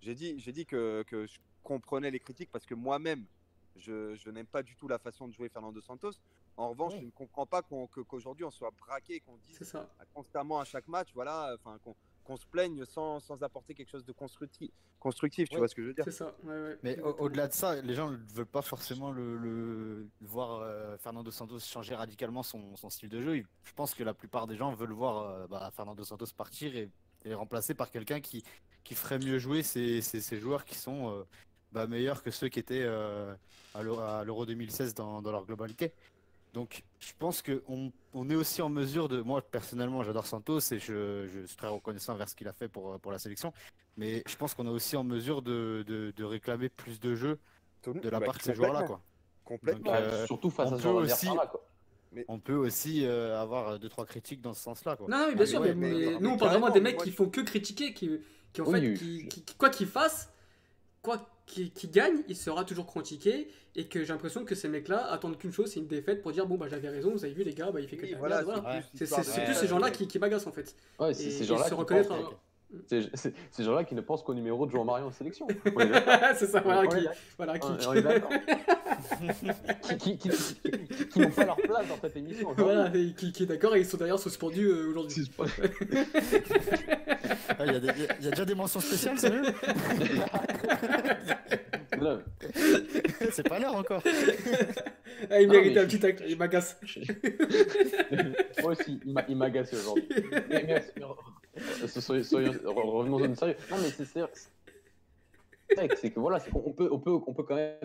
[0.00, 3.24] J'ai dit, j'ai dit que, que je comprenais les critiques parce que moi-même,
[3.76, 6.12] je, je n'aime pas du tout la façon de jouer Fernando Santos.
[6.56, 7.00] En revanche, Ouais.
[7.00, 9.58] je ne comprends pas qu'aujourd'hui on soit braqué, qu'on dise
[10.14, 11.94] constamment à chaque match, voilà, enfin qu'on
[12.26, 14.70] qu'on se plaigne sans, sans apporter quelque chose de constructif.
[14.98, 15.60] Constructif, tu Ouais.
[15.60, 16.34] vois ce que je veux dire C'est ça.
[16.42, 16.78] Ouais, ouais.
[16.82, 20.96] Mais au- au-delà de ça, les gens ne veulent pas forcément le, le- voir euh,
[20.98, 23.44] Fernando Santos changer radicalement son, son style de jeu.
[23.64, 26.90] Je pense que la plupart des gens veulent voir euh, bah, Fernando Santos partir et,
[27.24, 28.42] et remplacer par quelqu'un qui,
[28.82, 31.22] qui ferait mieux jouer ces, ces- ces joueurs qui sont euh,
[31.72, 33.32] bah, meilleurs que ceux qui étaient euh,
[33.74, 35.92] à l'Euro- à l'Euro 2016 dans, dans leur globalité.
[36.56, 39.20] Donc je pense qu'on on est aussi en mesure de...
[39.20, 42.66] Moi personnellement j'adore Santos et je, je suis très reconnaissant envers ce qu'il a fait
[42.66, 43.52] pour, pour la sélection.
[43.98, 47.38] Mais je pense qu'on est aussi en mesure de, de, de réclamer plus de jeux
[47.86, 48.84] de la Bah, part de ces joueurs-là.
[48.84, 48.96] complètement,
[49.44, 49.56] quoi.
[49.58, 49.92] Complètement.
[49.92, 51.62] Donc, euh, Surtout face on à ce aussi- quoi.
[52.28, 54.96] On peut aussi euh, avoir deux trois critiques dans ce sens-là.
[54.96, 55.06] Quoi.
[55.10, 56.70] Non, non, mais bien Ah, sûr, ouais, mais, mais- mais mais nous on parle vraiment
[56.70, 58.18] des mecs moi, qui font que critiquer, qui,
[58.54, 60.32] qui en Oui, fait, qui, je- qui- quoi qu'ils fassent,
[61.02, 65.38] quoi qu'il gagne, il sera toujours critiqué et que j'ai l'impression que ces mecs-là attendent
[65.38, 67.54] qu'une chose, c'est une défaite pour dire bon bah j'avais raison, vous avez vu les
[67.54, 68.42] gars, bah il fait que Oui, voilà,
[68.94, 70.74] c'est plus ces gens-là qui, qui m'agacent en fait.
[70.98, 72.08] Ouais, Et, ces gens-là se qui reconnaître.
[72.08, 72.36] pensent- un-
[72.88, 75.46] c'est- c'est- ces gens-là qui ne pensent qu'au numéro de Jean Marie en sélection.
[76.36, 77.58] C'est ça, voilà, qui, est- voilà,
[79.98, 80.28] qui, qui,
[81.08, 82.52] qui, n'ont pas leur place dans cette émission.
[82.56, 85.30] voilà, et qui, qui est d'accord et ils sont d'ailleurs suspendus euh, aujourd'hui.
[87.58, 89.42] Ah, Il y, a déjà des mentions spéciales, sérieux
[92.00, 92.20] Non,
[93.30, 94.02] C'est pas l'heure encore.
[95.30, 96.78] Ah, il méritait un petit tacle, il m'agace.
[98.62, 100.06] Moi aussi, il m'a- il m'a agacé aujourd'hui.
[100.30, 100.84] Mais, mais, mais,
[102.00, 103.56] soyons- soyons- revenons au sérieux.
[103.70, 104.20] Non, mais c'est c'est-
[105.96, 107.78] c'est que voilà, on peut, on peut, on peut quand même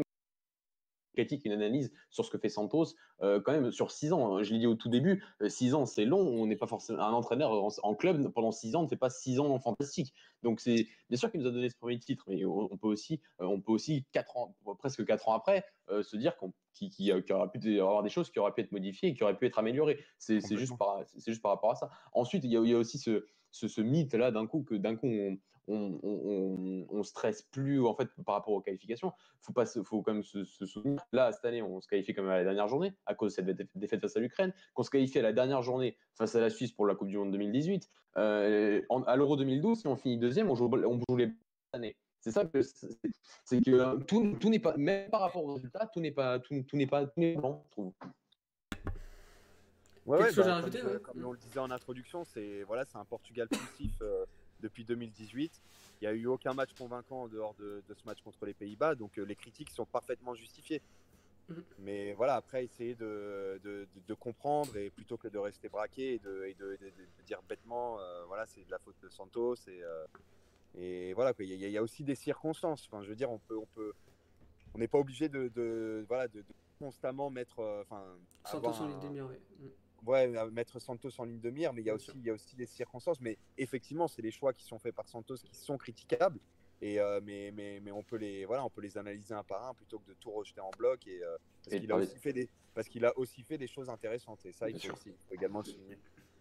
[1.13, 4.41] critique une analyse sur ce que fait Santos euh, quand même sur 6 ans.
[4.43, 7.11] Je l'ai dit au tout début, 6 ans c'est long, on n'est pas forcément un
[7.11, 10.13] entraîneur en, en club pendant 6 ans ne fait pas 6 ans fantastiques.
[10.41, 13.19] Donc c'est bien sûr qu'il nous a donné ce premier titre, mais on, peut aussi,
[13.41, 16.89] euh, on peut aussi quatre ans, presque 4 ans après, euh, se dire qu'on qu'il
[16.89, 19.36] qui, y aura pu avoir des choses qui auraient pu être modifiées et qui auraient
[19.38, 19.99] pu être améliorées.
[20.17, 21.89] C'est c'est juste par, c'est juste par rapport à ça.
[22.13, 24.63] Ensuite, il y a, il y a aussi ce, ce, ce mythe là d'un coup
[24.63, 25.37] que d'un coup on,
[25.67, 29.11] on, on, on, stresse plus en fait par rapport aux qualifications.
[29.41, 31.01] Faut pas, faut quand même se, souvenir.
[31.11, 33.67] Là cette année, on se qualifie comme à la dernière journée à cause de cette
[33.75, 34.53] défaite face à l'Ukraine.
[34.73, 37.17] Qu'on se qualifie à la dernière journée face à la Suisse pour la Coupe du
[37.17, 37.89] Monde 2018.
[38.17, 41.32] Euh, à l'Euro 2012, si on finit deuxième, on joue, on joue les
[41.73, 41.95] années.
[42.19, 42.43] C'est ça
[43.45, 46.39] c'est que euh, tout, tout n'est pas même par rapport aux résultats, tout n'est pas
[46.39, 47.93] tout, tout pas tout n'est blanc, je trouve.
[50.05, 50.99] Ouais, Quelque ouais, chose bah, à rajouter, comme, ouais.
[50.99, 54.25] comme on le disait en introduction, c'est voilà, un Portugal poussif euh,
[54.61, 55.61] depuis 2018.
[56.01, 58.53] Il n'y a eu aucun match convaincant en dehors de, de ce match contre les
[58.55, 60.82] Pays-Bas, donc euh, les critiques sont parfaitement justifiées.
[61.49, 61.63] Mhm.
[61.79, 66.45] Mais voilà, après, essayer de, de, comprendre et plutôt que de rester braqué et de,
[66.45, 66.55] et
[67.25, 69.55] dire bêtement, euh, voilà, c'est de la faute de Santos.
[69.67, 70.05] Et, euh,
[70.75, 72.87] et voilà, il y, a- il y a aussi des circonstances.
[72.87, 73.93] Enfin, je veux dire, on peut, on peut,
[74.73, 76.43] on n'est pas obligé de, voilà, de,
[76.79, 77.59] constamment mettre.
[77.59, 78.03] euh, Enfin.
[78.45, 79.39] Santos en ligne de mire, ouais.
[80.05, 82.15] Ouais, euh, mettre Santos en ligne de mire, mais il y a Bien aussi, sûr.
[82.17, 83.21] il y a aussi des circonstances.
[83.21, 86.39] Mais effectivement, c'est les choix qui sont faits par Santos qui sont critiquables.
[86.82, 89.67] Et euh, mais, mais, mais on peut les voilà, on peut les analyser un par
[89.67, 91.05] un plutôt que de tout rejeter en bloc.
[91.05, 93.89] Et euh, parce qu'il a aussi fait des parce qu'il a aussi fait des choses
[93.89, 94.43] intéressantes.
[94.45, 94.93] Et ça, il faut, sûr.
[94.95, 95.97] aussi, il faut également le souligner.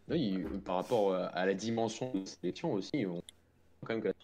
[0.09, 3.23] Oui, par rapport à la dimension de la sélection aussi, on
[3.83, 4.15] quand même que la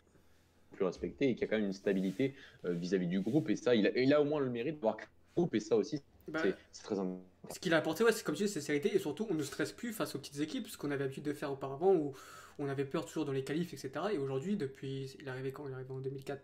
[0.73, 2.35] plus respectée et qu'il y a quand même une stabilité
[2.65, 3.51] vis-à-vis du groupe.
[3.51, 5.55] Et ça, il a, il a au moins le mérite d'avoir créé un groupe.
[5.55, 7.23] Et ça aussi, Bah, c'est c'est très important.
[7.51, 9.43] Ce qu'il a apporté, ouais, c'est comme tu dis, c'est sérénité et surtout on ne
[9.43, 12.15] stresse plus face aux petites équipes, ce qu'on avait l'habitude de faire auparavant où
[12.59, 13.91] on avait peur toujours dans les qualifs, etc.
[14.13, 15.67] Et aujourd'hui, depuis, il est arrivé quand?
[15.67, 16.43] Il est arrivé en 2004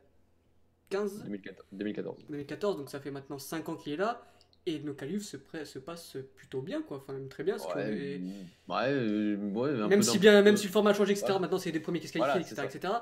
[0.91, 1.66] 15 2014.
[1.73, 2.19] 2014.
[2.29, 4.27] 2014, donc ça fait maintenant 5 ans qu'il est là.
[4.64, 6.98] Et nos qualifs se, pré- se passent plutôt bien, quoi.
[6.98, 7.56] Enfin, même très bien.
[7.56, 8.18] parce qu'on Ouais, est-
[8.68, 11.26] ouais, euh, ouais, un même peu si bien, même si le format a changé, etc.
[11.26, 11.40] Voilà.
[11.40, 12.94] Maintenant, c'est des premiers qui se Voilà, qualifient, c'est etc., etc.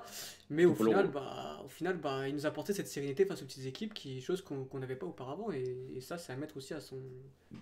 [0.48, 3.44] Mais au final, bah, au final, bah, il nous a apporté cette sérénité face aux
[3.44, 5.52] petites équipes, qui chose qu'on qu'on n'avait pas auparavant.
[5.52, 6.96] Et, et ça, c'est à mettre aussi à son,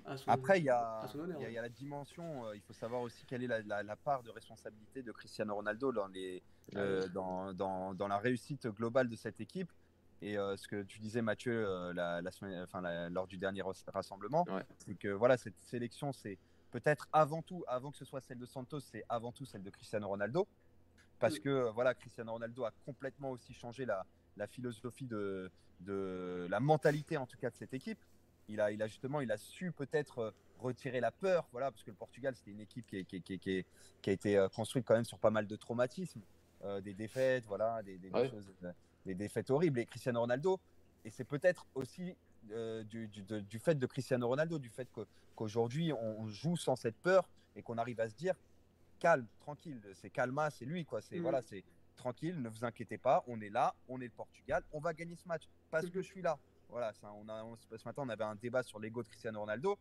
[0.05, 1.27] à son, Après, il y a, honneur.
[1.29, 1.51] y a- ouais.
[1.51, 2.47] il y a la dimension.
[2.47, 5.57] euh, il faut savoir aussi quelle est la, la- la part de responsabilité de Cristiano
[5.57, 6.41] Ronaldo dans, les,
[6.77, 9.73] euh, dans, dans, dans la réussite globale de cette équipe.
[10.21, 13.39] Et euh, ce que tu disais, Mathieu, euh, la, la semaine, enfin, la- lors du
[13.39, 14.65] dernier ras- rassemblement, Ouais.
[14.79, 16.39] c'est que voilà, cette sélection, c'est
[16.73, 19.71] peut-être avant tout, avant que ce soit celle de Santos, c'est avant tout celle de
[19.71, 20.47] Cristiano Ronaldo.
[21.21, 21.43] Parce Mm.
[21.43, 24.05] que euh, voilà, Cristiano Ronaldo a complètement aussi changé la,
[24.37, 25.51] la philosophie de,
[25.81, 27.99] de la mentalité, en tout cas, de cette équipe.
[28.49, 31.91] Il a, il a justement, il a su peut-être retirer la peur, voilà, parce que
[31.91, 33.65] le Portugal, c'était une équipe qui, qui, qui, qui,
[34.03, 36.23] qui a été construite quand même sur pas mal de traumatismes,
[36.65, 38.29] euh, des défaites, voilà, des, des- des Ouais.
[38.31, 38.51] choses,
[39.07, 39.81] des défaites horribles.
[39.81, 40.61] Et Cristiano Ronaldo,
[41.05, 42.17] et c'est peut-être aussi
[42.53, 44.89] euh, du, du, de- du fait de Cristiano Ronaldo, du fait
[45.35, 48.35] qu'aujourd'hui on, on joue sans cette peur et qu'on arrive à se dire
[49.01, 51.01] calme, tranquille, c'est calma, c'est lui, quoi.
[51.01, 51.23] C'est Mhm.
[51.23, 51.63] voilà, c'est
[51.97, 55.17] tranquille, ne vous inquiétez pas, on est là, on est le Portugal, on va gagner
[55.17, 56.39] ce match parce que je suis là.
[56.69, 59.41] Voilà, ça, on a, on- ce matin on avait un débat sur l'ego de Cristiano
[59.41, 59.79] Ronaldo.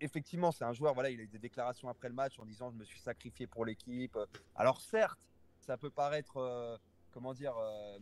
[0.00, 2.70] Effectivement, c'est un joueur, voilà, il a eu des déclarations après le match en disant
[2.70, 4.16] je me suis sacrifié pour l'équipe.
[4.54, 5.28] Alors certes,
[5.60, 6.76] ça peut paraître, euh,
[7.12, 7.98] comment dire, euh,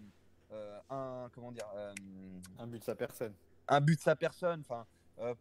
[0.91, 1.93] un, comment dire, euh,
[2.59, 3.35] Un but de sa personne.
[3.69, 4.87] un but de sa personne, enfin,
[5.19, 5.35] euh,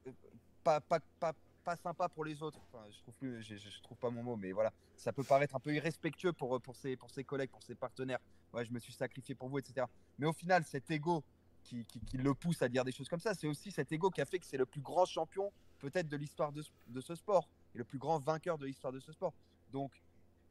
[0.64, 1.34] pas, pas, pas,
[1.64, 2.60] pas sympa pour les autres.
[2.72, 5.60] Enfin, je trouve plus, je, trouve pas mon mot, mais voilà, ça peut paraître un
[5.60, 8.20] peu irrespectueux pour, pour, ses, pour ses collègues, pour ses partenaires.
[8.54, 9.86] Ouais, je me suis sacrifié pour vous, etc.
[10.18, 11.24] Mais au final, cet ego
[11.64, 14.10] qui, qui, qui le pousse à dire des choses comme ça, c'est aussi cet ego
[14.10, 17.02] qui a fait que c'est le plus grand champion peut-être de l'histoire de, ce- de
[17.02, 19.34] ce sport et le plus grand vainqueur de l'histoire de ce sport.
[19.72, 19.92] Donc,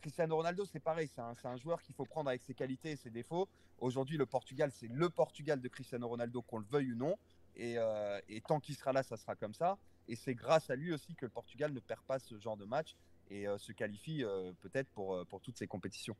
[0.00, 3.10] Cristiano Ronaldo, c'est pareil, c'est un, joueur qu'il faut prendre avec ses qualités et ses
[3.10, 3.48] défauts.
[3.78, 7.16] Aujourd'hui, le Portugal, c'est le Portugal de Cristiano Ronaldo, qu'on le veuille ou non.
[7.56, 9.78] Et, euh, et tant qu'il sera là, ça sera comme ça.
[10.08, 12.64] Et c'est grâce à lui aussi que le Portugal ne perd pas ce genre de
[12.64, 12.96] match
[13.28, 16.16] et euh, se qualifie euh, peut-être pour, pour toutes ces compétitions.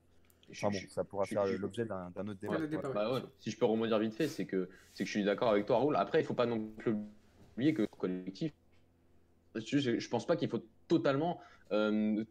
[0.51, 2.59] Enfin bon, ça pourra faire je- l'objet d'un autre débat.
[2.59, 3.23] Ouais, Bah ouais.
[3.39, 5.79] si je peux rebondir vite fait, c'est que, c'est que je suis d'accord avec toi,
[5.79, 5.97] Raoul.
[5.97, 6.97] Après, il faut pas non plus
[7.55, 8.53] oublier que le collectif,
[9.55, 11.41] je, je, pense pas qu'il faut totalement
[11.73, 12.25] euh,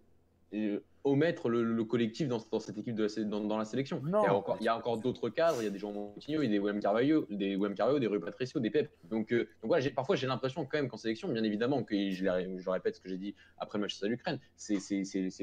[1.03, 4.01] omettre le, le collectif dans, dans cette équipe de la sé- dans, dans la sélection.
[4.03, 4.21] Non.
[4.59, 6.51] il y a encore, d'autres cadres, il y a des gens Montigno, il y a
[6.51, 8.91] des Wem Carvalho, des Wem Carvalho, des Rui Patricio, des Pep.
[9.09, 12.69] Donc, euh, donc voilà, parfois j'ai l'impression quand même qu'en sélection, bien évidemment, que je,
[12.69, 14.77] répète ce que j'ai dit après le match à l'Ukraine, c'est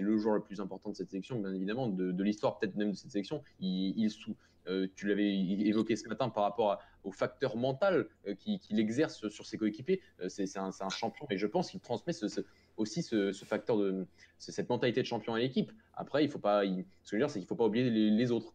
[0.01, 2.91] le joueur le plus important de cette sélection, bien évidemment, de, de l'histoire peut-être même
[2.91, 3.43] de cette sélection.
[3.61, 4.37] Il, il sous,
[4.69, 9.28] euh, tu l'avais évoqué ce matin par rapport à- au facteur mental euh, qu'il exerce
[9.28, 10.01] sur ses coéquipiers.
[10.28, 12.41] C'est un, champion et je pense qu'il transmet ce- ce-
[12.77, 14.07] aussi ce, ce facteur de
[14.39, 15.73] ce- cette mentalité de champion à l'équipe.
[15.94, 16.65] Après, il faut pas.
[16.65, 18.53] il- ce que je veux dire, c'est qu'il faut pas oublier les, les autres.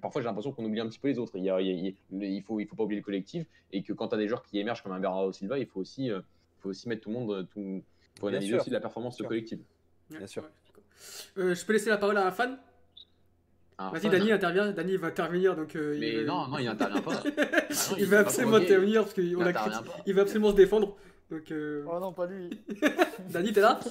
[0.00, 1.32] Parfois, j'ai l'impression qu'on oublie un petit peu les autres.
[1.36, 4.14] Il, y a- il faut, il faut pas oublier le collectif et que quand tu
[4.14, 6.20] as des joueurs qui émergent comme un Bernardo Silva, il faut aussi, euh,
[6.60, 7.30] faut aussi mettre tout le monde.
[7.32, 7.82] euh, Tout,
[8.20, 8.60] faut Bien analyser sûr.
[8.62, 9.60] aussi la performance collective.
[10.10, 10.44] Bien sûr.
[11.38, 12.58] Euh, je peux laisser la parole à un fan?
[13.78, 14.08] Ah, Vas-y.
[14.10, 14.72] Dani intervient.
[14.72, 15.54] Dani va intervenir.
[15.54, 17.22] Donc, euh, Mais il non, non, il n'intervient pas.
[17.68, 19.52] Ah non, il va pas absolument intervenir parce qu'il a
[20.06, 20.96] il va absolument se défendre.
[21.30, 22.50] Donc, euh, Oh non, pas lui.
[23.30, 23.80] Dani, t'es là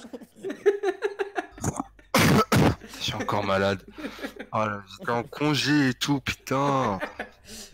[2.98, 3.82] Je suis encore malade.
[4.52, 6.98] Oh là, j'étais en congé et tout, putain.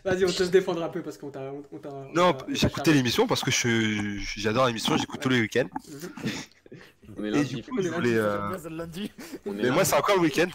[0.04, 1.40] Vas-y, on te défendre un peu parce qu'on t'a.
[1.72, 2.92] on- t'a- on Non, chargé.
[2.92, 5.68] l'émission parce que je j'adore l'émission, j'écoute tous les week-ends.
[7.18, 7.54] On est Et lundi.
[7.56, 8.14] du coup, je voulais.
[8.16, 8.38] euh,
[9.44, 10.46] Mais moi, c'est encore le week-end.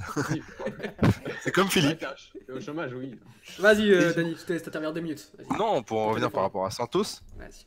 [1.43, 1.99] C'est comme Philippe.
[2.47, 3.19] T'es au chômage, oui.
[3.59, 5.31] Vas-y, euh, Et- Dani, je te laisse t'intervenir deux minutes.
[5.59, 7.03] Non, pour en revenir par rapport à Santos,
[7.38, 7.65] Vas-y.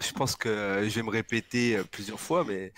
[0.00, 2.72] Je pense que je vais me répéter euh, plusieurs fois, mais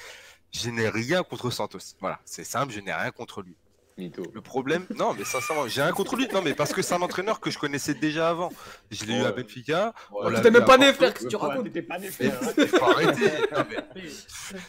[0.52, 1.78] je n'ai rien contre Santos.
[2.00, 3.56] Voilà, c'est simple, je n'ai rien contre lui.
[4.00, 6.28] Le problème, non, mais sincèrement, j'ai rien contre lui.
[6.32, 8.52] Non, mais parce que c'est un entraîneur que je connaissais déjà avant.
[8.92, 9.42] Je l'ai eu à Ouais.
[9.42, 9.92] Benfica.
[10.40, 12.38] T'es vu même pas né, frère, que tu racontes T'étais pas né, frère.
[12.58, 13.28] il faut arrêter.
[13.50, 13.76] Non, mais,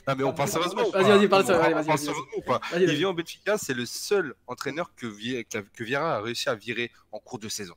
[0.08, 0.90] non, mais on parle sérieusement.
[0.90, 1.44] Vas-y, pas?
[1.44, 2.60] Vas-y, parle sérieusement ou pas?
[2.72, 6.56] Vas-y, Il vient au Benfica, c'est le seul entraîneur que, que Vieira a réussi à
[6.56, 7.76] virer en cours de saison.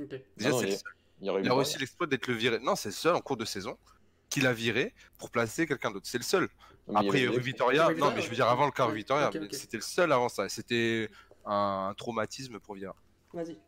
[0.00, 0.08] Ok.
[0.08, 0.22] Déjà,
[0.54, 0.92] Ah c'est le il- seul.
[1.20, 2.60] Il Il a réussi l'exploit d'être le viré.
[2.60, 3.76] Non, c'est le seul en cours de saison.
[4.30, 6.06] Qu'il a viré pour placer quelqu'un d'autre.
[6.08, 6.48] C'est le seul.
[6.94, 7.86] Après, il y a avait- eu Vitoria.
[7.86, 8.94] Rui Non, mais je veux dire avant le cas ouais.
[8.94, 10.48] Vitoria, c'était le seul avant ça.
[10.48, 11.08] C'était
[11.46, 12.94] un traumatisme pour Vieira.
[13.32, 13.58] Vas-y.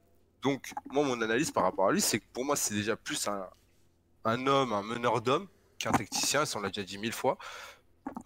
[0.42, 3.26] Donc, moi, mon analyse par rapport à lui, c'est que pour moi, c'est déjà plus
[3.26, 3.48] un,
[4.24, 7.38] un homme, un meneur d'hommes qu'un tacticien, ça on l'a déjà dit mille fois.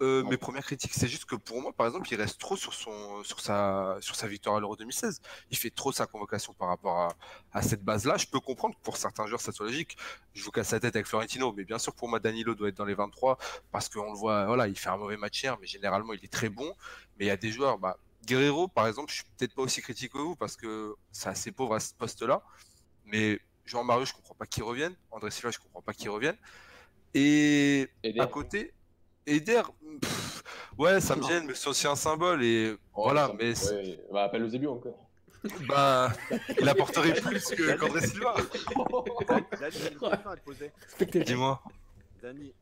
[0.01, 2.73] Euh, mes premières critiques, c'est juste que pour moi, par exemple, il reste trop sur,
[2.73, 5.21] son, sur, sa, sur sa victoire à l'Euro 2016.
[5.51, 7.09] Il fait trop sa convocation par rapport à,
[7.53, 8.17] à cette base-là.
[8.17, 9.97] Je peux comprendre que pour certains joueurs, ça soit logique.
[10.33, 12.77] Je vous casse la tête avec Florentino, mais bien sûr, pour moi, Danilo doit être
[12.77, 13.37] dans les 23
[13.71, 16.31] parce qu'on le voit, voilà, il fait un mauvais match hier, mais généralement, il est
[16.31, 16.73] très bon.
[17.17, 19.81] Mais il y a des joueurs, bah, Guerrero, par exemple, je suis peut-être pas aussi
[19.81, 22.43] critique que vous parce que c'est assez pauvre à ce poste-là.
[23.05, 24.95] Mais Jean Mario, je comprends pas qu'il revienne.
[25.11, 26.37] André Silva, je comprends pas qu'il revienne.
[27.13, 28.19] Et Eder.
[28.19, 28.73] à côté,
[29.25, 29.61] Eder,
[30.01, 30.43] pff,
[30.77, 32.43] ouais, ça me gêne, mais c'est aussi un symbole.
[32.43, 35.07] Et Oh, voilà, ça- mais c'est- ouais, bah, appelle le Zébu encore.
[35.67, 36.11] bah,
[36.59, 38.35] il apporterait plus que- qu'André Silva.
[39.59, 40.71] Dani, j'ai une question à te poser.
[40.87, 41.25] Spectateur.
[41.25, 41.61] Dis-moi.
[42.21, 42.53] Dani,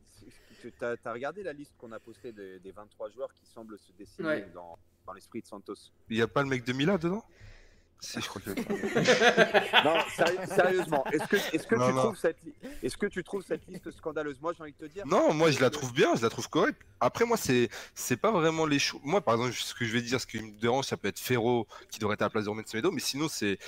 [0.60, 3.92] tu as, regardé la liste qu'on a postée des, des 23 joueurs qui semblent se
[3.92, 4.50] dessiner Ouais.
[4.54, 5.74] dans, dans l'esprit de Santos?
[6.08, 7.24] Il n'y a pas le mec de Mila dedans?
[8.00, 8.50] Si, je crois que.
[9.84, 12.02] Non, sérieux- sérieusement, est-ce que, est que, Non, tu non.
[12.04, 14.38] trouves cette li- est-ce que tu trouves cette liste scandaleuse?
[14.40, 15.06] Moi, j'ai envie de te dire.
[15.06, 16.80] Non, moi je la trouve bien, je la trouve correcte.
[17.00, 19.00] Après, moi, c'est c'est pas vraiment les choix.
[19.04, 21.18] Moi, par exemple, ce que je vais dire, ce qui me dérange, ça peut être
[21.18, 23.58] Ferro qui devrait être à la place de Romain Semedo, mais sinon, c'est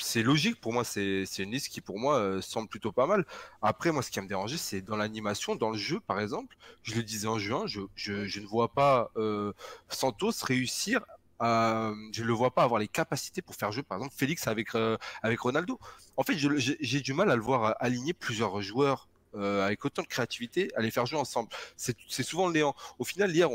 [0.00, 0.84] c'est logique pour moi.
[0.84, 3.24] C'est c'est une liste qui, pour moi, euh, semble plutôt pas mal.
[3.62, 6.56] Après, moi, ce qui va me déranger, c'est dans l'animation, dans le jeu, par exemple.
[6.82, 9.52] Je le disais en juin, je, je, je ne vois pas euh,
[9.88, 11.00] Santos réussir.
[11.40, 14.74] À, je le vois pas avoir les capacités pour faire jouer, par exemple, Félix avec,
[14.74, 15.78] euh, avec Ronaldo.
[16.16, 20.08] En fait, j'ai du mal à le voir aligner plusieurs joueurs euh, avec autant de
[20.08, 21.48] créativité, à les faire jouer ensemble.
[21.76, 22.74] C'est souvent le néant.
[22.98, 23.48] Au final, hier,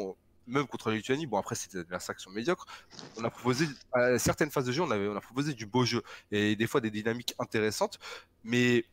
[0.48, 2.66] même contre la Lituanie, bon après c'était des adversaires qui sont médiocres,
[3.18, 5.86] on a proposé à certaines phases de jeu, on, avait, on a proposé du beau
[5.86, 8.00] jeu et des fois des dynamiques intéressantes,
[8.44, 8.86] mais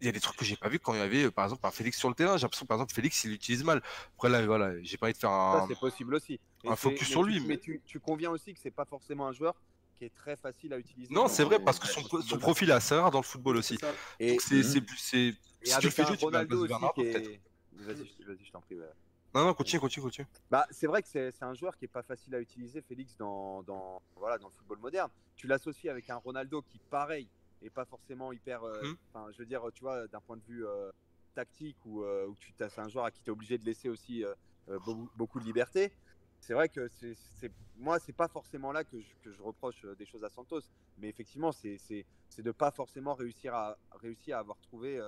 [0.00, 1.44] il y a des trucs que j'ai pas vu quand il y avait euh, par
[1.44, 2.36] exemple un Félix sur le terrain.
[2.36, 3.82] J'ai l'impression par exemple Félix il l'utilise mal.
[4.16, 5.66] Après là voilà, j'ai pas envie de faire Ça, un.
[5.68, 6.38] c'est possible aussi.
[6.66, 8.84] un focus mais sur tu- lui, Mais, mais- tu, tu conviens aussi que c'est pas
[8.84, 9.54] forcément un joueur
[9.96, 11.12] qui est très facile à utiliser.
[11.12, 13.78] Non, c'est vrai parce que son, son profil est assez rare dans le football aussi.
[14.20, 15.34] Et, c'est c'est plus c'est et
[15.64, 17.40] si tu le fais jouer, tu peut-être.
[17.72, 17.96] Vas-y,
[18.26, 18.76] vas-y, je t'en prie.
[18.76, 18.86] ouais.
[19.34, 20.26] Non non, continue continue continue.
[20.50, 23.62] Bah, c'est vrai que c'est un joueur qui est pas facile à utiliser, Félix, dans,
[23.62, 25.10] dans, voilà, dans le football moderne.
[25.36, 27.28] Tu l'associes avec un Ronaldo qui, pareil,
[27.62, 28.62] est pas forcément hyper.
[28.64, 28.96] euh, Mhm.
[29.12, 30.90] Enfin, je veux dire, tu vois, d'un point de vue euh,
[31.34, 33.88] tactique, où, euh, où tu c'est un joueur à qui tu es obligé de laisser
[33.88, 34.24] aussi
[34.66, 35.92] beaucoup, beaucoup de liberté.
[36.40, 39.84] C'est vrai que c'est c'est- moi, c'est pas forcément là que je, que je reproche
[39.98, 40.60] des choses à Santos,
[40.96, 45.00] mais effectivement, c'est c'est- c'est de pas forcément réussir à réussir à avoir trouvé,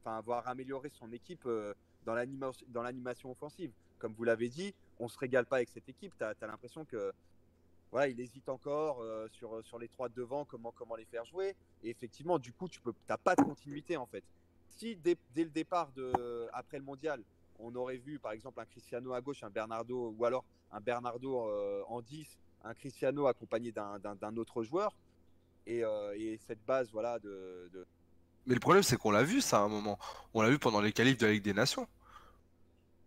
[0.00, 1.46] enfin, avoir amélioré son équipe
[2.02, 3.72] dans l'anima- dans l'animation offensive.
[3.98, 6.14] Comme vous l'avez dit, on se régale pas avec cette équipe.
[6.16, 7.12] Tu as, l'impression que
[8.08, 11.56] il hésite encore euh, sur, sur les trois de devant, comment, comment les faire jouer.
[11.82, 14.24] Et effectivement, du coup, tu t'as pas de continuité en fait.
[14.68, 17.22] Si dès, dès le départ, de, après le mondial,
[17.58, 21.48] on aurait vu par exemple un Cristiano à gauche, un Bernardo, ou alors un Bernardo
[21.48, 22.26] euh, en 10,
[22.64, 24.94] un Cristiano accompagné d'un, autre joueur,
[25.66, 27.86] et, euh, et cette base voilà, de, de,
[28.46, 29.98] Mais le problème c'est qu'on l'a vu ça à un moment.
[30.34, 31.88] On l'a vu pendant les qualifs de la Ligue des Nations.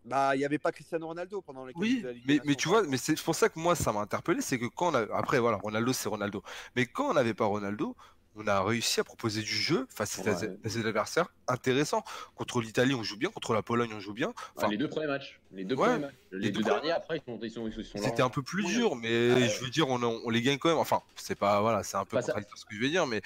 [0.04, 2.56] Bah, il n'y avait pas Cristiano Ronaldo pendant les Oui, de la Ligue mais, mais
[2.56, 4.92] tu par vois, mais c'est pour ça que moi ça m'a interpellé, c'est que quand
[4.92, 5.02] on a...
[5.16, 6.42] après voilà, Ronaldo c'est Ronaldo,
[6.76, 7.96] mais quand on n'avait pas Ronaldo,
[8.36, 10.48] on a réussi à proposer du jeu face à Ouais.
[10.48, 12.04] des, des adversaires intéressants.
[12.34, 14.34] Contre l'Italie on joue bien, contre la Pologne on joue bien.
[14.56, 15.40] Enfin, les deux premiers matchs.
[15.52, 16.16] Les deux Ouais, premiers matchs.
[16.32, 17.98] Les, les deux deux derniers, après, ils sont, ils sont.
[17.98, 18.72] C'était un peu plus Ouais.
[18.72, 19.50] dur, mais Ouais.
[19.50, 20.78] je veux dire, on, on les gagne quand même.
[20.78, 23.22] Enfin, c'est pas voilà, c'est un peu contradictoire ce que je vais dire, mais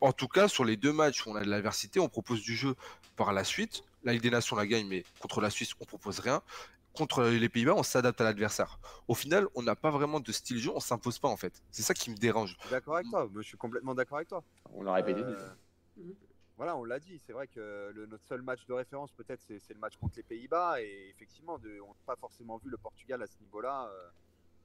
[0.00, 2.56] en tout cas, sur les deux matchs où on a de l'adversité, on propose du
[2.56, 2.74] jeu
[3.16, 3.84] par la suite.
[4.04, 6.42] La Ligue des Nations la gagne, mais contre la Suisse, on propose rien.
[6.92, 8.78] Contre les Pays-Bas, on s'adapte à l'adversaire.
[9.08, 11.60] Au final, on n'a pas vraiment de style jeu, on s'impose pas en fait.
[11.72, 12.56] C'est ça qui me dérange.
[12.70, 14.44] D'accord avec toi, je suis complètement d'accord avec toi.
[14.72, 15.20] On l'a répété.
[15.22, 15.48] Euh.
[16.56, 17.20] Voilà, on l'a dit.
[17.26, 20.22] C'est vrai que le- notre seul match de référence, peut-être, c'est le match contre les
[20.22, 20.80] Pays-Bas.
[20.82, 23.88] Et effectivement, de- on n'a pas forcément vu le Portugal à ce niveau-là.
[23.90, 24.08] euh,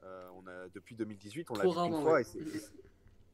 [0.03, 2.01] euh, on a, depuis 2018, on l'a vu rarement.
[2.03, 2.13] fois.
[2.13, 2.25] ouais.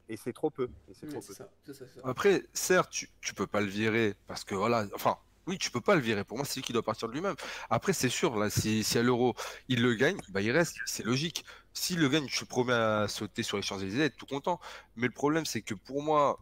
[0.08, 0.68] Et c'est- trop peu.
[0.88, 1.34] Et c'est Ouais, trop C'est peu.
[1.34, 2.08] ça, c'est ça, c'est ça.
[2.08, 5.16] Après, certes, tu, tu peux pas le virer parce que voilà, enfin,
[5.46, 6.24] oui, tu peux pas le virer.
[6.24, 7.36] Pour moi, c'est lui qui doit partir de lui-même.
[7.70, 9.34] Après, c'est sûr, là, si, si à l'Euro,
[9.68, 11.44] il le gagne, bah, il reste, c'est logique.
[11.72, 14.60] S'il le gagne, je suis promets à sauter sur les Champs-Élysées, être tout content.
[14.96, 16.38] Mais le problème, c'est que pour moi,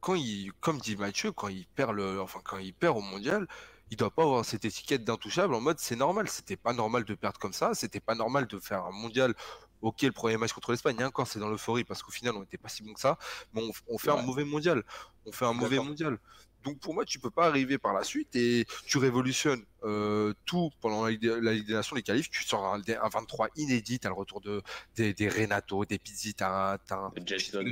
[0.00, 3.46] quand il, comme dit Mathieu, quand il perd le, enfin, quand il perd au mondial,
[3.90, 6.28] il doit pas avoir cette étiquette d'intouchable en mode c'est normal.
[6.28, 7.74] C'était pas normal de perdre comme ça.
[7.74, 9.34] C'était pas normal de faire un mondial.
[9.82, 12.58] Ok, le premier match contre l'Espagne, encore c'est dans l'euphorie parce qu'au final on n'était
[12.58, 13.18] pas si bon que ça.
[13.52, 14.82] Mais on, on fait un mauvais mondial.
[15.26, 16.18] On fait un mauvais mondial.
[16.64, 20.70] Donc pour moi, tu peux pas arriver par la suite et tu révolutionnes euh, tout
[20.80, 22.30] pendant la Ligue, des, la Ligue des Nations, les qualifs.
[22.30, 24.62] Tu sors un, un 23 inédit, t'as le retour de,
[24.96, 27.12] des, des Renato, des Pizzi, t'as un.
[27.26, 27.62] Jetson.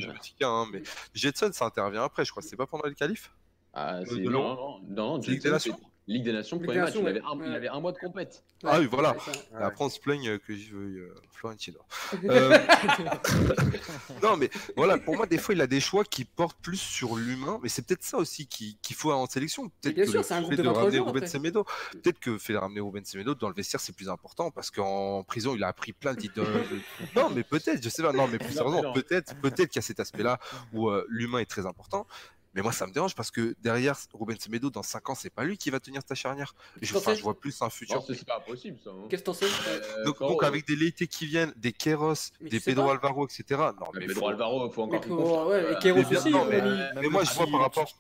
[0.43, 0.82] hein, mais
[1.14, 2.43] Jetson, ça intervient après, je crois.
[2.43, 3.32] C'est pas pendant les qualifs?
[3.74, 5.81] Ah, de Non, non, non, non, Ligue des Nations?
[6.08, 7.26] Ligue des Nations, premier match, il avait, ouais.
[7.26, 8.42] un, il avait un mois de compète.
[8.64, 9.16] Ah oui, voilà.
[9.54, 11.78] Après, on se plaigne que je veux euh, Florentino.
[12.24, 12.58] Euh,
[14.22, 17.16] non, mais voilà, pour moi, des fois, il a des choix qui portent plus sur
[17.16, 19.68] l'humain, mais c'est peut-être ça aussi qui- qu'il faut en sélection.
[19.80, 21.28] Peut-être bien que sûr, le c'est un fait groupe de de 23 ramener joueurs, Ruben.
[21.28, 24.70] Semedo, peut-être que fait de ramener Ruben Semedo dans le vestiaire, c'est plus important parce
[24.70, 26.20] qu'en prison, il a appris plein de-
[27.16, 28.12] Non, mais peut-être, je sais pas.
[28.12, 30.38] Non, mais plus sérieusement, peut-être, peut-être qu'il y a cet aspect-là
[30.72, 32.06] où euh, l'humain est très important.
[32.54, 35.44] Mais moi, ça me dérange parce que derrière Ruben Semedo, dans 5 ans, c'est pas
[35.44, 36.54] lui qui va tenir ta charnière.
[36.82, 37.96] Je, enfin, je vois plus un futur.
[37.96, 38.90] Non, c'est pas impossible ça.
[38.90, 39.06] hein.
[39.08, 42.50] Qu'est-ce que t'en sais Euh, Donc, donc avec des Leite qui viennent, des Keros, Mais
[42.50, 42.92] des Pedro pas.
[42.92, 43.44] Alvaro, etc.
[43.50, 45.46] Non, euh, mais Pedro faut- Alvaro, faut encore Mais confirme.
[45.48, 45.78] ouais, et Voilà.
[45.80, 47.92] Kéros Mais bien, aussi, non, mais- euh, mais moi, je vois petit- par rapport.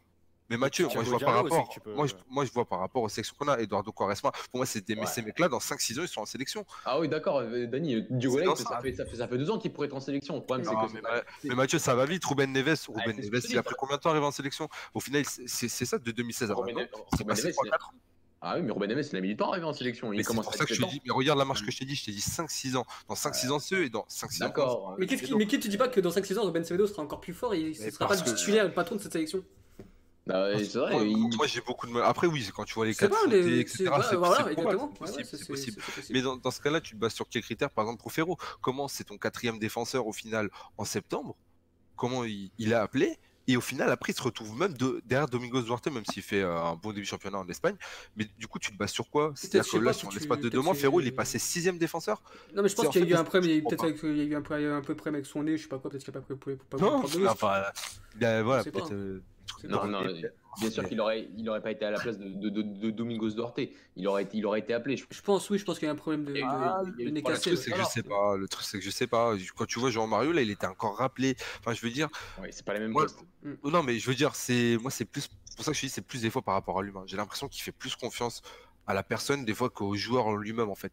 [0.52, 1.68] Mais Mathieu, moi je vois par aussi rapport.
[1.68, 3.58] que tu peux- Moi, je, moi, je vois par rapport aux sélections qu'on a.
[3.58, 5.06] Eduardo Quaresma, pour moi, c'est des, Ouais.
[5.06, 6.66] ces mecs-là, dans 5-6 ans, ils sont en sélection.
[6.84, 8.80] Ah oui, d'accord, euh, Dani, euh, Diogo ça, ça.
[8.82, 10.34] fait, ça, fait, ça fait deux ans qu'il pourrait être en sélection.
[10.36, 12.22] Le problème, c'est Ah, que mais, Ma- Mathieu, ça va vite.
[12.26, 14.30] Ruben Neves, Ruben ce que Neves, il a pris combien de temps à arriver en
[14.30, 14.68] sélection?
[14.92, 16.98] Au final, c'est ça, de 2016 à Ruben maintenant.
[16.98, 17.92] Neves- C'est Ruben passé Neves, 3-4 ans.
[18.44, 20.12] Ah oui, mais Ruben Neves, il a mis du temps à arriver en sélection.
[20.12, 21.44] Il Mais c'est commence pour à ça que je 17 te dis, mais regarde la
[21.44, 22.84] marche que je t'ai dit, je t'ai dit 5-6 ans.
[23.08, 24.46] Dans 5-6 ans, c'est eux, et dans 5-6 ans.
[24.46, 24.94] D'accord.
[24.98, 27.02] Mais qu'est-ce qui, mais qui te dis pas que dans 5-6 ans, Ruben Semedo sera
[27.02, 29.44] encore plus fort et ce sera pas le titulaire, le patron de cette sélection?
[30.30, 30.92] Ah ouais, c'est vrai.
[30.92, 32.04] Moi, il- moi, j'ai beaucoup de mal.
[32.04, 33.60] Après, oui, c'est quand tu vois les C'est cas de les.
[33.60, 33.90] etc.
[33.90, 35.82] voilà, c'est voilà, Ouais, ouais, possible, possible.
[36.10, 38.36] Mais dans, dans ce cas-là, tu te bases sur quels critères Par exemple, pour Ferro,
[38.60, 41.36] comment c'est ton quatrième défenseur au final en septembre?
[41.96, 43.18] Comment il, il a appelé?
[43.48, 46.42] Et au final, après, il se retrouve même de- derrière Domingos Duarte, même s'il fait
[46.42, 47.76] euh, un bon début de championnat en Espagne.
[48.14, 49.32] Mais du coup, tu te bases sur quoi?
[49.34, 51.78] C'est-à-dire que là, pas sur si l'espace de deux mois, Ferro, il est passé sixième
[51.78, 52.22] défenseur?
[52.54, 54.24] Non, mais je pense qu'il y a eu un problème, peut-être avec, il y a
[54.24, 56.36] eu un, problème avec son nez, je sais pas quoi, peut-être qu'il a pas pris
[56.36, 57.64] pour pas Non, enfin,
[58.14, 58.78] il a- voilà, Je sais pas.
[58.80, 58.92] peut-être.
[58.92, 59.22] euh,
[59.64, 60.02] Non, non,
[60.60, 62.90] bien sûr qu'il aurait, il aurait pas été à la place de, de, de- de
[62.90, 63.60] Domingos Duarte.
[63.96, 64.96] Il aurait été, il aurait été appelé.
[64.96, 65.04] Je...
[65.10, 67.36] Je pense, oui, je pense qu'il y a un problème de, Ah, nez le truc,
[67.36, 68.36] c'est que je sais pas.
[68.36, 69.34] Le truc, c'est que je sais pas.
[69.56, 71.36] Quand tu vois Jean Mario, là, il était encore rappelé.
[71.60, 72.08] Enfin, je veux dire,
[72.40, 73.20] Ouais, c'est pas les mêmes Moi, postes.
[73.64, 76.02] Non, mais je veux dire, c'est moi, c'est plus pour ça que je dis, c'est
[76.02, 77.04] plus des fois par rapport à l'humain.
[77.06, 78.42] J'ai l'impression qu'il fait plus confiance
[78.86, 80.92] à la personne des fois qu'au joueur lui-même en fait.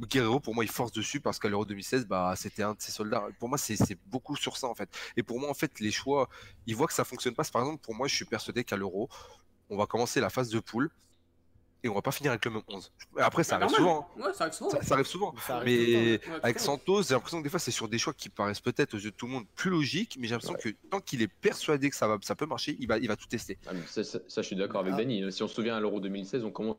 [0.00, 2.92] Guerrero pour moi il force dessus parce qu'à l'Euro 2016 bah c'était un de ses
[2.92, 3.26] soldats.
[3.38, 4.88] Pour moi c'est c'est beaucoup sur ça en fait.
[5.16, 6.28] Et pour moi en fait les choix,
[6.66, 7.44] il voit que ça fonctionne pas.
[7.44, 9.08] Par exemple pour moi je suis persuadé qu'à l'Euro
[9.68, 10.90] on va commencer la phase de poule
[11.82, 12.92] et on va pas finir avec le même 11.
[13.18, 14.08] Après ça Bah, arrive souvent.
[14.18, 14.22] hein.
[14.22, 14.70] Ouais, ça arrive souvent.
[14.70, 15.34] Ça, ça arrive souvent.
[15.46, 16.58] Ça arrive temps, Mais Ouais, avec.
[16.58, 19.10] Santos, j'ai l'impression que des fois c'est sur des choix qui paraissent peut-être aux yeux
[19.10, 21.96] de tout le monde plus logiques, mais j'ai l'impression que tant qu'il est persuadé que
[21.96, 23.58] ça va, ça peut marcher, il va, il va tout tester.
[23.66, 24.98] Ah, ça, je suis d'accord avec Ah.
[24.98, 25.30] Dani.
[25.32, 26.76] Si on se souvient à l'Euro 2016, on commence.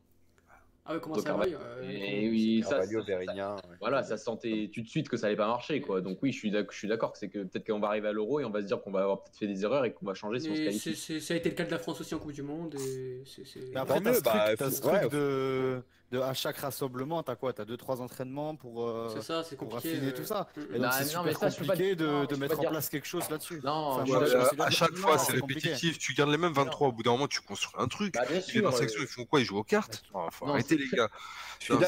[0.90, 1.58] Ah ouais, comment ça va Carvalho.
[1.60, 3.76] euh, Et oui, ça, Carvalho, ça- Berignan, ouais.
[3.82, 6.00] Voilà, ça sentait tout de suite que ça allait pas marcher, quoi.
[6.02, 8.08] Donc oui, je suis d'accord, je suis d'accord que c'est que peut-être qu'on va arriver
[8.08, 9.94] à l'Euro et on va se dire qu'on va avoir peut-être fait des erreurs et
[9.94, 11.20] qu'on va changer si on se qualifie.
[11.22, 12.76] ça a été le cas de la France aussi en Coupe du Monde.
[12.76, 15.82] Et c'est- c'est- Mais après, t'as ce truc, bah, t'as faut- ce truc ouais, de,
[16.12, 17.52] de à chaque rassemblement, t'as quoi?
[17.52, 19.96] T'as 2-trois entraînements pour, euh, c'est ça, c'est pour compliqué.
[19.98, 20.48] affiner euh, tout ça.
[20.56, 22.22] Et donc Bah, c'est non, super mais ça, je peux pas compliqué de, non, de
[22.24, 23.60] je peux mettre en dire- place quelque chose là-dessus.
[23.64, 25.98] Non, Enfin, moi, euh, à que chaque fois, c'est répétitif.
[26.00, 26.88] Tu gardes les mêmes 23.
[26.88, 28.14] Au bout d'un moment, tu construis un truc.
[28.14, 28.64] Bah, bien Les sûr.
[28.64, 30.84] dans euh, section, ils font quoi Ils jouent aux cartes Non, Faut Non, arrêter, c'est-
[30.84, 31.10] les gars.
[31.70, 31.84] Au bout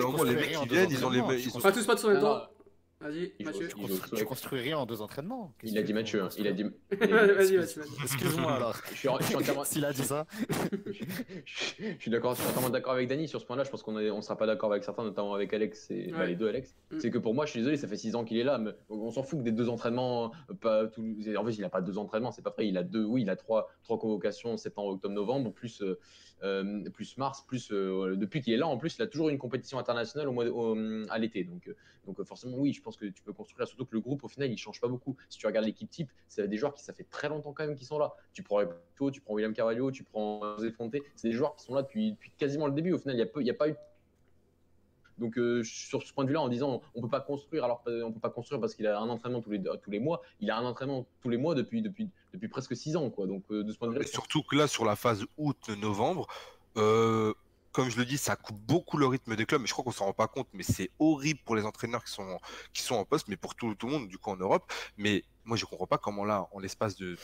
[0.00, 1.38] moment, les mecs qui viennent, ils ont les mêmes.
[1.38, 2.46] ils ont- Pas tous, pas tous en même Non, temps.
[2.98, 3.68] Vas-y, il Mathieu.
[3.68, 5.52] Tu, il cons- faut- tu construis rien en deux entraînements.
[5.62, 6.22] Il a dit Mathieu.
[6.22, 6.62] hein, Il a dit.
[6.90, 7.80] Vas-y, vas-y.
[8.02, 8.74] Excuse-moi alors.
[8.90, 9.64] Je suis, entièrement.
[9.64, 10.26] S'il a dit ça.
[10.86, 13.64] je suis d'accord, je suis entièrement d'accord avec Dani sur ce point-là.
[13.64, 16.28] Je pense qu'on on sera pas d'accord avec certains, notamment avec Alex et bah, Ouais.
[16.28, 16.74] les deux Alex.
[16.90, 16.98] Mm.
[17.00, 18.70] C'est que pour moi, je suis désolé, ça fait 6 ans qu'il est là, mais
[18.88, 20.32] on s'en fout que des deux entraînements.
[20.50, 21.02] euh, Pas tout...
[21.36, 22.66] En fait, il a pas deux entraînements, c'est pas vrai.
[22.66, 25.98] Il a deux, oui, il a trois, trois convocations, septembre, octobre, novembre, plus euh,
[26.42, 28.66] euh, plus mars, plus euh, depuis qu'il est là.
[28.66, 30.76] En plus, il a toujours une compétition internationale au mois de- au-
[31.10, 31.44] à l'été.
[31.44, 31.74] Donc, euh,
[32.06, 33.66] donc forcément, oui, je pense que tu peux construire.
[33.66, 35.16] Surtout que le groupe, au final, il change pas beaucoup.
[35.28, 37.76] Si tu regardes l'équipe type, c'est des joueurs qui ça fait très longtemps quand même
[37.76, 38.14] qu'ils sont là.
[38.32, 40.96] Tu prends Reputo, tu prends William Carvalho, tu prends José Fonte.
[41.16, 42.92] C'est des joueurs qui sont là depuis, depuis quasiment le début.
[42.92, 43.74] Au final, il y a pas eu
[45.18, 48.02] donc euh, sur ce point de vue-là, en disant on peut pas construire, alors euh,
[48.02, 50.20] on peut pas construire parce qu'il a un entraînement tous les tous les mois.
[50.40, 53.26] Il a un entraînement tous les mois depuis depuis depuis presque six ans, quoi.
[53.26, 56.26] Donc euh, de ce point de vue-là, surtout que là, sur la phase août-novembre,
[56.76, 57.32] euh,
[57.76, 59.92] comme je le dis, ça coupe beaucoup le rythme des clubs, mais je crois qu'on
[59.92, 62.40] s'en rend pas compte, mais c'est horrible pour les entraîneurs qui sont,
[62.72, 64.72] qui sont en poste, mais pour tout, tout le monde, du coup, en Europe.
[64.96, 67.18] Mais moi, je comprends pas comment là, en l'espace de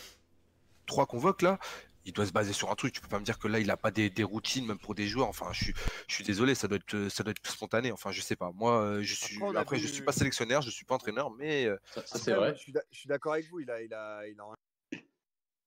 [0.85, 1.59] trois convoques, là,
[2.05, 2.93] il doit se baser sur un truc.
[2.93, 4.95] Tu peux pas me dire que là, il a pas des, des routines, même pour
[4.95, 5.29] des joueurs.
[5.29, 5.75] Enfin, je suis,
[6.07, 7.91] je suis désolé, ça doit être, ça doit être spontané.
[7.91, 8.51] Enfin, je sais pas.
[8.53, 10.97] Moi, euh, je suis, Après, on a après, je suis pas sélectionneur, je suis pas
[10.97, 12.57] entraîneur, mais euh, ça, ça, Après, c'est moi, vrai.
[12.91, 13.61] Je suis d'accord avec vous.
[13.61, 14.99] Il a, il a, il a un-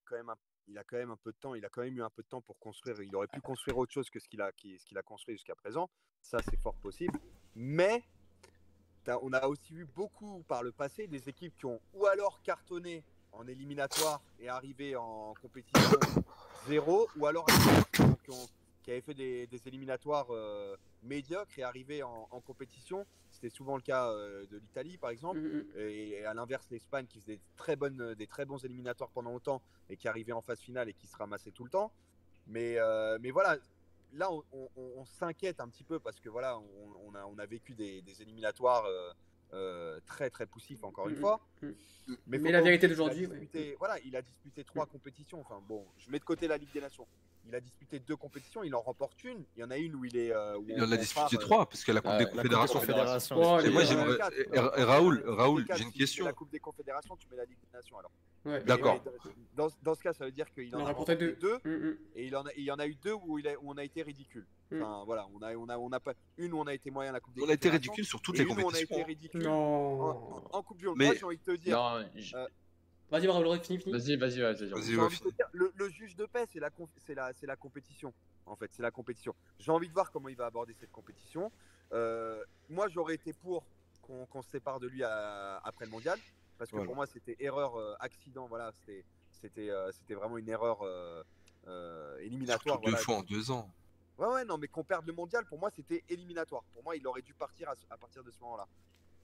[0.05, 0.35] quand même un,
[0.67, 1.55] il a quand même un peu de temps.
[1.55, 3.01] Il a quand même eu un peu de temps pour construire.
[3.01, 4.51] Il aurait pu construire autre chose que ce qu'il a,
[5.03, 5.89] construit jusqu'à présent.
[6.21, 7.19] Ça, c'est fort possible.
[7.55, 8.03] Mais
[9.21, 13.03] on a aussi vu beaucoup par le passé des équipes qui ont ou alors cartonné
[13.31, 15.99] en éliminatoire et arrivé en compétition
[16.67, 17.45] zéro, ou alors
[17.93, 18.47] qui, ont-
[18.81, 23.05] qui avaient fait des, des éliminatoires euh, médiocres et arrivé en, en compétition.
[23.45, 25.39] C'était souvent le cas euh, de l'Italie, par exemple.
[25.39, 25.79] Mm, mm.
[25.79, 29.61] Et à l'inverse, l'Espagne qui faisait des très, bonnes, des très bons éliminatoires pendant longtemps
[29.87, 31.91] et qui arrivait en phase finale et qui se ramassait tout le temps.
[32.47, 33.57] Mais, euh, mais voilà,
[34.13, 37.37] là, on, on- on s'inquiète un petit peu parce que voilà, on, on a, on
[37.37, 39.11] a vécu des, des éliminatoires euh,
[39.53, 41.21] euh, très très poussifs encore une Mhm.
[41.21, 41.39] fois.
[42.25, 43.75] Mais, la vérité d'aujourd'hui, ouais.
[43.77, 45.39] Voilà, il a disputé trois compétitions.
[45.39, 47.07] Enfin bon, je mets de côté la Ligue des Nations.
[47.47, 49.43] Il a disputé deux compétitions, il en remporte une.
[49.55, 50.31] Il y en a une où il est.
[50.33, 52.31] euh, où Il en a disputé euh, trois, parce que la Coupe des la Coupe
[52.33, 52.79] des Confédérations.
[52.79, 53.35] Confédération.
[53.37, 54.83] Oh, Et moi, gars, j'aimerais.
[54.83, 56.25] Raoul, Raoul, j'ai une question.
[56.25, 58.11] La Coupe des Confédérations, tu mets la Ligue des Nations alors.
[58.45, 58.63] Ouais.
[58.63, 58.99] D'accord.
[59.55, 61.57] Dans, dans ce cas, ça veut dire qu'il Il en en a remporté remporté deux.
[61.63, 61.97] Mm, mm.
[62.15, 63.77] Et il, en a, il y en a eu deux où, il a- où on
[63.77, 64.45] a été ridicule.
[64.71, 64.81] Mm.
[64.83, 67.09] Enfin, voilà, on a, on a, on a pas une où on a été moyen
[67.11, 68.61] à la Coupe des On a été Confédérations, ridicule sur toutes les où on a
[68.63, 68.95] compétitions.
[68.97, 70.01] été ridicule en, Non.
[70.01, 70.95] en- en Coupe du Monde.
[70.97, 72.05] Mais- Moi, j'ai envie de te dire,
[73.11, 73.91] Vas-y, Raoul, fini, fini.
[73.91, 74.69] vas-y, vas-y, vas-y.
[74.69, 76.69] Te dire, le, le juge de paix, c'est la,
[77.09, 78.13] la, c'est la compétition.
[78.47, 79.35] En fait, c'est la compétition.
[79.59, 81.51] J'ai envie de voir comment il va aborder cette compétition.
[81.93, 83.63] Euh, moi, j'aurais été pour
[84.01, 86.19] qu'on qu'on se sépare de lui à- après le mondial.
[86.57, 86.85] Parce que Voilà.
[86.87, 88.47] pour moi, c'était erreur, euh, accident.
[88.47, 91.23] Voilà, c'était, c'était, euh, c'était vraiment une erreur euh,
[91.67, 92.77] euh, éliminatoire.
[92.79, 93.69] Surtout deux fois en deux ans.
[94.17, 96.63] Ouais, ouais, non, mais qu'on perde le mondial, pour moi, c'était éliminatoire.
[96.73, 98.65] Pour moi, il aurait dû partir à partir de ce moment-là.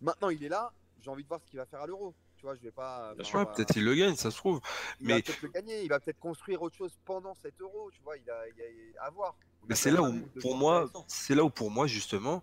[0.01, 0.73] Maintenant, il est là.
[0.99, 2.13] J'ai envie de voir ce qu'il va faire à l'euro.
[2.41, 3.13] Tu vois, je vais pas.
[3.13, 3.37] Bien enfin, sûr.
[3.39, 4.61] Ouais, on va- peut-être il le gagne, ça se trouve.
[4.99, 5.83] il va mais- peut-être le gagner.
[5.83, 7.91] Il va peut-être construire autre chose pendant cet euro.
[7.91, 9.35] Tu vois, il a, il a- à voir.
[9.69, 12.41] Mais c'est là où, pour moi, c'est là où pour moi justement,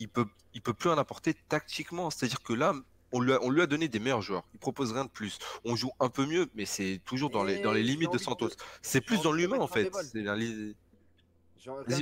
[0.00, 2.10] il peut, il peut plus en apporter tactiquement.
[2.10, 2.74] C'est-à-dire que là,
[3.10, 4.44] on lui, a, on lui a donné des meilleurs joueurs.
[4.52, 5.38] Il propose rien de plus.
[5.64, 8.50] On joue un peu mieux, mais c'est toujours dans les, dans les limites de Santos.
[8.82, 9.90] C'est plus dans l'humain en fait.
[10.12, 10.74] C'est les-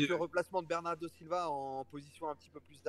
[0.09, 2.89] le replacement de Bernardo Silva en position un petit peu plus c'est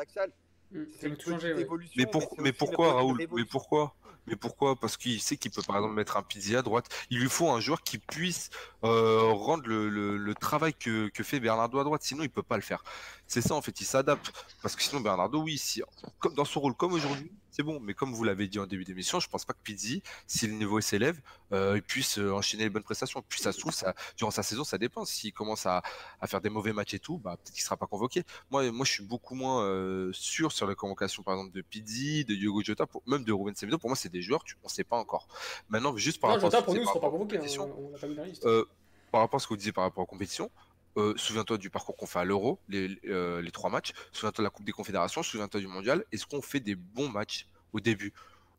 [0.99, 1.67] Ça tout changer, ouais.
[1.95, 3.25] Mais, pour- pourquoi Raoul?
[3.33, 3.95] Mais pourquoi?
[4.29, 4.75] Mais pourquoi?
[4.75, 6.87] Parce qu'il sait qu'il peut par exemple mettre un Pizzi à droite.
[7.09, 8.49] Il lui faut un joueur qui puisse
[8.83, 12.03] euh, rendre le, le- le travail que, que fait Bernardo à droite.
[12.03, 12.83] Sinon, il peut pas le faire.
[13.25, 13.79] C'est ça en fait.
[13.79, 14.33] Il s'adapte.
[14.61, 15.81] Parce que sinon, Bernardo, oui, si,
[16.19, 17.79] comme dans son rôle comme aujourd'hui, c'est bon.
[17.79, 20.53] Mais comme vous l'avez dit en début d'émission, je pense pas que Pizzi, si le
[20.53, 21.19] niveau s'élève,
[21.51, 23.23] euh, il puisse euh, enchaîner les bonnes prestations.
[23.27, 25.03] Puis ça se trouve, ça, durant sa saison, ça dépend.
[25.05, 25.81] S'il commence à,
[26.21, 28.23] à faire des mauvais matchs et tout, bah, peut-être qu'il sera pas convoqué.
[28.51, 32.23] Moi, moi, je suis beaucoup moins euh, sûr sur la convocation, par exemple, de Pizzi,
[32.25, 33.77] de Diogo Jota, pour- même de Ruben Semedo.
[33.79, 35.27] Pour moi, c'est des joueurs, tu, on sait pas encore.
[35.69, 37.37] Maintenant, juste par Non, rapport Jota, pour nous, sera pas convoqué.
[37.37, 38.45] hein, On on pas mis la liste.
[38.45, 38.65] euh,
[39.11, 40.51] par rapport à ce que vous disiez par rapport aux compétitions,
[40.97, 44.47] euh, souviens-toi du parcours qu'on fait à l'Euro, les, euh, les trois matchs, souviens-toi de
[44.47, 46.03] la Coupe des Confédérations, souviens-toi du Mondial.
[46.11, 48.13] Est-ce qu'on fait des bons matchs au début?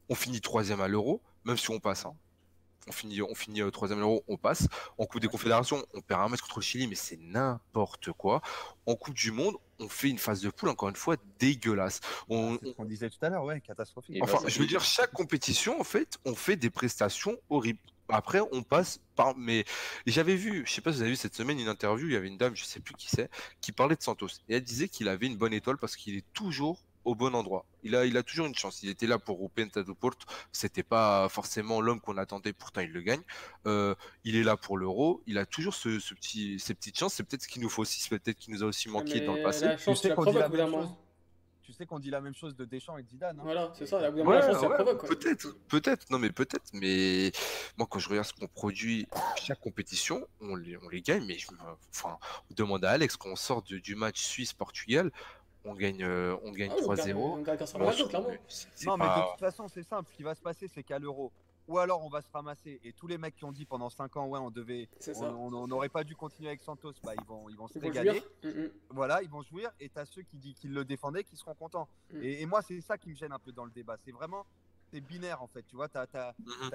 [0.09, 2.07] On finit troisième à l'Euro, même si on passe.
[2.07, 2.15] hein.
[2.87, 4.67] On finit, on finit euh, troisième à l'Euro, on passe.
[4.97, 8.41] En Coupe des Confédérations, on perd un match contre le Chili, mais c'est n'importe quoi.
[8.87, 12.01] En Coupe du Monde, on fait une phase de poule, encore une fois, dégueulasse.
[12.31, 14.17] On, qu'on disait tout à l'heure, ouais, catastrophique.
[14.23, 17.79] Enfin, bah, je veux dire, chaque compétition, en fait, on fait des prestations horribles.
[18.09, 19.37] Après, on passe par.
[19.37, 19.65] Mais
[20.07, 22.17] j'avais vu, je sais pas si vous avez vu cette semaine une interview, il y
[22.17, 23.31] avait une dame, je sais plus qui c'est,
[23.61, 24.29] qui parlait de Santos.
[24.49, 27.65] Et elle disait qu'il avait une bonne étoile parce qu'il est toujours au bon endroit.
[27.83, 28.83] Il a, il a toujours une chance.
[28.83, 30.27] Il était là pour au Penta do Porto.
[30.53, 33.23] C'était pas forcément l'homme qu'on attendait, pourtant il le gagne.
[33.67, 33.95] Euh,
[34.25, 35.23] il est là pour l'Euro.
[35.27, 37.15] Il a toujours ce, ce petit, ces petites chances.
[37.15, 38.01] C'est peut-être ce qu'il nous faut aussi.
[38.01, 39.65] C'est peut-être qu'il nous a aussi manqué dans le passé.
[39.65, 40.49] La chance, Tu tu sais la
[41.69, 43.39] Tu sais qu'on dit la même chose de Deschamps et de Zidane.
[43.39, 43.43] hein.
[43.45, 43.99] Voilà, c'est ça.
[44.11, 45.01] Ouais, la ça ouais, provoque.
[45.01, 45.09] quoi.
[45.11, 47.31] peut-être, peut-être, non mais peut-être, mais
[47.77, 51.37] moi quand je regarde ce qu'on produit chaque compétition, on les, on les gagne, mais
[51.37, 51.59] je me,
[51.91, 52.17] enfin,
[52.51, 55.13] on demande à Alex quand on sort de- du match Suisse-Portugal,
[55.67, 57.19] on gagne, euh, on gagne Ah, on gagne- 3-0.
[57.35, 58.29] On gagne grâce à Moi, Ronaldo, je- clairement.
[58.49, 60.09] c'est- c'est Non, mais de toute façon, c'est simple.
[60.11, 61.31] Ce qui va se passer, c'est qu'à l'Euro,
[61.69, 62.81] ou alors on va se ramasser.
[62.83, 64.89] Et tous les mecs qui ont dit pendant 5 ans, ouais, on devait,
[65.21, 68.23] on n'aurait pas dû continuer avec Santos, bah ils vont, ils vont se Ils régaler.
[68.43, 68.71] Mm, mm.
[68.91, 69.71] Voilà, ils vont jouir.
[69.79, 71.89] Et t'as ceux qui disent qu'ils le défendaient, qui seront contents.
[72.13, 72.23] Mm.
[72.23, 73.97] Et, et moi, c'est ça qui me gêne un peu dans le débat.
[74.05, 74.47] C'est vraiment,
[74.91, 75.63] c'est binaire en fait.
[75.69, 76.71] Tu vois, t'as, t'as, Mhm.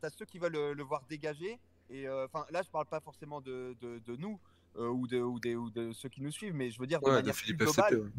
[0.00, 1.58] t'as, ceux qui veulent le, le voir dégager.
[1.90, 4.38] Et euh, enfin, là, je parle pas forcément de, de, de nous.
[4.76, 7.00] Euh, ou, de, ou, des- ou de ceux qui nous suivent, mais je veux dire
[7.00, 7.64] de Ouais, de manière plus FCP.
[7.64, 8.12] globale,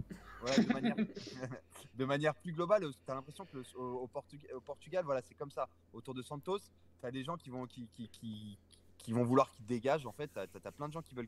[0.44, 0.64] ouais.
[0.64, 0.96] de, manière,
[1.96, 5.22] de manière plus globale, tu as l'impression que le- au, au Portug- au Portugal, voilà,
[5.22, 5.68] c'est comme ça.
[5.94, 8.58] Autour de Santos, tu as des gens qui vont, qui, qui, qui,
[8.98, 10.06] qui vont vouloir qu'il dégage.
[10.06, 11.28] En fait, tu as, plein de gens qui veulent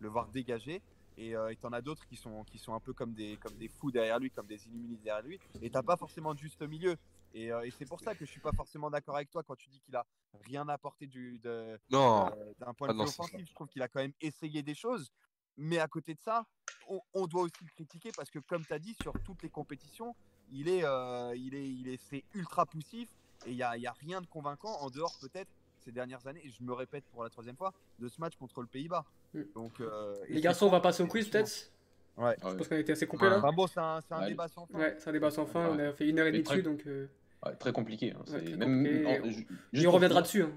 [0.00, 0.82] le voir dégager.
[1.20, 3.68] Et tu en as d'autres qui sont, qui sont un peu comme des, comme des
[3.68, 5.40] fous derrière lui, comme des illuminés derrière lui.
[5.60, 6.96] Et t'as pas forcément de juste milieu.
[7.34, 9.56] Et, euh, et c'est pour ça que je suis pas forcément d'accord avec toi quand
[9.56, 10.06] tu dis qu'il a
[10.44, 13.46] rien apporté du, de, Non, euh, d'un point Ah de vue offensif.
[13.48, 15.10] Je trouve qu'il a quand même essayé des choses.
[15.56, 16.46] Mais à côté de ça,
[16.88, 19.50] on, on doit aussi le critiquer parce que, comme tu as dit, sur toutes les
[19.50, 20.14] compétitions,
[20.50, 23.08] il est, euh, il est, il est, c'est ultra poussif
[23.44, 25.50] et il n'y a, y a rien de convaincant en dehors peut-être
[25.88, 26.40] ces dernières années.
[26.44, 29.04] Et je me répète pour la troisième fois de ce match contre le Pays-Bas.
[29.34, 29.40] Mm.
[29.54, 31.70] Donc, euh, Les garçons, on va passer au quiz peut-être
[32.18, 32.34] Ouais.
[32.42, 32.56] Ah Je ouais.
[32.56, 33.38] pense qu'on a été assez complet là.
[33.38, 34.28] Enfin bon, c'est un, c'est un Ouais.
[34.30, 34.76] débat sans fin.
[34.78, 35.68] Ouais, c'est un débat sans fin.
[35.68, 36.82] On a fait une heure et demie dessus donc.
[36.86, 37.06] euh,
[37.46, 38.12] Ouais, très compliqué.
[38.12, 38.22] hein.
[38.26, 39.86] Très même- compliqué.
[39.86, 40.42] on reviendra dessus.
[40.42, 40.50] hein.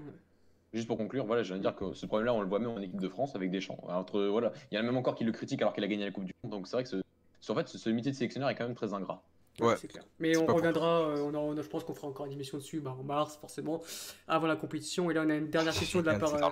[0.74, 2.70] Juste pour conclure, voilà, je viens de dire que ce problème-là, on le voit même
[2.70, 3.78] en équipe de France avec Deschamps.
[3.86, 6.04] Entre, voilà, il y en a même encore qui le critiquent alors qu'il a gagné
[6.04, 6.50] la Coupe du Monde.
[6.52, 6.96] Donc c'est vrai que ce,
[7.40, 9.22] ce- en fait, ce, ce métier de sélectionneur est quand même très ingrat.
[9.60, 9.76] Ouais.
[9.76, 10.04] c'est clair.
[10.18, 12.80] Mais C'est on reviendra, euh, on aura- je pense qu'on fera encore une émission dessus
[12.80, 13.82] bah, en mars, forcément,
[14.26, 15.10] avant la compétition.
[15.10, 16.48] Et là, on a une dernière question de la part, euh,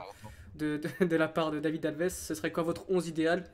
[0.55, 2.09] de, de- de la part de David Alves.
[2.11, 3.45] Ce serait quoi votre 11 idéal?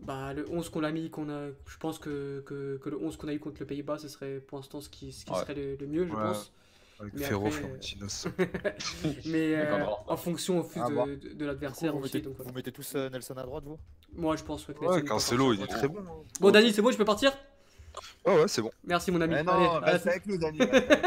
[0.00, 3.16] Bah, le 11 qu'on a mis, qu'on a, je pense que, que, que le 11
[3.16, 5.38] qu'on a eu contre le Pays-Bas, ce serait pour l'instant ce qui, ce qui Ouais.
[5.38, 6.22] serait le, le mieux, je Ouais.
[6.22, 6.52] pense.
[7.00, 8.26] Avec Mais Ferro, après, Florentinos.
[9.26, 11.06] Mais euh, en fonction au de, voir.
[11.06, 12.16] de, de Du coup, l'adversaire vous, aussi.
[12.16, 12.50] mettez, Donc, voilà.
[12.50, 13.78] vous mettez tous euh, Nelson à droite, vous?
[14.14, 16.00] Moi, je pense ouais, que Ouais, Cancelo, il est très bon.
[16.00, 16.22] hein.
[16.40, 17.32] Bon, Dani, c'est bon, je peux partir?
[18.26, 18.70] Ouais, ouais, c'est bon.
[18.84, 19.34] Merci, mon ami.
[19.34, 20.58] Mais non, Allez, reste avec nous, Dani.
[20.58, 21.00] reste avec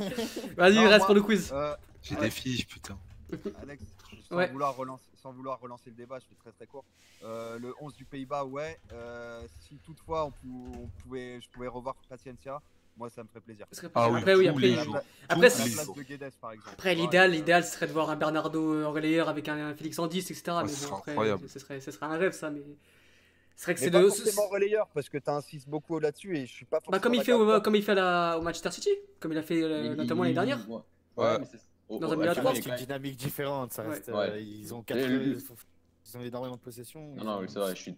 [0.00, 0.54] nous.
[0.56, 1.50] Vas-y, reste moi- pour le quiz.
[1.52, 2.98] Euh, J'ai des fiches, putain.
[3.62, 3.82] Alex,
[4.28, 4.48] sans, Ouais.
[4.50, 6.84] vouloir relancer, sans vouloir relancer le débat, je fais très très court.
[7.24, 8.78] Euh, le 11 du Pays-Bas, ouais.
[8.92, 12.60] Euh, si toutefois on, pou- on pouvait, je pouvais revoir Paciencia,
[12.96, 13.66] moi ça me ferait plaisir.
[13.70, 14.96] Ce serait Ah oui, après, oui, après, les il- jours.
[15.28, 19.48] après, après Ouais, l'idéal, euh, l'idéal, ce serait de voir un Bernardo euh, relayeur avec
[19.48, 20.42] un Félix en 10, etc.
[20.48, 21.48] Ah, mais ce bon, serait après, incroyable.
[21.48, 22.50] ce serait, ce serait un rêve, ça.
[22.50, 22.62] Mais
[23.54, 24.08] c'est vrai que c'est pas de.
[24.08, 27.14] forcément relayeur, parce que tu insistes beaucoup là-dessus et je suis pas forcément Bah, comme
[27.14, 28.90] il fait, au, comme il fait la- au Manchester City,
[29.20, 30.68] comme il a fait euh, notamment l'année dernière.
[30.70, 30.80] Ouais.
[31.16, 31.38] Ouais.
[31.38, 31.58] mais c'est-
[31.88, 33.90] au- Dans un C'est une dynamique différente, ça Ouais.
[33.90, 34.08] reste.
[34.08, 34.30] Ouais.
[34.30, 37.14] euh, ils ont quatre, ils ont énormément de possession.
[37.14, 37.96] Non, non, oui, c'est vrai, je suis.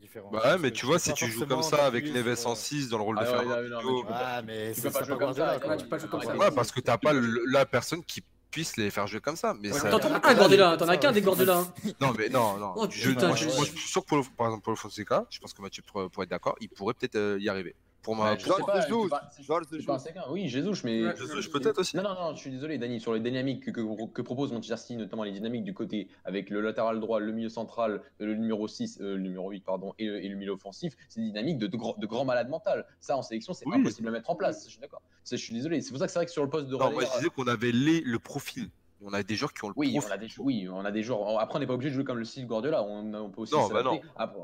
[0.00, 0.30] Différent.
[0.30, 2.88] Bah ouais, mais tu vois, si tu joues comme ça avec Neves en euh, 6
[2.88, 5.16] dans le rôle de Ah ouais, Fernando, non, mais non, mais tu peux pas- Ouais.
[5.18, 5.70] Guardiola, quoi.
[5.70, 6.36] Ouais, tu peux pas jouer comme ça.
[6.36, 9.54] Ouais, parce que t'as pas le- la personne qui puisse les faire jouer comme ça.
[9.60, 9.90] Mais Ouais, ça...
[9.90, 11.58] T'en as un t'en qu'un des Guardiola.
[11.58, 11.72] hein.
[12.00, 12.72] Non, mais non, non.
[12.76, 13.54] Oh, je, moi, je, ouais.
[13.56, 15.82] moi, je suis sûr que, pour, par exemple, pour le Fonseca, je pense que Mathieu
[15.86, 17.74] pourrait, pourrait être d'accord, il pourrait peut-être euh, y arriver.
[18.02, 18.64] Pour moi, Ouais, je pas, Jesus,
[19.08, 20.20] pas- George pas Jesus.
[20.30, 21.04] Oui, Jesus, mais.
[21.04, 21.16] Ouais.
[21.16, 21.96] Jesus, peut-être aussi.
[21.96, 24.76] Non, non, non, je suis désolé, Dani, sur les dynamiques que, que, que propose Manchester
[24.76, 28.66] City, notamment les dynamiques du côté avec le latéral droit, le milieu central, le numéro
[28.68, 31.66] 6, euh, le numéro 8, pardon, et, et le milieu offensif, c'est des dynamiques de,
[31.66, 32.86] de, grands- de grands malades mentales.
[33.00, 33.76] Ça, en sélection, c'est Oui.
[33.80, 35.02] impossible à mettre en place, je suis d'accord.
[35.30, 36.78] Je suis désolé, c'est pour ça que c'est vrai que sur le poste de Non,
[36.78, 38.70] moi relayeur, je disais qu'on avait les, le profil.
[39.04, 40.12] On a des joueurs qui ont le Oui, on profil.
[40.12, 41.38] a des, oui, on a des joueurs.
[41.38, 43.54] Après, on n'est pas obligé de jouer comme le style Guardiola, on, on peut aussi
[43.54, 44.02] Non, bah s'adapter.
[44.16, 44.40] Après,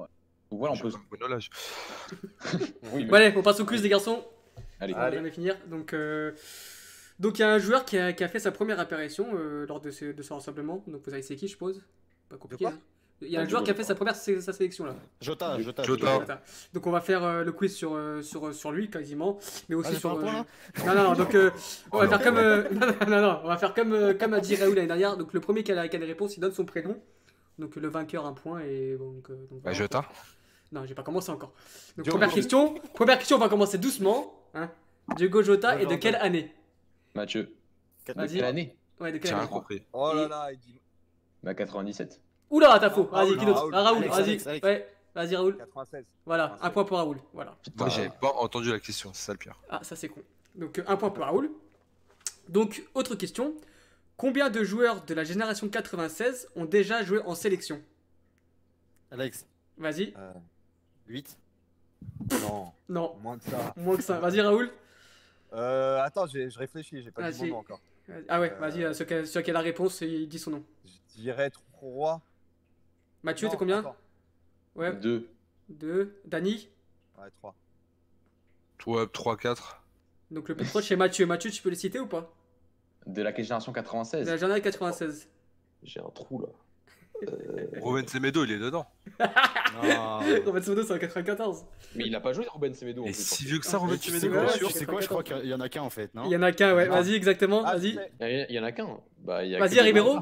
[0.51, 0.91] donc voilà, on peut.
[1.11, 1.37] Bruno.
[2.93, 4.25] Oui, mais- Bon, allez, on passe au quiz, les garçons.
[4.81, 4.95] Allez.
[4.95, 5.57] On va jamais finir.
[5.69, 6.33] Donc, euh,
[7.19, 9.67] donc il y a un joueur qui a, qui a fait sa première apparition euh,
[9.67, 10.83] lors de ce, de ce rassemblement.
[10.87, 11.83] Donc, vous savez, c'est qui, je suppose?
[12.29, 12.67] Pas compliqué.
[12.67, 12.79] Hein.
[13.23, 14.95] Il y a un joueur qui a fait sa première sé- sa sélection là.
[15.21, 15.85] Jota, Jota.
[15.85, 16.43] Jota.
[16.75, 19.39] Donc on va faire euh, le quiz sur, sur, sur lui quasiment,
[19.69, 20.11] mais aussi Ah, sur.
[20.15, 20.47] pas un point,
[20.81, 21.51] euh, non non non, donc euh,
[21.93, 22.25] on va Oh, faire non.
[22.25, 24.75] comme euh, non, non, non, non, on va faire comme euh, comme a dit Raoul
[24.75, 25.17] l'année dernière.
[25.17, 27.01] Donc le premier qui a, la- qui a les réponses, il donne son prénom.
[27.59, 29.31] Donc le vainqueur un point et donc.
[29.31, 29.73] euh, donc Bah.
[29.73, 30.05] Jota.
[30.73, 31.53] Non, j'ai pas commencé encore.
[31.97, 32.19] Donc Diogo.
[32.19, 34.35] première question, première question, on va commencer doucement.
[34.55, 34.71] Hein.
[35.17, 36.53] Diogo Jota et de quelle année?
[37.15, 37.55] Mathieu,
[38.09, 38.77] de quelle année?
[38.99, 39.83] Ouais, de quelle J'ai rien année compris.
[39.93, 40.81] Oh là là, il dit
[41.43, 42.21] Bah 97.
[42.51, 43.09] Oula, t'as faux.
[43.11, 44.05] Raoul, Vas-y, qui d'autre Raoul.
[44.11, 44.61] Ah, vas-y.
[44.63, 45.57] Ouais, vas-y Raoul.
[45.57, 46.05] 96.
[46.27, 47.19] Voilà, un point pour Raoul.
[47.33, 47.57] Voilà.
[47.77, 49.59] Moi j'avais pas entendu la question, c'est ça le pire.
[49.69, 50.23] Ah, ça c'est con.
[50.57, 51.51] Donc un point pour Raoul.
[52.49, 53.55] Donc, autre question.
[54.17, 57.83] Combien de joueurs de la génération 96 ont déjà joué en sélection?
[59.11, 59.47] Alex,
[59.77, 60.15] Vas-y.
[60.17, 60.33] Euh,
[61.09, 61.37] 8.
[62.43, 63.75] non, Non, moins que ça.
[63.77, 64.21] moins que ça.
[64.21, 64.71] Vas-y Raoul.
[65.53, 67.81] Euh, attends, je réfléchis, j'ai pas dit mon nom encore.
[68.29, 70.39] Ah ouais, Euh, vas-y, euh, celui qui a- celui qui a la réponse, il dit
[70.39, 70.65] son nom.
[70.85, 72.21] Je dirais 3.
[73.23, 73.95] Mathieu, t'es combien?
[74.77, 75.29] Ouais, 2.
[75.69, 76.21] 2.
[76.25, 76.69] Dani?
[77.19, 77.55] Ouais, 3.
[78.79, 79.83] Toi, 3-4.
[80.31, 81.27] Donc le plus proche c'est Mathieu.
[81.27, 82.33] Mathieu, tu peux le citer ou pas?
[83.07, 84.25] De la génération De la 96.
[84.39, 85.29] génération 96.
[85.83, 86.49] J'ai un trou là.
[87.83, 88.87] Ruben Semedo, il est dedans.
[89.83, 90.21] Non.
[90.47, 91.65] Robert Sodo, c'est en 94.
[91.97, 93.99] Mais il a pas joué Ruben Semedo en Et si vieux que ça, Ah, Ruben
[93.99, 94.71] tu Semedo, bien sûr.
[94.71, 96.43] Sais quoi, je crois qu'il y en a qu'un en fait, non Il y en
[96.43, 96.87] a qu'un, ouais.
[96.91, 97.01] Ah.
[97.03, 97.63] Vas-y, exactement.
[97.67, 97.99] Ah, Vas-y.
[98.21, 98.87] Il y en a qu'un.
[99.19, 100.21] Bah, Vas-y, Ribeiro.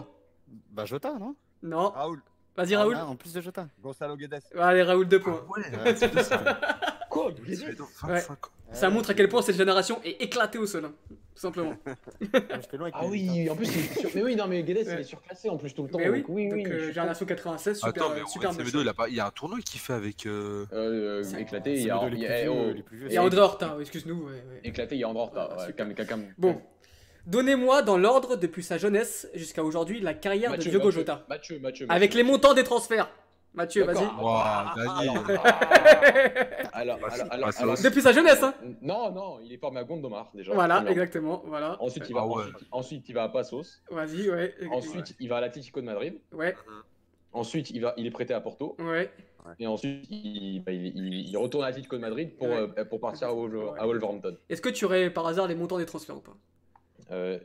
[0.70, 1.90] Bah Jota, non Non.
[1.90, 2.22] Raoul,
[2.56, 2.96] Vas-y, Raoul.
[2.98, 3.68] Ah, en plus de Jota.
[3.82, 4.40] Gonzalo Guedes.
[4.59, 5.44] Allez, Raoul, deux points.
[5.54, 6.10] Ouais, c'est.
[7.10, 8.50] Quoi Ruben Semedo, 25 ans.
[8.73, 10.86] Ça montre à quel point cette génération est éclatée au sol.
[10.86, 10.93] hein,
[11.35, 11.74] Tout simplement.
[12.73, 13.32] Loin Ah huit, hein.
[13.35, 14.11] oui, en plus, il est sur...
[14.15, 14.94] mais oui, non, mais Guedes, Ouais.
[14.94, 15.99] il est surclassé en plus tout le temps.
[15.99, 16.65] Mais oui, donc oui, donc oui.
[16.66, 19.09] euh, je suis génération 96, super, Attends, mais super de Semedo, il, a pas...
[19.09, 20.27] il y a un tournoi qu'il fait avec.
[20.27, 22.01] euh, Euh, éclaté, il y a.
[22.12, 22.19] il
[23.12, 24.24] y a- André Horta, excuse-nous.
[24.24, 24.61] ouais, ouais.
[24.65, 25.49] Éclaté, il y a André Horta.
[25.53, 25.77] Ah, ouais, super.
[25.77, 26.35] calme, calme, calme.
[26.39, 26.61] Bon,
[27.27, 31.24] donnez-moi dans l'ordre depuis sa jeunesse jusqu'à aujourd'hui la carrière de Mathieu, Diogo Mathieu, Jota.
[31.28, 31.86] Mathieu, Mathieu.
[31.90, 33.11] Avec les montants des transferts.
[33.55, 34.05] Mathieu, vas-y.
[37.83, 38.55] Depuis sa jeunesse, hein.
[38.81, 40.53] Non, non, il est formé à Gondomar déjà.
[40.55, 41.43] Voilà, exactement.
[41.47, 41.77] Voilà.
[41.83, 42.35] Ensuite, il va, Ah ouais.
[42.45, 43.83] ensuite, ensuite, il va à Passos.
[43.91, 44.55] Vas-y, ouais.
[44.70, 46.19] Ensuite, il va à l'Atlético de Madrid.
[46.33, 46.55] Ouais,
[47.35, 48.77] Ensuite, il, va, il est prêté à Porto.
[48.79, 49.11] ouais.
[49.59, 52.69] Et ensuite, il, bah, il, il- il retourne à l'Atlético de Madrid pour, Ouais.
[52.79, 54.37] euh, pour partir à, Wolver- à Wolverhampton.
[54.49, 56.37] Est-ce que tu aurais par hasard les montants des transferts ou pas?
[57.11, 57.41] Euh,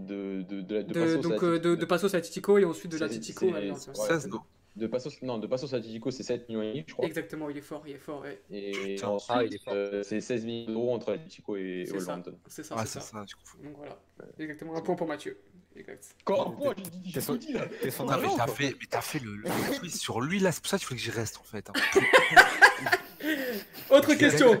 [0.00, 2.64] de, de, de, de, de, Passos à Donc euh, de, de Passos à Atletico et
[2.64, 4.28] ensuite de C'est-
[4.76, 4.82] l'Atletico c'est- à Lens, c'est- ouais.
[4.82, 6.92] 16, non de Passos, non, de Passos à Atletico, c'est 7 millions et demi, je
[6.94, 7.06] crois.
[7.06, 8.42] Exactement, il est fort, il est fort, ouais.
[8.50, 9.08] Et Putain.
[9.08, 9.72] ensuite, Ah, il est fort.
[9.74, 11.96] euh, c'est 16 millions d'euros entre Atletico et C'est ça.
[11.98, 12.38] Wolverhampton.
[12.48, 13.24] C'est ça, Ah, c'est c'est ça.
[13.26, 13.62] ça.
[13.62, 13.98] Donc voilà,
[14.38, 15.38] exactement un point pour Mathieu.
[15.76, 16.14] Exact.
[16.22, 17.66] Encore un T'es- point, j'ai dit, son- dit là.
[17.82, 19.44] T'es son Putain, mais t'as fait, mais t'as fait le, le
[19.80, 21.68] quiz sur lui là, c'est pour ça qu'il faut que j'y reste en fait.
[21.68, 21.72] hein.
[23.90, 24.58] Autre question.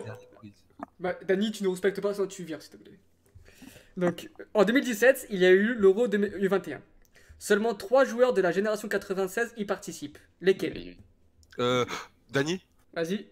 [0.98, 2.98] Bah, Dani, tu ne respectes pas, sinon tu vires, s'il te plaît.
[3.96, 6.80] Donc, en 2017, il y a eu l'Euro 2021.
[7.38, 10.18] Seulement 3 joueurs de la génération 96 y participent.
[10.40, 10.96] Lesquels?
[11.58, 11.84] Euh,
[12.30, 12.64] Dani?
[12.94, 13.28] Vas-y.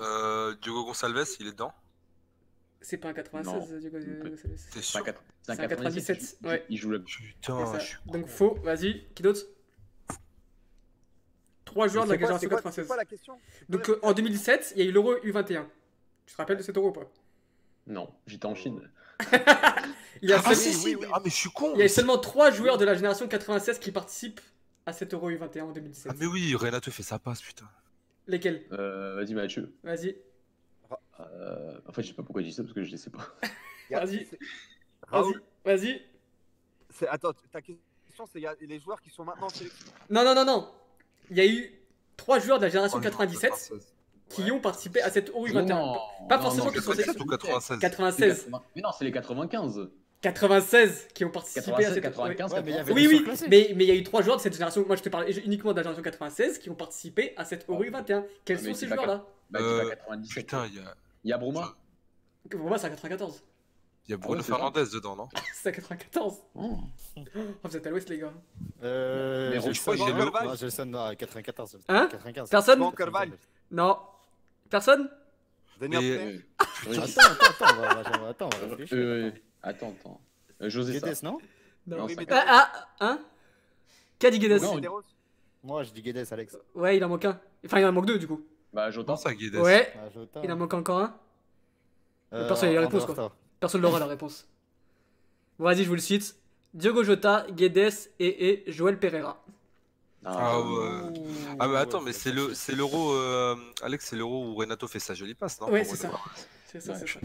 [0.00, 1.72] euh, Diogo Gonçalves, il est dedans
[2.80, 3.78] C'est pas un 96, Non.
[3.78, 4.36] Diego Gonzalez.
[4.40, 5.00] T'es C'est sûr?
[5.00, 6.38] un quatre- c'est un C'est un 97, 97.
[6.50, 6.66] ouais.
[6.68, 7.02] Il joue le.
[7.02, 7.78] Putain, ça.
[7.78, 9.04] je suis Donc faux, vas-y.
[9.14, 9.40] Qui d'autre?
[11.64, 12.84] 3 joueurs de la quoi- génération c'est quoi- 96.
[12.84, 13.38] C'est quoi la question?
[13.68, 15.66] Donc euh, en 2007, il y a eu l'Euro U21.
[16.26, 17.10] Tu te rappelles de cet Euro ou pas?
[17.86, 18.90] Non, j'étais en Chine.
[20.22, 21.06] Il y a, Ah, seul- si, si, oui, oui.
[21.12, 23.78] ah, mais je suis con il y a seulement 3 joueurs de la génération 96
[23.78, 24.40] qui participent
[24.86, 26.12] à cet Euro U21 en 2007.
[26.12, 27.68] Ah, mais oui, Renato fait sa passe, putain.
[28.26, 28.66] Lesquels?
[28.72, 29.72] Euh, Vas-y, Mathieu.
[29.82, 30.16] Vas-y.
[31.20, 33.10] Euh, en fait, je sais pas pourquoi je dis ça parce que je les sais
[33.10, 33.26] pas.
[33.90, 34.24] Vas-y.
[34.24, 34.38] Vas-y.
[35.08, 36.02] Raoul, Vas-y.
[36.90, 39.48] c'est- attends, ta question, c'est les joueurs qui sont maintenant.
[40.10, 40.70] Non, non, non, non.
[41.30, 41.72] Il y a eu
[42.16, 43.52] 3 joueurs de la génération Oh, 97
[44.28, 45.66] qui ont participé à cette Euro U21.
[45.68, 45.98] Non,
[46.28, 48.48] Pas non, forcément qu'ils sont 97 ou 96 96.
[48.74, 49.88] Mais non, c'est les 95.
[50.32, 53.24] 96 qui ont participé à 96, cette 95, Ouais, mais il y avait Oui, oui,
[53.48, 54.84] mais mais il y a eu trois joueurs de cette génération.
[54.86, 57.82] Moi, je te parlais uniquement de la génération 96 qui ont participé à cette Euro
[57.84, 58.24] U21.
[58.44, 60.34] Quels Ah, sont ces joueurs-là Bah, Euh, dis pas 97.
[60.44, 60.94] Putain, il y a,
[61.24, 61.74] Il y a Bruma.
[62.50, 63.42] Pour moi, c'est à 94.
[64.06, 64.56] il y a Bruno ouais, c'est ça.
[64.56, 65.28] Fernandez dedans, non?
[65.54, 66.34] C'est à 94.
[66.54, 66.78] Oh.
[67.16, 67.20] Oh,
[67.64, 68.32] vous êtes à l'ouest, les gars.
[68.84, 71.78] Euh, Mais je crois que j'ai le- non, Gelson, non, 94.
[71.88, 72.08] Hein?
[72.10, 72.48] 95.
[72.50, 72.78] Personne?
[72.78, 73.32] Bon, Carvalho.
[73.70, 73.98] Non.
[74.70, 75.08] Personne?
[75.80, 76.44] Daniel.
[76.88, 76.96] Oui.
[76.98, 79.32] Attends, attends, attends, attends, on va réfléchir.
[79.66, 80.20] Attends, attends.
[80.62, 81.00] Euh, José.
[81.00, 81.38] Guedes, non
[81.86, 83.20] Non, Oui, ça- mais Ah, ah, hein
[84.18, 84.80] Qui a dit Guedes Non.
[85.64, 86.56] Moi, je dis Guedes, Alex.
[86.74, 87.40] Ouais, il en manque un.
[87.64, 88.40] Enfin, il en manque deux, du coup.
[88.72, 89.06] Bah, Jota.
[89.08, 89.56] Pense à Guedes.
[89.56, 90.40] Ouais, Ah, Jota.
[90.44, 91.16] il en manque encore un.
[92.32, 93.32] Euh, Personne n'a les réponses, André quoi.
[93.60, 94.48] Personne n'aura la réponse.
[95.58, 96.36] Bon, vas-y, je vous le cite.
[96.74, 99.42] Diogo Jota, Guedes et, et Joël Pereira.
[100.24, 100.66] Ah ouais.
[100.66, 101.14] Ouh,
[101.58, 104.86] Ah, mais attends, ouais, mais c'est le, c'est l'euro, euh, Alex, c'est l'euro où Renato
[104.88, 106.08] fait sa jolie passe, non Ouais, Pour c'est ça.
[106.08, 106.24] Renato.
[106.66, 106.98] C'est ça, Ouais.
[106.98, 107.20] c'est ça.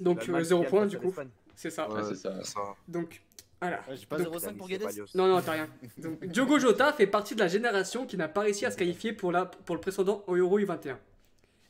[0.00, 1.06] Donc, L'Allemagne euh, zéro qui gagne point, face du à coup.
[1.06, 1.28] l'Espagne.
[1.56, 1.90] C'est ça.
[1.90, 2.34] Ouais, c'est ça.
[2.42, 2.60] c'est ça.
[2.88, 3.22] Donc,
[3.60, 3.80] voilà.
[3.94, 4.84] J'ai pas Donc, 0,5 pour Guedes.
[5.14, 5.68] Non, non, t'as rien.
[5.98, 9.12] Donc, Diogo Jota fait partie de la génération qui n'a pas réussi à se qualifier
[9.12, 10.96] pour, la, pour le précédent Euro U21.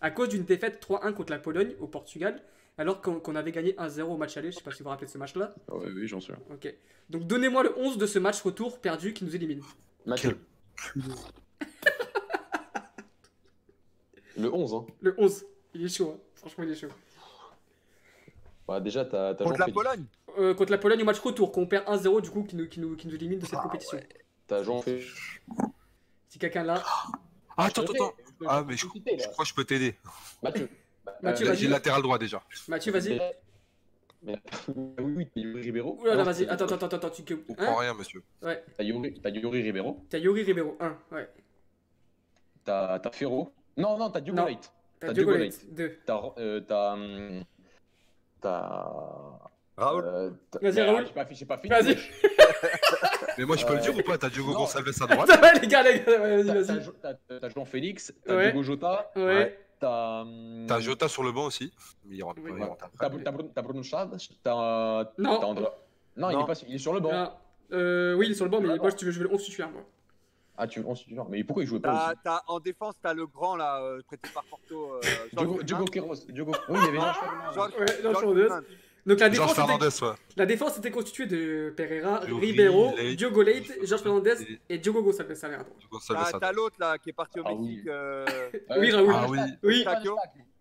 [0.01, 2.43] À cause d'une défaite 3-1 contre la Pologne au Portugal,
[2.79, 4.51] alors qu'on avait gagné 1-0 au match aller.
[4.51, 5.55] Je sais pas si vous vous rappelez de ce match-là.
[5.71, 6.33] Ouais, oui, j'en suis.
[6.53, 6.75] Ok.
[7.11, 9.63] Donc, donnez-moi le 11 de ce match retour perdu qui nous élimine.
[10.05, 10.39] Mathieu.
[14.37, 14.87] Le 11, hein.
[15.01, 15.45] Le 11.
[15.75, 16.21] Il est chaud, hein.
[16.35, 16.89] franchement, il est chaud.
[18.67, 19.69] Bah, déjà, t'as t'as Contre la.
[19.69, 20.05] Pologne.
[20.39, 22.81] Euh, contre la Pologne au match retour, qu'on perd 1-0 du coup, qui nous, qui,
[22.81, 23.99] nous, qui nous élimine de cette compétition.
[24.47, 25.07] T'as Jean-Félix.
[26.29, 26.83] Si quelqu'un là.
[27.57, 28.15] Ah, attends, attends, attends.
[28.47, 29.95] Ah, mais je, je crois que je peux t'aider.
[30.43, 30.69] Mathieu.
[31.23, 31.57] Mathieu, vas-y.
[31.59, 32.43] J'ai le latéral droit déjà.
[32.69, 33.19] Mathieu, vas-y.
[34.23, 34.39] Mais-
[34.75, 35.99] Oui, oui, t'as Yuri Ribeiro.
[36.01, 36.47] Oula, là, vas-y.
[36.49, 37.11] Attends, attends, attends, attends.
[37.11, 37.35] Tu...
[37.49, 38.23] On Hein prend rien, monsieur.
[38.41, 40.03] T'as Yuri, t'as Yuri Ribeiro.
[40.09, 40.97] T'as Yuri Ribeiro, 1.
[41.13, 41.29] Ouais.
[42.65, 43.53] T'as t'as Ferro.
[43.77, 44.45] Non, non, t'as Diogo.
[44.45, 44.73] Light.
[44.99, 45.99] T'as T'as Diogo Leite, 2.
[46.07, 46.97] T'as.
[48.45, 49.41] Euh,
[49.77, 49.85] T'as.
[49.85, 50.05] Raoul.
[50.07, 50.31] euh,
[50.63, 51.05] Vas-y, Raoul.
[51.07, 51.71] J'ai pas, fi- j'ai pas fini.
[51.71, 51.97] Vas-y.
[53.39, 54.17] Mais moi, je peux Euh, le dire ou pas?
[54.19, 54.59] T'as Diogo non.
[54.61, 55.41] Gonçalves à droite?
[55.41, 56.21] Va, les gars, les gars.
[56.21, 56.91] Ouais, T'as- Vas-y, T'as vas-y.
[57.29, 58.15] T'as- t'as Jean-Félix.
[58.25, 58.45] T'as Ouais.
[58.53, 59.11] Diogo Jota.
[59.17, 59.59] Ouais.
[59.81, 60.21] T'as.
[60.23, 61.73] hum, T'as Jota sur le banc aussi?
[62.09, 62.51] Il rentre Oui.
[62.53, 62.57] pas.
[62.57, 63.25] il ouais, rentre T'as Bruno-.
[64.45, 65.05] T'as.
[65.19, 65.31] Non.
[65.45, 65.65] André.
[66.17, 66.53] Non, il est pas.
[66.69, 67.33] Il est sur le banc.
[67.73, 69.33] Euh, oui, il est sur le banc, mais moi, si tu veux, je vais le
[69.35, 69.83] 11 titulaire, moi.
[70.57, 73.27] Ah, tu on non, Mais pourquoi il jouait pas aussi t'as- En défense, t'as le
[73.27, 74.95] grand là, euh, prêté par Porto.
[74.95, 75.01] euh,
[75.33, 76.27] Diogo, Diogo Queiroz.
[76.29, 76.53] Diogo.
[76.69, 76.99] Oui, il y avait.
[77.55, 78.43] Georges- Ouais, Fernandez.
[78.49, 78.67] Fernandez.
[79.07, 80.09] Donc la défense, était, Fernandez, ouais.
[80.37, 83.19] la défense était constituée de Pereira, Ribeiro, Leite.
[83.19, 84.31] Diogo Leite, Georges Fernandez
[84.71, 84.83] et
[85.35, 85.65] Salgado.
[85.79, 87.67] Diogo Gonçalves à T'as l'autre là qui est parti au Ah oui.
[87.69, 87.89] Mexique.
[87.89, 88.25] euh,
[88.79, 89.13] Oui, Raoul.
[89.15, 89.39] Ah oui.
[89.63, 89.85] Oui,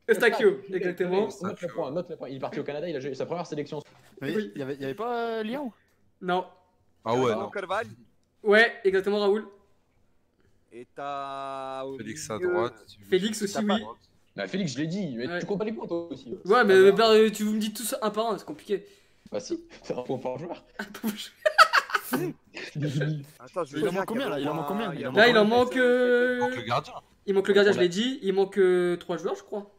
[0.10, 0.60] Eustachio.
[0.74, 1.30] Exactement.
[1.42, 2.28] Note le point, note le point.
[2.30, 3.80] Il est parti au Canada, il a joué sa première sélection.
[4.22, 5.72] Il y avait, pas euh, Lyon?
[6.22, 6.46] Non.
[7.06, 7.50] Ah ouais, non.
[8.44, 9.48] Ouais, exactement, Raoul.
[10.76, 11.84] Et t'as.
[11.98, 12.74] Félix à droite.
[13.10, 13.84] Félix aussi, oui.
[14.36, 15.40] Bah, Félix, je l'ai dit, mais Ouais.
[15.40, 16.36] tu comptes pas les points toi aussi.
[16.46, 18.84] Ouais, mais bah, tu me dis tout ça un par un, c'est compliqué.
[19.32, 20.64] Bah, si, c'est un point par joueur.
[23.40, 24.40] Attends, je Il en manque combien, là?
[24.40, 24.94] Il en manque combien?
[24.94, 25.76] Il en Là, il en manque.
[25.78, 26.94] euh, Donc le gardien.
[27.26, 28.20] Il manque le gardien, je l'ai dit.
[28.24, 28.60] Il manque
[29.00, 29.72] 3 joueurs, je crois.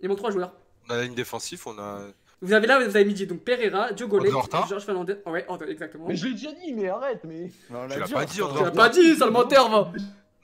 [0.00, 0.52] Il manque 3 joueurs.
[0.88, 2.00] On a la ligne défensive, on a.
[2.40, 5.16] Vous avez là, vous avez midi donc Pereira, Diogo Georges Fernandez.
[5.26, 6.06] Ah ouais, exactement.
[6.06, 7.50] Mais je l'ai déjà dit, mais arrête, mais.
[7.50, 9.92] Tu l'as pas dit, André Tu l'as pas dit, sale menteur, va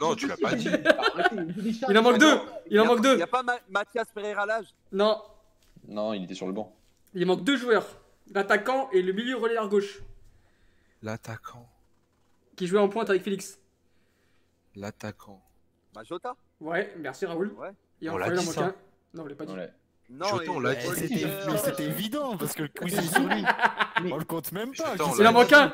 [0.01, 0.69] Non, tu l'as pas dit.
[1.89, 2.37] Il en manque deux
[2.69, 5.23] Il en manque deux Y a pas Ma- Mathias Pereira l'âge Non,
[5.87, 6.75] Non, il était sur le banc.
[7.15, 7.87] il manque deux joueurs.
[8.35, 10.01] L'attaquant et le milieu relayeur gauche.
[11.03, 11.69] L'attaquant.
[12.57, 13.59] Qui jouait en pointe avec Félix.
[14.75, 15.41] L'attaquant.
[15.93, 17.53] Bah, Jota Ouais, merci Raoul.
[17.59, 17.71] Ouais.
[18.01, 18.65] Et On l'a il en dit, manque ça.
[18.65, 18.75] un.
[19.15, 19.53] Non, on l'a pas dit.
[19.53, 19.71] Ouais.
[20.11, 20.97] Non, l'a Eh, dit.
[21.09, 23.43] C'était mais c'était évident parce que le quiz est sur lui.
[24.13, 24.93] On le compte même pas.
[24.95, 25.73] Il l'a en c'est manque un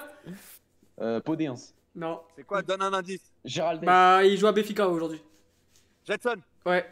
[1.01, 1.55] Euh, Podéens.
[1.95, 2.21] Non.
[2.37, 2.63] C'est quoi?
[2.63, 3.33] Donne un indice.
[3.45, 5.23] Gérald Bah, il joue à Béfica aujourd'hui.
[6.05, 6.87] Jetson Ouais.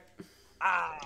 [0.60, 0.96] Ah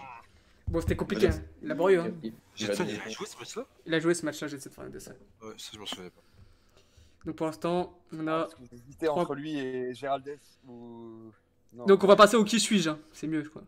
[0.69, 1.43] Bon, c'était compliqué, hein.
[1.63, 2.01] laborieux.
[2.01, 2.31] Hein.
[2.57, 3.67] Jetson, il a joué ce match-là?
[3.85, 4.57] Il a joué ce match-là, ça.
[4.57, 6.23] Ouais, ça, je m'en souvenais pas.
[7.27, 8.41] Donc pour l'instant, on a.
[8.43, 11.31] Parce que vous hésitez entre lui et Géraldès ou.
[11.75, 11.87] Non.
[11.87, 12.99] Donc on va passer au qui suis-je, hein.
[13.13, 13.63] c'est mieux, je crois.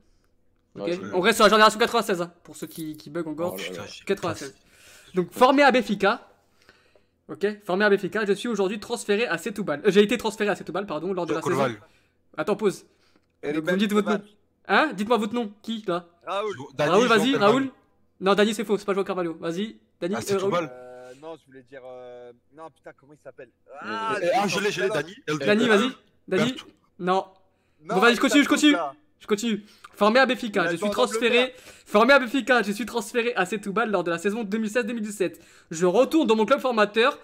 [0.75, 3.55] Ouais, On reste sur la génération 96, hein, pour ceux qui, qui bug encore.
[3.55, 3.71] Oh là là.
[3.71, 4.55] Putain, j'ai- 96.
[5.15, 6.29] Donc formé à Béfica.
[7.29, 9.81] Ok, formé à Béfica, je suis aujourd'hui transféré à Setúbal.
[9.87, 11.69] Euh, J'ai été transféré à Setúbal, pardon, lors de la saison.
[12.37, 12.85] Attends, pause.
[13.43, 14.23] Donc, vous me dites votre nom.
[14.67, 14.93] Hein?
[14.95, 15.53] Dites-moi votre nom.
[15.63, 16.07] Qui là?
[16.27, 16.55] Raoul.
[16.75, 17.37] Dani, Raoul, vas-y.
[17.37, 17.71] Raoul.
[18.21, 19.37] Non, Dani, c'est faux, c'est pas Joao Carvalho.
[19.41, 20.15] Vas-y, Dani.
[20.17, 20.55] Ah, euh, c'est Raoul.
[20.73, 21.83] Euh, non, je voulais dire.
[21.87, 23.51] euh, Non, putain, comment il s'appelle?
[23.69, 24.17] Euh, Ah,
[24.49, 25.15] je l'ai, je l'ai, Dani.
[25.29, 25.91] Dani, vas-y.
[26.29, 26.57] Dani.
[26.99, 27.27] Non,
[27.83, 28.73] Non, Bon, vas-y, je continue, je continue.
[28.73, 28.95] là.
[29.25, 29.65] Je continue.
[29.97, 31.55] Formé à Béfica, je suis transféré.
[31.87, 35.37] Formé à Béfica, je suis transféré à Setúbal lors de la saison 2016-2017.
[35.71, 37.19] Je retourne dans mon club formateur.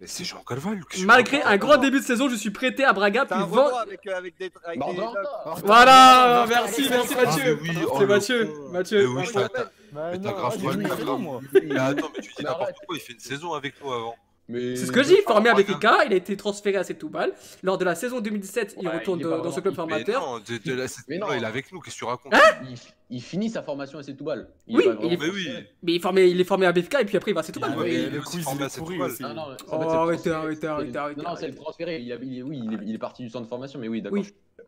[0.00, 0.80] Mais c'est Jean Calval.
[0.84, 3.76] que je- Malgré un grand début de saison, je suis prêté à Braga, puis vend-
[3.78, 4.50] avec, euh, avec des.
[4.64, 5.18] Avec des Bordeaux.
[5.64, 7.58] Voilà, merci, merci Ah, Mathieu.
[7.62, 8.48] oui, oh, C'est Mathieu.
[8.72, 9.08] Mathieu.
[9.14, 9.48] Mais t'as-
[9.90, 11.40] Bah, Mais t'as non, grave moi.
[11.52, 14.14] Mais attends, mais tu dis Mais n'importe quoi, il fait une saison avec nous avant.
[14.48, 15.62] Mais- C'est ce que je dis, formé à Ouais.
[15.62, 17.32] Béfica, il a été transféré à Setúbal.
[17.62, 20.20] Lors de la saison 2017, il retourne il dans ce club formateur.
[20.22, 21.34] non, de, de la, cette- Mais non, non.
[21.34, 22.32] il est avec nous, qu'est-ce que tu racontes
[22.70, 22.76] Il,
[23.16, 24.48] il finit sa formation à Setúbal.
[24.68, 25.48] Oui, il est- Mais oui.
[25.82, 27.42] Mais il est formé, il est formé à Béfica et puis après il va à
[27.44, 27.72] Setúbal.
[27.74, 29.22] Ah, Ouais, mais le il est quiz, il pourri aussi.
[29.22, 32.00] Oh, arrêtez, arrêtez, arrêtez, Non, non, c'est le transféré.
[32.00, 33.88] Il, a- il est, oui, il est, il est parti du centre de formation, mais
[33.88, 34.18] oui, d'accord.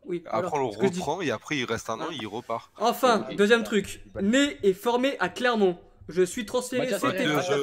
[0.05, 2.71] Oui, Après, on le reprend et après, il reste un an, il repart.
[2.79, 4.03] Enfin, deuxième truc.
[4.21, 5.77] Né et formé à Clermont.
[6.09, 6.87] Je suis transféré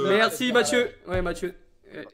[0.09, 0.53] Merci.
[0.53, 0.91] Mathieu.
[1.07, 1.55] Ouais, Mathieu.
[1.95, 2.05] Euh,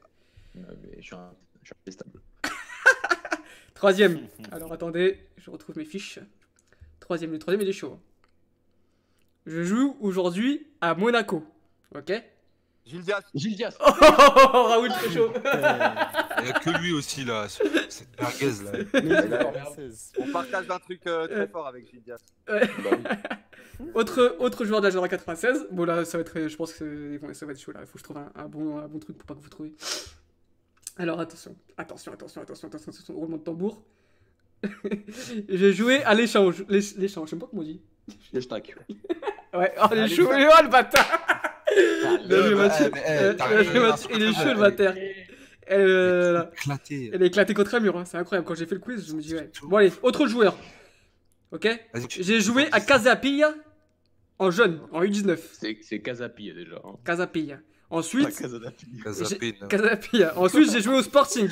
[0.56, 1.34] mais Je suis un
[1.64, 2.20] je suis intestable.
[3.74, 4.28] Troisième.
[4.52, 6.18] Alors attendez, je retrouve mes fiches.
[7.00, 7.98] Troisième, le troisième il est chaud.
[9.46, 11.44] Je joue aujourd'hui à Monaco.
[11.94, 12.12] Ok?
[12.86, 13.22] Gilles Diaz.
[13.34, 13.78] Gilles Diaz.
[13.86, 15.32] Oh, Raoul, très chaud.
[15.34, 17.46] Il n'y a que lui aussi, là.
[17.48, 18.52] Cette merguez,
[18.92, 19.72] là.
[20.18, 22.20] On partage un truc euh, très fort avec Gilles Diaz.
[22.46, 22.98] Bah oui.
[23.94, 25.66] Autre, autre joueur de la Génération 96.
[25.70, 27.72] Bon, là, ça va être, je pense que c'est- ça va être chaud.
[27.72, 29.40] Là, il faut que je trouve un, un bon, un bon truc pour pas que
[29.40, 29.74] vous trouviez.
[30.96, 33.82] Alors, attention, attention, attention, attention, attention, attention, roulement de tambour.
[35.48, 36.64] J'ai joué à l'échange.
[36.68, 37.80] L'é- L'échange, je sais pas comment on dit.
[38.40, 38.74] Stack.
[39.54, 41.20] Ouais, oh, il est chaud, oh, le bâtard
[44.14, 44.94] il est chaud, le bâtard.
[45.70, 47.10] Euh, Éclaté.
[47.14, 48.46] Elle est éclatée contre un mur, hein, c'est incroyable.
[48.46, 49.50] Quand j'ai fait le quiz, je me dis ouais.
[49.62, 50.56] Bon, allez, autre joueur.
[51.54, 51.68] Ok
[52.08, 53.54] J'ai joué à Casapilla
[54.38, 55.38] en jeune, en U19.
[55.52, 56.76] C'est c'est Casapi déjà.
[56.84, 56.96] hein.
[57.04, 57.58] Casapilla.
[57.90, 58.28] Ensuite.
[59.68, 60.36] Casapilla.
[60.38, 61.48] Ensuite, j'ai joué au Sporting.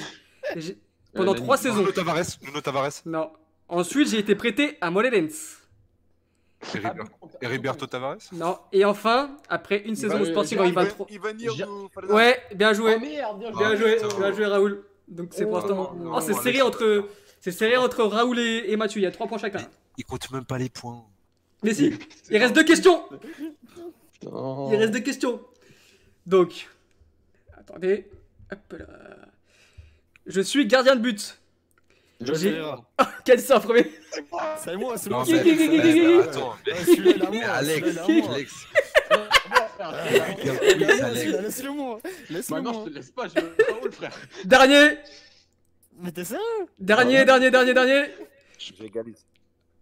[0.56, 0.76] Et
[1.14, 1.76] Pendant Euh, trois saisons.
[1.80, 2.24] Nuno Tavares.
[2.42, 3.02] Nuno Tavares.
[3.06, 3.30] Non.
[3.68, 4.90] Ensuite, j'ai été prêté à.
[6.74, 8.18] Heriberto- Heriberto Tavares.
[8.32, 8.58] Non.
[8.72, 11.06] Et enfin, après une saison au va- Sporting il en va- U23.
[11.10, 11.88] Il va venir Ja- nous.
[11.88, 12.14] Fernand.
[12.14, 12.94] Ouais, bien joué.
[12.96, 13.58] Oh merde, bien joué.
[13.58, 14.18] Bien Ah, joué, putain.
[14.18, 14.84] bien joué Raoul.
[15.08, 15.94] Donc c'est pour Oh, l'instant.
[15.94, 17.08] non, Oh, c'est serré entre.
[17.40, 19.00] C'est serré entre Raoul et, et Mathieu.
[19.00, 19.66] Il y a 3 points chacun.
[19.98, 21.04] Il compte même pas les points.
[21.62, 21.92] Mais si,
[22.30, 23.04] il reste deux questions.
[24.12, 24.68] Putain.
[24.72, 25.40] Il reste deux questions.
[26.26, 26.68] Donc,
[27.56, 28.08] attendez.
[28.50, 28.86] Hop là.
[30.26, 31.38] Je suis gardien de but.
[32.20, 32.60] Je sais.
[33.24, 33.90] Quel c'est en premier
[34.58, 35.24] C'est moi, c'est Non, moi.
[35.26, 35.32] Qui
[36.20, 38.30] Attends, mais- à mais moi, Alex, moi.
[38.34, 38.66] Alex.
[40.78, 41.40] Laisse-le.
[41.42, 42.00] Laisse-le-moi.
[42.30, 42.84] Laisse-le Maintenant, moi.
[42.86, 44.16] je te laisse pas, je veux Raoul, frère.
[44.44, 44.98] Dernier,
[45.98, 46.42] Mais t'es sérieux?
[46.78, 48.04] Dernier, dernier, dernier, dernier.
[48.58, 49.24] J'égalise.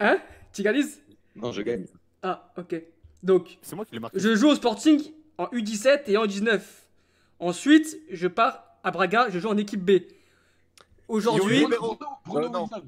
[0.00, 0.18] Hein?
[0.52, 1.02] Tu égalises
[1.36, 1.86] Non, je gagne.
[2.22, 2.74] Ah, ok.
[3.22, 4.18] Donc, C'est moi qui l'ai marqué.
[4.18, 5.00] je joue au Sporting
[5.38, 6.60] en U17 et en U19.
[7.38, 10.02] Ensuite, je pars à Braga, je joue en équipe B.
[11.08, 11.96] Aujourd'hui, Bruno, Euh,
[12.26, 12.62] Bruno non.
[12.62, 12.82] Wilson.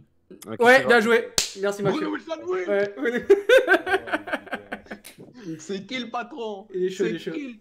[0.65, 1.29] ouais, bien joué.
[1.61, 2.13] Merci Bruno Mathieu.
[2.13, 2.61] Wilson, oui.
[2.67, 3.27] Ouais, ouais.
[5.59, 6.67] C'est qui le patron?
[6.75, 7.33] Il est chaud, il est C'est chaud.
[7.33, 7.61] qui?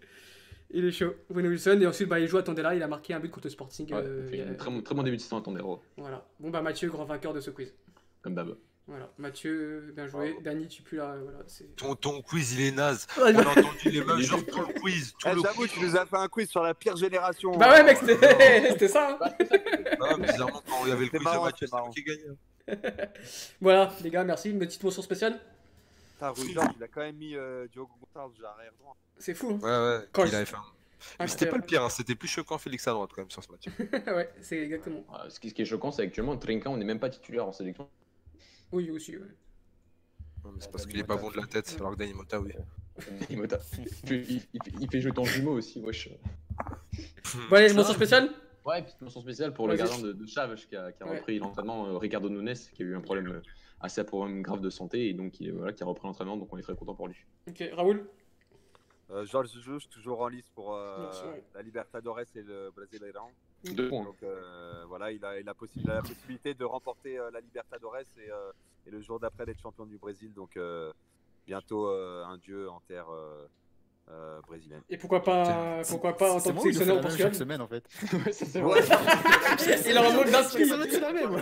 [0.74, 1.14] Il est chaud.
[1.30, 3.48] Bruno Wilson et ensuite bah, il joue à Tondela, il a marqué un but contre
[3.48, 3.92] le Sporting.
[3.94, 5.38] Ouais, euh, il fait il y a- un très, bon- très bon début de saison
[5.38, 6.26] à ton héros, Voilà.
[6.40, 7.74] Bon bah Mathieu, grand vainqueur de ce quiz.
[8.22, 8.56] comme d'hab.
[8.88, 9.10] Voilà.
[9.18, 10.36] Mathieu, bien joué.
[10.42, 11.16] Dany, tu pues là.
[11.22, 11.40] Voilà,
[11.78, 13.08] Ton, ton quiz, il est naze.
[13.18, 15.14] On a entendu les mêmes genres tout le quiz.
[15.14, 17.52] Tout Eh, le J'avoue, tu nous as fait un quiz sur la pire génération.
[17.58, 19.18] Bah ouais mec, c'était c'était ça.
[19.22, 19.30] hein.
[20.02, 22.04] Ah, bizarrement, quand il y avait le C'est quiz marrant, de Mathieu, c'est qui ai
[22.04, 22.24] gagné.
[23.62, 24.50] Voilà les gars, merci.
[24.50, 25.40] Une petite mention spéciale.
[26.16, 28.96] Putain, Ruiz, il a quand même mis euh, Diogo Gonçalves arrière droit.
[29.18, 29.60] C'est fou.
[29.64, 29.66] Hein.
[29.94, 30.06] Ouais, ouais.
[30.12, 30.64] Quand il je- avait fait un-
[31.20, 33.44] Mais c'était pas le pire, hein, c'était plus choquant Félix à droite quand même sur
[33.44, 33.66] ce match.
[34.08, 35.04] ouais, c'est exactement.
[35.14, 37.48] Ah, Ce qui, ce qui est choquant, c'est actuellement Trinka, on n'est même pas titulaire
[37.48, 37.90] en sélection.
[38.72, 39.18] Oui aussi.
[39.18, 39.28] ouais.
[40.44, 42.40] Non, mais C'est parce qu'il est pas bon de la tête, alors que Dani Mota,
[42.42, 42.54] oui.
[43.48, 43.62] Tape.
[44.06, 46.10] il, il- il- il fait jouer ton jumeau aussi, wesh.
[47.50, 48.30] Bon allez, mention spéciale.
[48.66, 51.18] Ouais, petite mention spéciale pour le gardien de, de Chaves qui a, qui a Ouais.
[51.18, 53.42] repris l'entraînement, euh, Ricardo Nunes, qui a eu un problème euh,
[53.80, 56.52] assez un problème grave de santé et donc il, voilà, qui a repris l'entraînement, donc
[56.54, 57.16] on est très content pour lui.
[57.48, 58.08] Ok, Raoul.
[59.10, 59.50] Euh, Georges
[59.90, 61.44] toujours en lice pour euh, Merci, ouais.
[61.56, 63.30] la Libertadores et le Brasileirão.
[63.64, 64.04] Deux points.
[64.04, 67.30] Donc euh, voilà, il a, il, a possi- il a la possibilité de remporter euh,
[67.32, 68.52] la Libertadores et, euh,
[68.88, 70.34] et le jour d'après d'être champion du Brésil.
[70.34, 70.92] Donc euh,
[71.46, 73.46] bientôt euh, un dieu en terre, euh,
[74.10, 74.82] euh, brésilienne.
[74.90, 77.84] Et pourquoi pas, pourquoi pas en tant que sélectionneur chaque semaine en fait.
[78.26, 78.82] Ouais, ça, c'est Ouais.
[78.82, 78.98] vrai.
[79.90, 81.38] Il a un.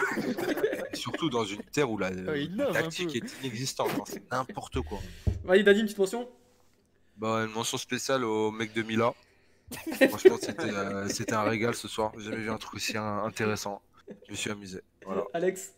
[0.91, 3.17] Et surtout dans une terre où la Ouais, tactique peu.
[3.25, 3.89] est inexistante.
[3.97, 4.99] hein, C'est n'importe quoi.
[5.45, 6.29] Vas-y, Dadi, une petite mention
[7.17, 9.13] Bah, une mention spéciale au mec de Mila.
[10.09, 12.11] Franchement, c'était euh, c'était un régal ce soir.
[12.17, 13.81] J'ai jamais vu un truc aussi intéressant.
[14.27, 14.81] Je me suis amusé.
[15.05, 15.23] Voilà.
[15.33, 15.73] Alex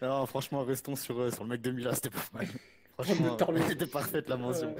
[0.00, 2.46] Non, franchement, restons sur, euh, sur le mec de Mila, c'était pas mal.
[3.00, 4.74] Franchement, c'était parfaite la mention.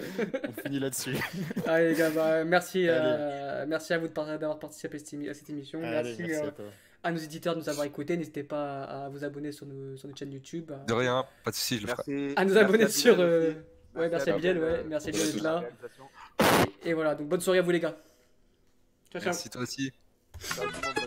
[0.48, 1.16] On finit là-dessus.
[1.66, 2.98] Allez, les gars, bah, merci, Allez.
[3.02, 5.78] euh, merci à vous d'avoir participé à cette émission.
[5.82, 6.64] Allez, merci merci euh, à toi.
[7.02, 8.18] à nos éditeurs de nous avoir écoutés.
[8.18, 10.70] N'hésitez pas à vous abonner sur nos, sur nos chaînes YouTube.
[10.70, 12.02] à- De rien, pas de soucis, je le ferai.
[12.06, 12.34] Merci.
[12.36, 13.16] À nous merci abonner à sur.
[13.20, 13.56] Euh, aussi.
[13.96, 14.84] Ouais, merci à Bilal, ouais.
[14.86, 15.64] Merci à Bilal d'être là.
[16.84, 17.96] Et voilà, donc bonne soirée à vous, les gars.
[19.10, 19.32] Ciao, ciao.
[19.32, 19.92] Merci toi aussi.
[20.40, 20.99] Ciao.